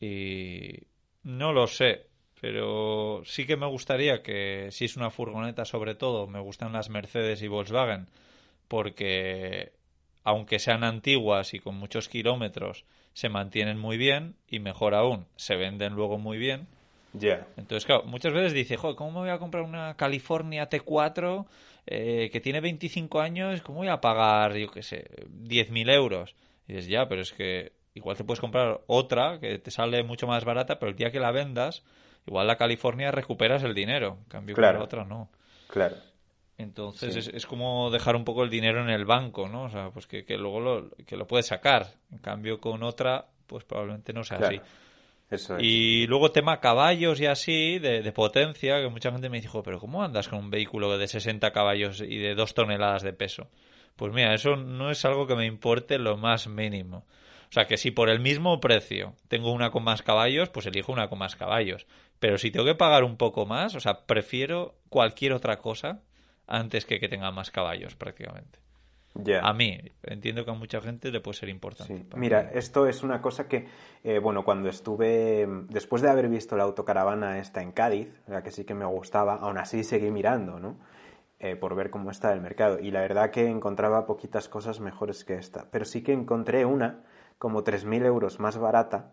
Y 0.00 0.84
no 1.22 1.52
lo 1.52 1.66
sé, 1.66 2.06
pero 2.40 3.22
sí 3.24 3.46
que 3.46 3.56
me 3.56 3.66
gustaría 3.66 4.22
que 4.22 4.68
si 4.70 4.84
es 4.84 4.96
una 4.96 5.10
furgoneta 5.10 5.64
sobre 5.64 5.94
todo, 5.94 6.26
me 6.26 6.40
gustan 6.40 6.72
las 6.72 6.90
Mercedes 6.90 7.42
y 7.42 7.48
Volkswagen 7.48 8.08
porque 8.68 9.72
aunque 10.24 10.58
sean 10.58 10.84
antiguas 10.84 11.54
y 11.54 11.58
con 11.58 11.74
muchos 11.76 12.08
kilómetros, 12.08 12.84
se 13.12 13.28
mantienen 13.28 13.78
muy 13.78 13.96
bien 13.96 14.36
y 14.48 14.58
mejor 14.58 14.94
aún, 14.94 15.26
se 15.36 15.56
venden 15.56 15.94
luego 15.94 16.18
muy 16.18 16.38
bien 16.38 16.66
entonces, 17.56 17.86
claro, 17.86 18.04
muchas 18.04 18.32
veces 18.32 18.52
dice, 18.52 18.76
joder, 18.76 18.96
¿cómo 18.96 19.12
me 19.12 19.18
voy 19.20 19.30
a 19.30 19.38
comprar 19.38 19.62
una 19.62 19.96
California 19.96 20.68
T4 20.68 21.46
eh, 21.86 22.30
que 22.32 22.40
tiene 22.40 22.60
25 22.60 23.20
años? 23.20 23.62
¿Cómo 23.62 23.78
voy 23.78 23.88
a 23.88 24.00
pagar, 24.00 24.54
yo 24.56 24.70
qué 24.70 24.82
sé, 24.82 25.04
10.000 25.44 25.90
euros? 25.92 26.34
Y 26.66 26.74
dices, 26.74 26.88
ya, 26.88 27.06
pero 27.08 27.22
es 27.22 27.32
que 27.32 27.72
igual 27.94 28.16
te 28.16 28.24
puedes 28.24 28.40
comprar 28.40 28.80
otra 28.86 29.38
que 29.38 29.58
te 29.58 29.70
sale 29.70 30.02
mucho 30.02 30.26
más 30.26 30.44
barata, 30.44 30.78
pero 30.78 30.90
el 30.90 30.96
día 30.96 31.10
que 31.10 31.20
la 31.20 31.30
vendas, 31.30 31.84
igual 32.26 32.46
la 32.46 32.56
California 32.56 33.10
recuperas 33.12 33.62
el 33.62 33.74
dinero. 33.74 34.18
En 34.24 34.28
cambio, 34.28 34.54
claro. 34.56 34.78
la 34.78 34.84
otra 34.84 35.04
no. 35.04 35.30
Claro. 35.68 35.96
Entonces 36.56 37.16
es, 37.16 37.28
es, 37.28 37.46
como 37.46 37.90
dejar 37.90 38.14
un 38.14 38.24
poco 38.24 38.44
el 38.44 38.50
dinero 38.50 38.80
en 38.80 38.88
el 38.88 39.04
banco, 39.04 39.48
¿no? 39.48 39.64
O 39.64 39.70
sea, 39.70 39.90
pues 39.90 40.06
que, 40.06 40.24
que 40.24 40.36
luego 40.36 40.60
lo, 40.60 40.90
que 41.04 41.16
lo 41.16 41.26
puedes 41.26 41.46
sacar. 41.46 41.94
En 42.12 42.18
cambio, 42.18 42.60
con 42.60 42.84
otra, 42.84 43.26
pues 43.46 43.64
probablemente 43.64 44.12
no 44.12 44.22
sea 44.22 44.38
así. 44.38 44.60
Y 45.58 46.06
luego 46.06 46.32
tema 46.32 46.60
caballos 46.60 47.20
y 47.20 47.26
así, 47.26 47.78
de, 47.78 48.12
potencia, 48.12 48.80
que 48.80 48.88
mucha 48.88 49.10
gente 49.10 49.28
me 49.28 49.40
dijo, 49.40 49.62
pero 49.62 49.80
¿cómo 49.80 50.02
andas 50.02 50.28
con 50.28 50.38
un 50.38 50.50
vehículo 50.50 50.96
de 50.98 51.08
60 51.08 51.52
caballos 51.52 52.00
y 52.00 52.18
de 52.18 52.34
2 52.34 52.54
toneladas 52.54 53.02
de 53.02 53.12
peso? 53.12 53.48
Pues 53.96 54.12
mira, 54.12 54.34
eso 54.34 54.56
no 54.56 54.90
es 54.90 55.04
algo 55.04 55.26
que 55.26 55.36
me 55.36 55.46
importe 55.46 55.98
lo 55.98 56.16
más 56.16 56.46
mínimo. 56.48 57.06
O 57.48 57.52
sea, 57.54 57.66
que 57.66 57.76
si 57.76 57.90
por 57.90 58.08
el 58.08 58.18
mismo 58.18 58.60
precio 58.60 59.14
tengo 59.28 59.52
una 59.52 59.70
con 59.70 59.84
más 59.84 60.02
caballos, 60.02 60.48
pues 60.48 60.66
elijo 60.66 60.92
una 60.92 61.08
con 61.08 61.18
más 61.18 61.36
caballos. 61.36 61.86
Pero 62.18 62.38
si 62.38 62.50
tengo 62.50 62.66
que 62.66 62.74
pagar 62.74 63.04
un 63.04 63.16
poco 63.16 63.46
más, 63.46 63.74
o 63.76 63.80
sea, 63.80 64.06
prefiero 64.06 64.74
cualquier 64.88 65.32
otra 65.32 65.58
cosa 65.58 66.00
antes 66.46 66.84
que 66.84 66.98
que 66.98 67.08
tenga 67.08 67.30
más 67.30 67.50
caballos 67.50 67.94
prácticamente. 67.94 68.63
A 69.42 69.52
mí, 69.52 69.78
entiendo 70.02 70.44
que 70.44 70.50
a 70.50 70.54
mucha 70.54 70.80
gente 70.80 71.10
le 71.10 71.20
puede 71.20 71.38
ser 71.38 71.48
importante. 71.48 72.04
Mira, 72.16 72.50
esto 72.52 72.86
es 72.86 73.02
una 73.04 73.22
cosa 73.22 73.46
que, 73.46 73.68
eh, 74.02 74.18
bueno, 74.18 74.44
cuando 74.44 74.68
estuve, 74.68 75.46
después 75.68 76.02
de 76.02 76.10
haber 76.10 76.28
visto 76.28 76.56
la 76.56 76.64
autocaravana 76.64 77.38
esta 77.38 77.62
en 77.62 77.70
Cádiz, 77.70 78.08
la 78.26 78.42
que 78.42 78.50
sí 78.50 78.64
que 78.64 78.74
me 78.74 78.84
gustaba, 78.84 79.36
aún 79.36 79.58
así 79.58 79.84
seguí 79.84 80.10
mirando, 80.10 80.58
¿no? 80.58 80.76
Eh, 81.38 81.56
por 81.56 81.76
ver 81.76 81.90
cómo 81.90 82.10
está 82.10 82.32
el 82.32 82.40
mercado. 82.40 82.80
Y 82.80 82.90
la 82.90 83.02
verdad 83.02 83.30
que 83.30 83.46
encontraba 83.46 84.06
poquitas 84.06 84.48
cosas 84.48 84.80
mejores 84.80 85.24
que 85.24 85.34
esta. 85.34 85.66
Pero 85.70 85.84
sí 85.84 86.02
que 86.02 86.12
encontré 86.12 86.64
una, 86.64 87.04
como 87.38 87.62
3.000 87.62 88.04
euros 88.06 88.40
más 88.40 88.58
barata, 88.58 89.12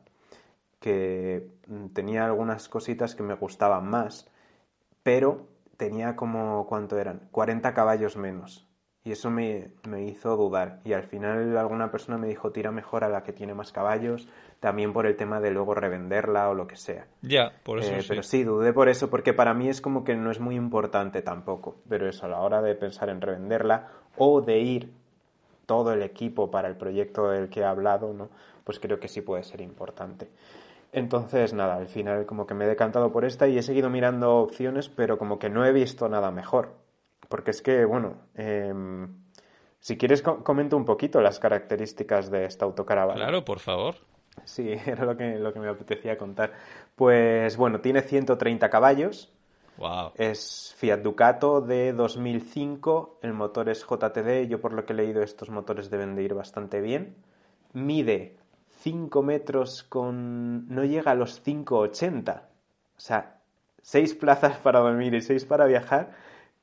que 0.79 1.47
mm, 1.67 1.87
tenía 1.87 2.25
algunas 2.25 2.69
cositas 2.69 3.15
que 3.15 3.23
me 3.23 3.35
gustaban 3.35 3.87
más, 3.87 4.29
pero 5.03 5.47
tenía 5.77 6.15
como, 6.15 6.65
¿cuánto 6.67 6.97
eran? 6.97 7.27
40 7.31 7.73
caballos 7.73 8.17
menos. 8.17 8.70
Y 9.03 9.13
eso 9.13 9.31
me, 9.31 9.71
hizo 10.05 10.37
dudar. 10.37 10.79
Y 10.85 10.93
al 10.93 11.03
final 11.03 11.57
alguna 11.57 11.89
persona 11.89 12.17
me 12.19 12.27
dijo, 12.27 12.51
tira 12.51 12.71
mejor 12.71 13.03
a 13.03 13.09
la 13.09 13.23
que 13.23 13.33
tiene 13.33 13.55
más 13.55 13.71
caballos, 13.71 14.27
también 14.59 14.93
por 14.93 15.07
el 15.07 15.15
tema 15.15 15.39
de 15.39 15.49
luego 15.49 15.73
revenderla 15.73 16.49
o 16.49 16.53
lo 16.53 16.67
que 16.67 16.75
sea. 16.75 17.07
Ya, 17.23 17.51
por 17.63 17.79
eso 17.79 17.93
eh, 17.93 18.05
Pero 18.07 18.21
sí, 18.21 18.43
dudé 18.43 18.73
por 18.73 18.89
eso, 18.89 19.09
porque 19.09 19.33
para 19.33 19.55
mí 19.55 19.69
es 19.69 19.81
como 19.81 20.03
que 20.03 20.15
no 20.15 20.29
es 20.29 20.39
muy 20.39 20.55
importante 20.55 21.23
tampoco. 21.23 21.77
Pero 21.89 22.07
eso, 22.07 22.27
a 22.27 22.29
la 22.29 22.39
hora 22.41 22.61
de 22.61 22.75
pensar 22.75 23.09
en 23.09 23.21
revenderla 23.21 23.87
o 24.17 24.41
de 24.41 24.59
ir 24.59 24.91
todo 25.65 25.93
el 25.93 26.03
equipo 26.03 26.51
para 26.51 26.67
el 26.67 26.75
proyecto 26.75 27.29
del 27.29 27.49
que 27.49 27.61
he 27.61 27.65
hablado, 27.65 28.13
¿no? 28.13 28.29
Pues 28.63 28.79
creo 28.79 28.99
que 28.99 29.07
sí 29.07 29.21
puede 29.21 29.43
ser 29.43 29.61
importante. 29.61 30.29
Entonces, 30.93 31.53
nada, 31.53 31.75
al 31.75 31.87
final 31.87 32.25
como 32.25 32.45
que 32.45 32.53
me 32.53 32.65
he 32.65 32.67
decantado 32.67 33.11
por 33.11 33.25
esta 33.25 33.47
y 33.47 33.57
he 33.57 33.63
seguido 33.63 33.89
mirando 33.89 34.37
opciones, 34.37 34.89
pero 34.89 35.17
como 35.17 35.39
que 35.39 35.49
no 35.49 35.65
he 35.65 35.71
visto 35.71 36.09
nada 36.09 36.31
mejor. 36.31 36.73
Porque 37.31 37.49
es 37.49 37.63
que, 37.63 37.85
bueno, 37.85 38.17
em, 38.35 39.07
si 39.79 39.97
quieres 39.97 40.21
comento 40.21 40.77
un 40.77 40.85
poquito 40.85 41.19
las 41.21 41.39
características 41.39 42.29
de 42.29 42.45
esta 42.45 42.65
autocaravana. 42.65 43.15
Claro, 43.15 43.43
por 43.43 43.59
favor. 43.59 43.95
Sí, 44.45 44.69
era 44.85 45.05
lo 45.05 45.17
que, 45.17 45.39
lo 45.39 45.51
que 45.53 45.59
me 45.59 45.69
apetecía 45.69 46.17
contar. 46.17 46.53
Pues 46.95 47.57
bueno, 47.57 47.81
tiene 47.81 48.01
130 48.01 48.69
caballos. 48.69 49.33
Wow. 49.77 50.11
Es 50.15 50.75
Fiat 50.77 50.99
Ducato 50.99 51.61
de 51.61 51.93
2005. 51.93 53.19
El 53.23 53.33
motor 53.33 53.69
es 53.69 53.83
JTD. 53.83 54.47
Yo 54.47 54.61
por 54.61 54.73
lo 54.73 54.85
que 54.85 54.93
he 54.93 54.95
leído 54.95 55.23
estos 55.23 55.49
motores 55.49 55.89
deben 55.89 56.15
de 56.15 56.23
ir 56.23 56.35
bastante 56.35 56.81
bien. 56.81 57.15
Mide 57.73 58.37
5 58.81 59.23
metros 59.23 59.83
con... 59.83 60.67
no 60.67 60.83
llega 60.83 61.11
a 61.11 61.15
los 61.15 61.43
5,80. 61.43 62.41
O 62.41 62.99
sea, 62.99 63.39
6 63.81 64.13
plazas 64.15 64.57
para 64.57 64.79
dormir 64.79 65.13
y 65.15 65.21
6 65.21 65.45
para 65.45 65.65
viajar 65.65 66.11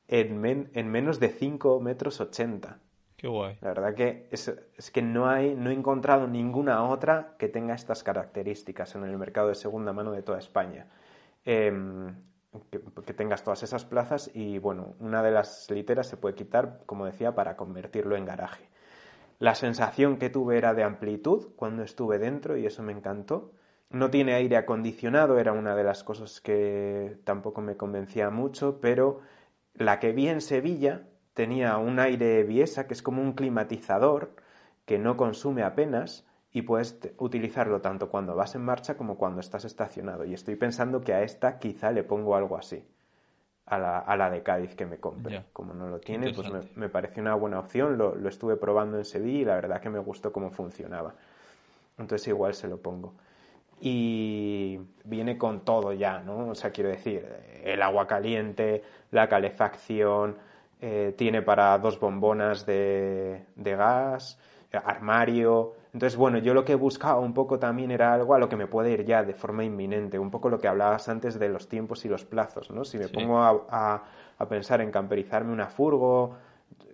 en, 0.09 0.69
en 0.73 0.91
menos 0.91 1.19
de 1.19 1.29
5 1.29 1.79
metros 1.79 2.19
80. 2.19 2.79
Qué 3.15 3.27
guay. 3.27 3.57
La 3.61 3.69
verdad 3.69 3.93
que 3.93 4.27
es, 4.31 4.53
es, 4.75 4.91
que 4.91 5.01
no 5.01 5.29
hay, 5.29 5.53
no 5.53 5.69
he 5.69 5.73
encontrado 5.73 6.27
ninguna 6.27 6.83
otra 6.83 7.35
que 7.37 7.47
tenga 7.47 7.75
estas 7.75 8.03
características 8.03 8.95
en 8.95 9.03
el 9.03 9.17
mercado 9.17 9.49
de 9.49 9.55
segunda 9.55 9.93
mano 9.93 10.11
de 10.11 10.23
toda 10.23 10.39
España. 10.39 10.87
Em, 11.45 12.15
que, 12.71 12.81
que, 13.05 13.13
tengas 13.13 13.43
todas 13.43 13.61
esas 13.61 13.85
plazas 13.85 14.31
y 14.33 14.57
bueno, 14.57 14.95
una 14.99 15.21
de 15.21 15.31
las 15.31 15.69
literas 15.69 16.07
se 16.07 16.17
puede 16.17 16.35
quitar, 16.35 16.81
como 16.85 17.05
decía, 17.05 17.35
para 17.35 17.55
convertirlo 17.55 18.15
en 18.15 18.25
garaje. 18.25 18.67
La 19.37 19.55
sensación 19.55 20.17
que 20.17 20.29
tuve 20.29 20.57
era 20.57 20.73
de 20.73 20.83
amplitud 20.83 21.49
cuando 21.55 21.83
estuve 21.83 22.19
dentro 22.19 22.57
y 22.57 22.65
eso 22.65 22.83
me 22.83 22.91
encantó. 22.91 23.51
No 23.89 24.09
tiene 24.09 24.33
aire 24.33 24.57
acondicionado, 24.57 25.39
era 25.39 25.53
una 25.53 25.75
de 25.75 25.83
las 25.83 26.03
cosas 26.03 26.41
que 26.41 27.17
tampoco 27.23 27.61
me 27.61 27.77
convencía 27.77 28.29
mucho, 28.29 28.79
pero 28.81 29.21
la 29.73 29.99
que 29.99 30.11
vi 30.11 30.27
en 30.27 30.41
Sevilla 30.41 31.07
tenía 31.33 31.77
un 31.77 31.99
aire 31.99 32.43
Biesa 32.43 32.87
que 32.87 32.93
es 32.93 33.01
como 33.01 33.21
un 33.21 33.33
climatizador 33.33 34.35
que 34.85 34.97
no 34.97 35.15
consume 35.17 35.63
apenas 35.63 36.25
y 36.51 36.63
puedes 36.63 36.99
utilizarlo 37.17 37.79
tanto 37.81 38.09
cuando 38.09 38.35
vas 38.35 38.55
en 38.55 38.63
marcha 38.63 38.97
como 38.97 39.17
cuando 39.17 39.39
estás 39.39 39.65
estacionado. 39.65 40.25
Y 40.25 40.33
estoy 40.33 40.55
pensando 40.55 41.01
que 41.01 41.13
a 41.13 41.21
esta 41.21 41.59
quizá 41.59 41.91
le 41.91 42.03
pongo 42.03 42.35
algo 42.35 42.57
así 42.57 42.83
a 43.69 43.77
la, 43.77 43.99
a 43.99 44.17
la 44.17 44.29
de 44.29 44.41
Cádiz 44.41 44.75
que 44.75 44.85
me 44.85 44.97
compre. 44.97 45.45
Como 45.53 45.73
no 45.73 45.87
lo 45.87 45.99
tiene, 45.99 46.33
pues 46.33 46.51
me, 46.51 46.61
me, 46.75 46.89
pareció 46.89 47.21
una 47.21 47.35
buena 47.35 47.59
opción. 47.59 47.97
Lo, 47.97 48.15
lo, 48.15 48.27
estuve 48.27 48.57
probando 48.57 48.97
en 48.97 49.05
Sevilla 49.05 49.39
y 49.39 49.45
la 49.45 49.55
verdad 49.55 49.79
que 49.79 49.89
me 49.89 49.99
gustó 49.99 50.31
cómo 50.31 50.49
funcionaba. 50.49 51.13
Entonces 51.97 52.27
igual 52.29 52.55
se 52.55 52.67
lo 52.67 52.81
pongo. 52.81 53.13
Y 53.81 54.79
viene 55.05 55.37
con 55.37 55.61
todo 55.61 55.93
ya, 55.93 56.19
¿no? 56.19 56.49
O 56.49 56.55
sea, 56.55 56.71
quiero 56.71 56.89
decir, 56.89 57.25
el 57.63 57.81
agua 57.81 58.07
caliente, 58.07 58.83
la 59.11 59.29
calefacción, 59.29 60.37
eh, 60.81 61.13
tiene 61.17 61.41
para 61.41 61.77
dos 61.77 61.99
bombonas 61.99 62.65
de, 62.65 63.45
de 63.55 63.75
gas, 63.75 64.37
armario, 64.71 65.73
entonces, 65.93 66.17
bueno, 66.17 66.37
yo 66.37 66.53
lo 66.53 66.65
que 66.65 66.75
buscaba 66.75 67.19
un 67.19 67.33
poco 67.33 67.57
también 67.57 67.89
era 67.89 68.13
algo 68.13 68.35
a 68.35 68.39
lo 68.39 68.47
que 68.47 68.55
me 68.55 68.67
puede 68.67 68.91
ir 68.91 69.05
ya 69.05 69.23
de 69.23 69.33
forma 69.33 69.63
inminente, 69.63 70.19
un 70.19 70.29
poco 70.29 70.49
lo 70.49 70.59
que 70.59 70.67
hablabas 70.67 71.09
antes 71.09 71.39
de 71.39 71.49
los 71.49 71.67
tiempos 71.67 72.05
y 72.05 72.09
los 72.09 72.25
plazos, 72.25 72.69
¿no? 72.69 72.85
Si 72.85 72.99
me 72.99 73.07
pongo 73.07 73.39
a, 73.39 73.65
a, 73.69 74.03
a, 74.37 74.47
pensar 74.47 74.81
en 74.81 74.91
camperizarme 74.91 75.51
una 75.51 75.67
furgo, 75.67 76.35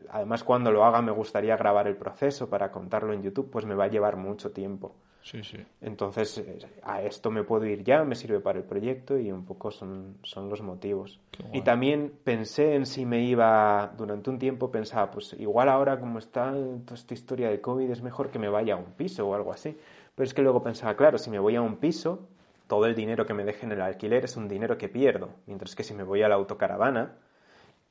además 0.09 0.45
cuando 0.45 0.71
lo 0.71 0.85
haga 0.85 1.01
me 1.01 1.11
gustaría 1.11 1.57
grabar 1.57 1.87
el 1.87 1.97
proceso 1.97 2.49
para 2.49 2.71
contarlo 2.71 3.11
en 3.11 3.21
YouTube, 3.21 3.49
pues 3.51 3.65
me 3.65 3.75
va 3.75 3.85
a 3.85 3.89
llevar 3.89 4.15
mucho 4.15 4.51
tiempo. 4.51 4.95
Sí, 5.25 5.43
sí. 5.43 5.57
Entonces, 5.81 6.39
a 6.83 7.01
esto 7.01 7.31
me 7.31 7.43
puedo 7.43 7.65
ir 7.65 7.83
ya, 7.83 8.03
me 8.03 8.13
sirve 8.13 8.39
para 8.39 8.59
el 8.59 8.63
proyecto 8.63 9.17
y 9.17 9.31
un 9.31 9.43
poco 9.43 9.71
son, 9.71 10.19
son 10.21 10.49
los 10.49 10.61
motivos. 10.61 11.19
Y 11.51 11.63
también 11.63 12.13
pensé 12.23 12.75
en 12.75 12.85
si 12.85 13.07
me 13.07 13.23
iba, 13.23 13.91
durante 13.97 14.29
un 14.29 14.37
tiempo 14.37 14.69
pensaba, 14.69 15.09
pues 15.09 15.33
igual 15.39 15.69
ahora 15.69 15.99
como 15.99 16.19
está 16.19 16.51
toda 16.51 16.93
esta 16.93 17.15
historia 17.15 17.49
de 17.49 17.59
COVID 17.59 17.89
es 17.89 18.03
mejor 18.03 18.29
que 18.29 18.37
me 18.37 18.49
vaya 18.49 18.75
a 18.75 18.77
un 18.77 18.93
piso 18.93 19.27
o 19.27 19.33
algo 19.33 19.51
así. 19.51 19.75
Pero 20.13 20.27
es 20.27 20.35
que 20.35 20.43
luego 20.43 20.61
pensaba, 20.61 20.95
claro, 20.95 21.17
si 21.17 21.31
me 21.31 21.39
voy 21.39 21.55
a 21.55 21.61
un 21.63 21.77
piso, 21.77 22.27
todo 22.67 22.85
el 22.85 22.93
dinero 22.93 23.25
que 23.25 23.33
me 23.33 23.45
deje 23.45 23.65
en 23.65 23.71
el 23.71 23.81
alquiler 23.81 24.25
es 24.25 24.37
un 24.37 24.47
dinero 24.47 24.77
que 24.77 24.89
pierdo. 24.89 25.29
Mientras 25.47 25.73
que 25.73 25.83
si 25.83 25.95
me 25.95 26.03
voy 26.03 26.21
a 26.21 26.29
la 26.29 26.35
autocaravana, 26.35 27.17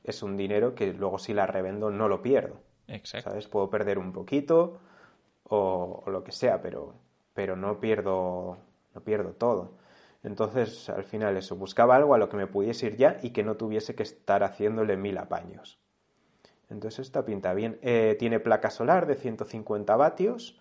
es 0.05 0.23
un 0.23 0.37
dinero 0.37 0.73
que 0.73 0.93
luego 0.93 1.19
si 1.19 1.33
la 1.33 1.47
revendo 1.47 1.91
no 1.91 2.07
lo 2.07 2.21
pierdo. 2.21 2.61
Exacto. 2.87 3.31
¿Sabes? 3.31 3.49
Puedo 3.49 3.69
perder 3.69 3.99
un 3.99 4.13
poquito 4.13 4.79
o, 5.43 6.01
o 6.05 6.09
lo 6.09 6.23
que 6.23 6.31
sea, 6.31 6.61
pero 6.61 6.93
pero 7.35 7.55
no 7.55 7.79
pierdo, 7.79 8.57
no 8.95 9.01
pierdo 9.01 9.33
todo. 9.33 9.73
Entonces, 10.23 10.89
al 10.89 11.03
final 11.03 11.37
eso, 11.37 11.55
buscaba 11.55 11.95
algo 11.95 12.15
a 12.15 12.17
lo 12.17 12.29
que 12.29 12.37
me 12.37 12.47
pudiese 12.47 12.87
ir 12.87 12.97
ya 12.97 13.17
y 13.21 13.29
que 13.29 13.43
no 13.43 13.57
tuviese 13.57 13.93
que 13.93 14.01
estar 14.01 14.43
haciéndole 14.43 14.97
mil 14.97 15.19
apaños. 15.19 15.77
Entonces, 16.71 17.05
esta 17.05 17.23
pinta 17.23 17.53
bien. 17.53 17.77
Eh, 17.83 18.15
tiene 18.17 18.39
placa 18.39 18.71
solar 18.71 19.05
de 19.05 19.15
150 19.15 19.95
vatios. 19.95 20.59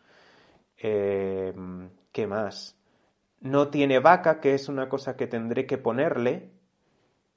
Eh, 0.76 1.54
¿Qué 2.12 2.26
más? 2.26 2.76
No 3.40 3.68
tiene 3.68 4.00
vaca, 4.00 4.40
que 4.40 4.52
es 4.54 4.68
una 4.68 4.90
cosa 4.90 5.16
que 5.16 5.26
tendré 5.26 5.66
que 5.66 5.78
ponerle. 5.78 6.50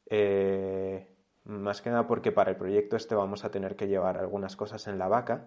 Eh, 0.10 1.08
más 1.46 1.82
que 1.82 1.90
nada 1.90 2.08
porque 2.08 2.34
para 2.34 2.52
el 2.52 2.58
proyecto 2.58 2.98
este 2.98 3.16
vamos 3.16 3.46
a 3.46 3.52
tener 3.52 3.76
que 3.76 3.88
llevar 3.88 4.18
algunas 4.18 4.58
cosas 4.58 4.88
en 4.88 4.98
la 4.98 5.08
vaca. 5.08 5.46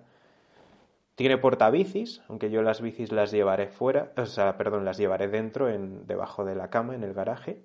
Tiene 1.21 1.37
portabicis, 1.37 2.23
aunque 2.29 2.51
yo 2.51 2.63
las 2.63 2.81
bicis 2.81 3.13
las 3.13 3.31
llevaré 3.31 3.69
fuera, 3.69 4.11
o 4.17 4.25
sea, 4.25 4.57
perdón, 4.57 4.87
las 4.87 4.97
llevaré 4.97 5.29
dentro, 5.29 5.69
en, 5.69 6.07
debajo 6.07 6.47
de 6.47 6.55
la 6.55 6.71
cama, 6.71 6.95
en 6.95 7.05
el 7.05 7.13
garaje. 7.13 7.61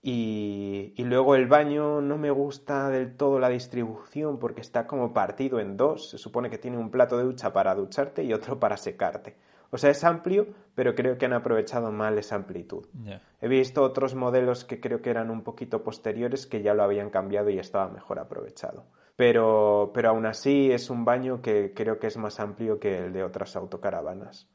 Y, 0.00 0.94
y, 0.96 1.04
luego 1.04 1.34
el 1.34 1.48
baño 1.48 2.00
no 2.00 2.16
me 2.16 2.30
gusta 2.30 2.88
del 2.88 3.14
todo 3.14 3.38
la 3.38 3.50
distribución 3.50 4.38
porque 4.38 4.62
está 4.62 4.86
como 4.86 5.12
partido 5.12 5.60
en 5.60 5.76
dos. 5.76 6.08
Se 6.08 6.16
supone 6.16 6.48
que 6.48 6.56
tiene 6.56 6.78
un 6.78 6.90
plato 6.90 7.18
de 7.18 7.24
ducha 7.24 7.52
para 7.52 7.74
ducharte 7.74 8.24
y 8.24 8.32
otro 8.32 8.58
para 8.58 8.78
secarte. 8.78 9.36
O 9.68 9.76
sea, 9.76 9.90
es 9.90 10.02
amplio, 10.02 10.46
pero 10.74 10.94
creo 10.94 11.18
que 11.18 11.26
han 11.26 11.34
aprovechado 11.34 11.92
mal 11.92 12.16
esa 12.16 12.36
amplitud. 12.36 12.86
Yeah. 13.04 13.20
He 13.42 13.48
visto 13.48 13.82
otros 13.82 14.14
modelos 14.14 14.64
que 14.64 14.80
creo 14.80 15.02
que 15.02 15.10
eran 15.10 15.30
un 15.30 15.42
poquito 15.42 15.82
posteriores 15.82 16.46
que 16.46 16.62
ya 16.62 16.72
lo 16.72 16.84
habían 16.84 17.10
cambiado 17.10 17.50
y 17.50 17.58
estaba 17.58 17.90
mejor 17.90 18.18
aprovechado 18.18 18.86
pero, 19.16 19.90
pero 19.94 20.10
aún 20.10 20.26
así 20.26 20.70
es 20.70 20.90
un 20.90 21.04
baño 21.04 21.42
que 21.42 21.72
creo 21.74 21.98
que 21.98 22.06
es 22.08 22.16
más 22.16 22.40
amplio 22.40 22.78
que 22.80 22.98
el 23.06 23.12
de 23.12 23.22
otras 23.22 23.56
autocaravanas. 23.56 24.48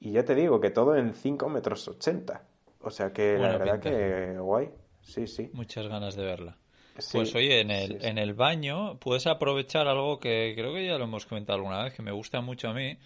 Y 0.00 0.12
ya 0.12 0.24
te 0.24 0.34
digo 0.34 0.60
que 0.60 0.70
todo 0.70 0.96
en 0.96 1.14
5 1.14 1.48
metros 1.48 1.86
80. 1.88 2.42
O 2.80 2.90
sea 2.90 3.12
que 3.12 3.36
Buena 3.36 3.52
la 3.52 3.58
verdad 3.58 3.80
pinta. 3.80 3.90
que 3.90 4.38
guay. 4.38 4.70
Sí, 5.02 5.26
sí. 5.26 5.50
Muchas 5.52 5.86
ganas 5.88 6.16
de 6.16 6.24
verla. 6.24 6.58
Sí, 6.98 7.18
Pues 7.18 7.34
oye, 7.34 7.60
en 7.60 7.70
el, 7.70 7.92
sí, 7.92 7.98
sí. 8.00 8.06
en 8.06 8.18
el 8.18 8.34
baño 8.34 8.98
puedes 9.00 9.26
aprovechar 9.26 9.88
algo 9.88 10.20
que 10.20 10.52
creo 10.56 10.72
que 10.72 10.86
ya 10.86 10.98
lo 10.98 11.04
hemos 11.04 11.26
comentado 11.26 11.56
alguna 11.58 11.82
vez, 11.84 11.94
que 11.94 12.02
me 12.02 12.12
gusta 12.12 12.40
mucho 12.40 12.68
a 12.68 12.74
mí, 12.74 12.98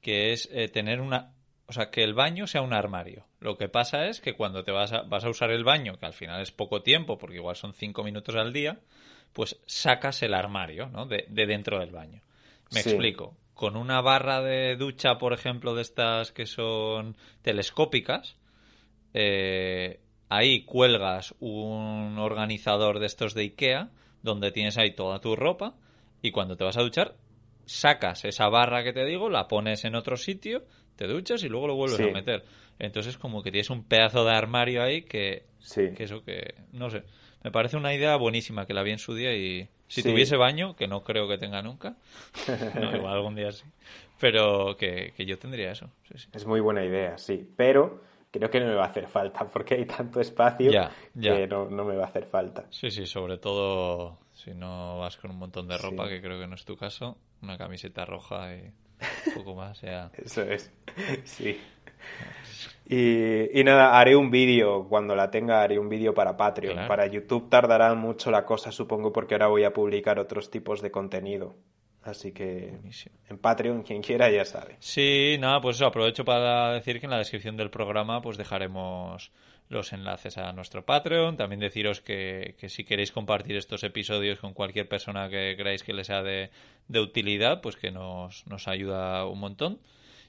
que 0.00 0.32
es 0.32 0.48
eh, 0.52 0.68
tener 0.68 1.00
una... 1.00 1.32
O 1.66 1.72
sea, 1.72 1.90
que 1.90 2.04
el 2.04 2.14
baño 2.14 2.46
sea 2.46 2.62
un 2.62 2.74
armario. 2.74 3.24
Lo 3.40 3.56
que 3.56 3.68
pasa 3.68 4.06
es 4.06 4.20
que 4.20 4.34
cuando 4.34 4.64
te 4.64 4.72
vas 4.72 4.92
a, 4.92 5.02
vas 5.02 5.24
a 5.24 5.30
usar 5.30 5.50
el 5.50 5.64
baño, 5.64 5.98
que 5.98 6.06
al 6.06 6.12
final 6.12 6.40
es 6.42 6.52
poco 6.52 6.82
tiempo, 6.82 7.16
porque 7.18 7.36
igual 7.36 7.56
son 7.56 7.72
cinco 7.72 8.02
minutos 8.04 8.34
al 8.36 8.52
día, 8.52 8.80
pues 9.34 9.60
sacas 9.66 10.22
el 10.22 10.32
armario, 10.32 10.88
¿no? 10.88 11.04
De, 11.06 11.26
de 11.28 11.46
dentro 11.46 11.78
del 11.80 11.90
baño. 11.90 12.22
Me 12.70 12.80
Sí. 12.80 12.88
explico. 12.90 13.36
Con 13.52 13.76
una 13.76 14.00
barra 14.00 14.40
de 14.40 14.74
ducha, 14.76 15.18
por 15.18 15.32
ejemplo, 15.34 15.74
de 15.74 15.82
estas 15.82 16.32
que 16.32 16.46
son 16.46 17.16
telescópicas, 17.42 18.36
eh, 19.12 20.00
ahí 20.28 20.64
cuelgas 20.64 21.34
un 21.40 22.16
organizador 22.18 22.98
de 22.98 23.06
estos 23.06 23.34
de 23.34 23.42
Ikea, 23.42 23.90
donde 24.22 24.50
tienes 24.50 24.78
ahí 24.78 24.94
toda 24.94 25.20
tu 25.20 25.36
ropa, 25.36 25.74
y 26.22 26.30
cuando 26.30 26.56
te 26.56 26.64
vas 26.64 26.76
a 26.76 26.82
duchar, 26.82 27.14
sacas 27.66 28.24
esa 28.24 28.48
barra 28.48 28.82
que 28.82 28.92
te 28.92 29.04
digo, 29.04 29.28
la 29.30 29.46
pones 29.48 29.84
en 29.84 29.94
otro 29.94 30.16
sitio, 30.16 30.64
te 30.96 31.06
duchas 31.06 31.42
y 31.44 31.48
luego 31.48 31.68
lo 31.68 31.74
vuelves 31.76 31.98
Sí. 31.98 32.04
a 32.04 32.08
meter. 32.08 32.44
Entonces 32.78 33.18
como 33.18 33.42
que 33.42 33.50
tienes 33.52 33.70
un 33.70 33.84
pedazo 33.84 34.24
de 34.24 34.32
armario 34.34 34.82
ahí 34.82 35.02
que, 35.02 35.44
Sí. 35.58 35.92
que 35.96 36.04
eso 36.04 36.24
que, 36.24 36.54
no 36.72 36.90
sé, 36.90 37.04
me 37.44 37.50
parece 37.52 37.76
una 37.76 37.94
idea 37.94 38.16
buenísima 38.16 38.66
que 38.66 38.74
la 38.74 38.82
vi 38.82 38.90
en 38.92 38.98
su 38.98 39.14
día 39.14 39.32
y 39.34 39.68
si 39.86 40.02
Sí. 40.02 40.10
tuviese 40.10 40.36
baño, 40.36 40.74
que 40.74 40.88
no 40.88 41.04
creo 41.04 41.28
que 41.28 41.38
tenga 41.38 41.62
nunca, 41.62 41.96
no, 42.80 42.96
igual 42.96 43.12
algún 43.14 43.36
día 43.36 43.52
sí, 43.52 43.64
pero 44.18 44.76
que, 44.76 45.12
que 45.16 45.24
yo 45.26 45.38
tendría 45.38 45.70
eso. 45.70 45.90
Sí, 46.10 46.18
sí. 46.18 46.28
Es 46.32 46.46
muy 46.46 46.60
buena 46.60 46.84
idea, 46.84 47.16
sí. 47.18 47.48
Pero 47.56 48.02
creo 48.32 48.50
que 48.50 48.58
no 48.58 48.66
me 48.66 48.74
va 48.74 48.84
a 48.84 48.88
hacer 48.88 49.06
falta 49.06 49.44
porque 49.52 49.74
hay 49.74 49.84
tanto 49.84 50.20
espacio 50.20 50.72
Ya, 50.72 50.90
ya. 51.14 51.36
que 51.36 51.46
no, 51.46 51.66
no 51.70 51.84
me 51.84 51.94
va 51.96 52.04
a 52.04 52.08
hacer 52.08 52.24
falta. 52.26 52.64
Sí, 52.70 52.90
sí, 52.90 53.06
sobre 53.06 53.38
todo 53.38 54.18
si 54.32 54.50
no 54.52 54.98
vas 54.98 55.16
con 55.18 55.30
un 55.30 55.38
montón 55.38 55.68
de 55.68 55.78
ropa, 55.78 56.08
que 56.08 56.20
creo 56.20 56.40
que 56.40 56.46
no 56.48 56.54
es 56.56 56.64
tu 56.64 56.76
caso, 56.76 57.16
una 57.42 57.56
camiseta 57.58 58.04
roja 58.04 58.54
y 58.56 58.62
un 59.28 59.34
poco 59.34 59.54
más, 59.54 59.80
ya. 59.82 60.10
Eso 60.16 60.42
es. 60.42 60.72
Sí. 61.24 61.60
Y, 62.86 63.58
y 63.58 63.64
nada, 63.64 63.98
haré 63.98 64.14
un 64.14 64.30
vídeo, 64.30 64.86
cuando 64.88 65.16
la 65.16 65.30
tenga 65.30 65.62
haré 65.62 65.78
un 65.78 65.88
vídeo 65.88 66.12
para 66.12 66.36
Patreon. 66.36 66.74
Claro. 66.74 66.88
Para 66.88 67.06
YouTube 67.06 67.48
tardará 67.48 67.94
mucho 67.94 68.30
la 68.30 68.44
cosa, 68.44 68.72
supongo, 68.72 69.12
porque 69.12 69.34
ahora 69.34 69.46
voy 69.46 69.64
a 69.64 69.72
publicar 69.72 70.18
otros 70.18 70.50
tipos 70.50 70.82
de 70.82 70.90
contenido. 70.90 71.56
Así 72.04 72.32
que 72.32 72.78
en 73.30 73.38
Patreon, 73.38 73.82
quien 73.82 74.02
quiera 74.02 74.30
ya 74.30 74.44
sabe. 74.44 74.76
Sí, 74.80 75.36
nada, 75.40 75.62
pues 75.62 75.76
eso, 75.76 75.86
aprovecho 75.86 76.22
para 76.22 76.74
decir 76.74 77.00
que 77.00 77.06
en 77.06 77.10
la 77.10 77.18
descripción 77.18 77.56
del 77.56 77.70
programa 77.70 78.20
pues 78.20 78.36
dejaremos 78.36 79.32
los 79.70 79.94
enlaces 79.94 80.36
a 80.36 80.52
nuestro 80.52 80.84
Patreon. 80.84 81.38
También 81.38 81.60
deciros 81.60 82.02
que, 82.02 82.56
que 82.58 82.68
si 82.68 82.84
queréis 82.84 83.10
compartir 83.10 83.56
estos 83.56 83.82
episodios 83.84 84.38
con 84.38 84.52
cualquier 84.52 84.86
persona 84.86 85.30
que 85.30 85.54
creáis 85.56 85.82
que 85.82 85.94
les 85.94 86.06
sea 86.06 86.22
de, 86.22 86.50
de 86.88 87.00
utilidad, 87.00 87.62
pues 87.62 87.76
que 87.76 87.90
nos, 87.90 88.46
nos 88.46 88.68
ayuda 88.68 89.24
un 89.24 89.40
montón. 89.40 89.80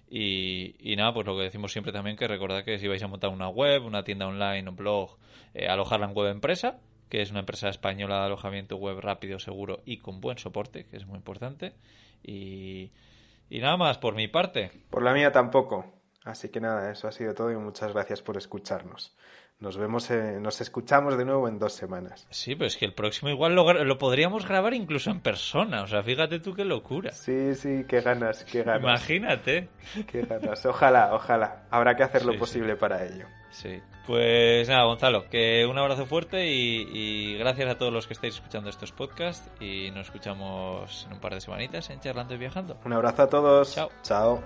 Y, 0.08 0.76
y, 0.80 0.96
nada, 0.96 1.14
pues 1.14 1.26
lo 1.26 1.36
que 1.36 1.44
decimos 1.44 1.72
siempre 1.72 1.92
también 1.92 2.16
que 2.16 2.28
recordad 2.28 2.64
que 2.64 2.78
si 2.78 2.88
vais 2.88 3.02
a 3.02 3.08
montar 3.08 3.32
una 3.32 3.50
web, 3.50 3.86
una 3.86 4.04
tienda 4.04 4.28
online, 4.28 4.70
un 4.70 4.76
blog, 4.76 5.18
eh, 5.54 5.68
alojarla 5.68 6.08
en 6.08 6.16
web 6.16 6.32
empresa, 6.32 6.80
que 7.10 7.22
es 7.22 7.32
una 7.32 7.40
empresa 7.40 7.70
española 7.70 8.20
de 8.20 8.26
alojamiento 8.26 8.78
web 8.78 9.00
rápido, 9.00 9.40
seguro 9.40 9.82
y 9.86 9.98
con 9.98 10.22
buen 10.22 10.38
soporte, 10.38 10.86
que 10.86 10.98
es 10.98 11.06
muy 11.06 11.18
importante. 11.18 11.74
Y, 12.24 12.92
y 13.50 13.60
nada 13.60 13.78
más 13.78 13.98
por 13.98 14.16
mi 14.16 14.28
parte. 14.28 14.72
Por 14.90 15.04
la 15.04 15.14
mía 15.14 15.32
tampoco. 15.32 15.86
Así 16.24 16.50
que 16.50 16.60
nada, 16.60 16.92
eso 16.92 17.08
ha 17.08 17.12
sido 17.12 17.36
todo 17.36 17.52
y 17.52 17.56
muchas 17.56 17.94
gracias 17.94 18.24
por 18.24 18.36
escucharnos. 18.36 19.16
Nos 19.60 19.78
vemos, 19.78 20.12
eh, 20.12 20.38
nos 20.42 20.60
escuchamos 20.60 21.18
de 21.18 21.24
nuevo 21.24 21.48
en 21.48 21.60
dos 21.60 21.74
semanas. 21.74 22.28
Sí, 22.30 22.56
pero 22.56 22.68
es 22.68 22.76
que 22.76 22.86
el 22.86 22.94
próximo 22.94 23.30
igual 23.30 23.56
lo, 23.56 23.72
lo, 23.86 23.98
podríamos 23.98 24.46
grabar 24.46 24.74
incluso 24.74 25.12
en 25.12 25.22
persona. 25.22 25.84
O 25.84 25.88
sea, 25.88 26.04
fíjate 26.04 26.40
tú 26.40 26.54
qué 26.54 26.66
locura. 26.66 27.12
Sí, 27.12 27.56
sí, 27.56 27.86
qué 27.88 28.02
ganas, 28.02 28.44
qué 28.44 28.64
ganas. 28.64 28.82
Imagínate. 28.82 29.70
Qué 30.12 30.24
ganas. 30.24 30.66
Ojalá, 30.66 31.14
ojalá. 31.14 31.64
Habrá 31.72 31.96
que 31.96 32.04
hacer 32.04 32.26
lo 32.26 32.34
sí, 32.34 32.38
posible 32.38 32.74
sí. 32.74 32.80
para 32.80 33.06
ello. 33.06 33.26
Sí. 33.50 33.82
Pues 34.06 34.68
nada, 34.68 34.84
Gonzalo, 34.84 35.30
que 35.30 35.66
un 35.66 35.78
abrazo 35.78 36.06
fuerte 36.06 36.48
y, 36.52 36.88
y, 36.92 37.38
gracias 37.38 37.70
a 37.70 37.78
todos 37.78 37.94
los 37.94 38.06
que 38.06 38.14
estáis 38.14 38.36
escuchando 38.36 38.70
estos 38.70 38.92
podcasts 38.92 39.50
y 39.62 39.90
nos 39.92 40.08
escuchamos 40.08 41.06
en 41.08 41.14
un 41.14 41.20
par 41.22 41.34
de 41.34 41.42
semanitas 41.42 41.90
en 41.90 42.02
Charlando 42.02 42.36
y 42.36 42.38
Viajando. 42.38 42.78
Un 42.84 42.94
abrazo 42.94 43.24
a 43.24 43.30
todos. 43.30 43.74
Chao. 43.74 43.90
Chao. 44.04 44.44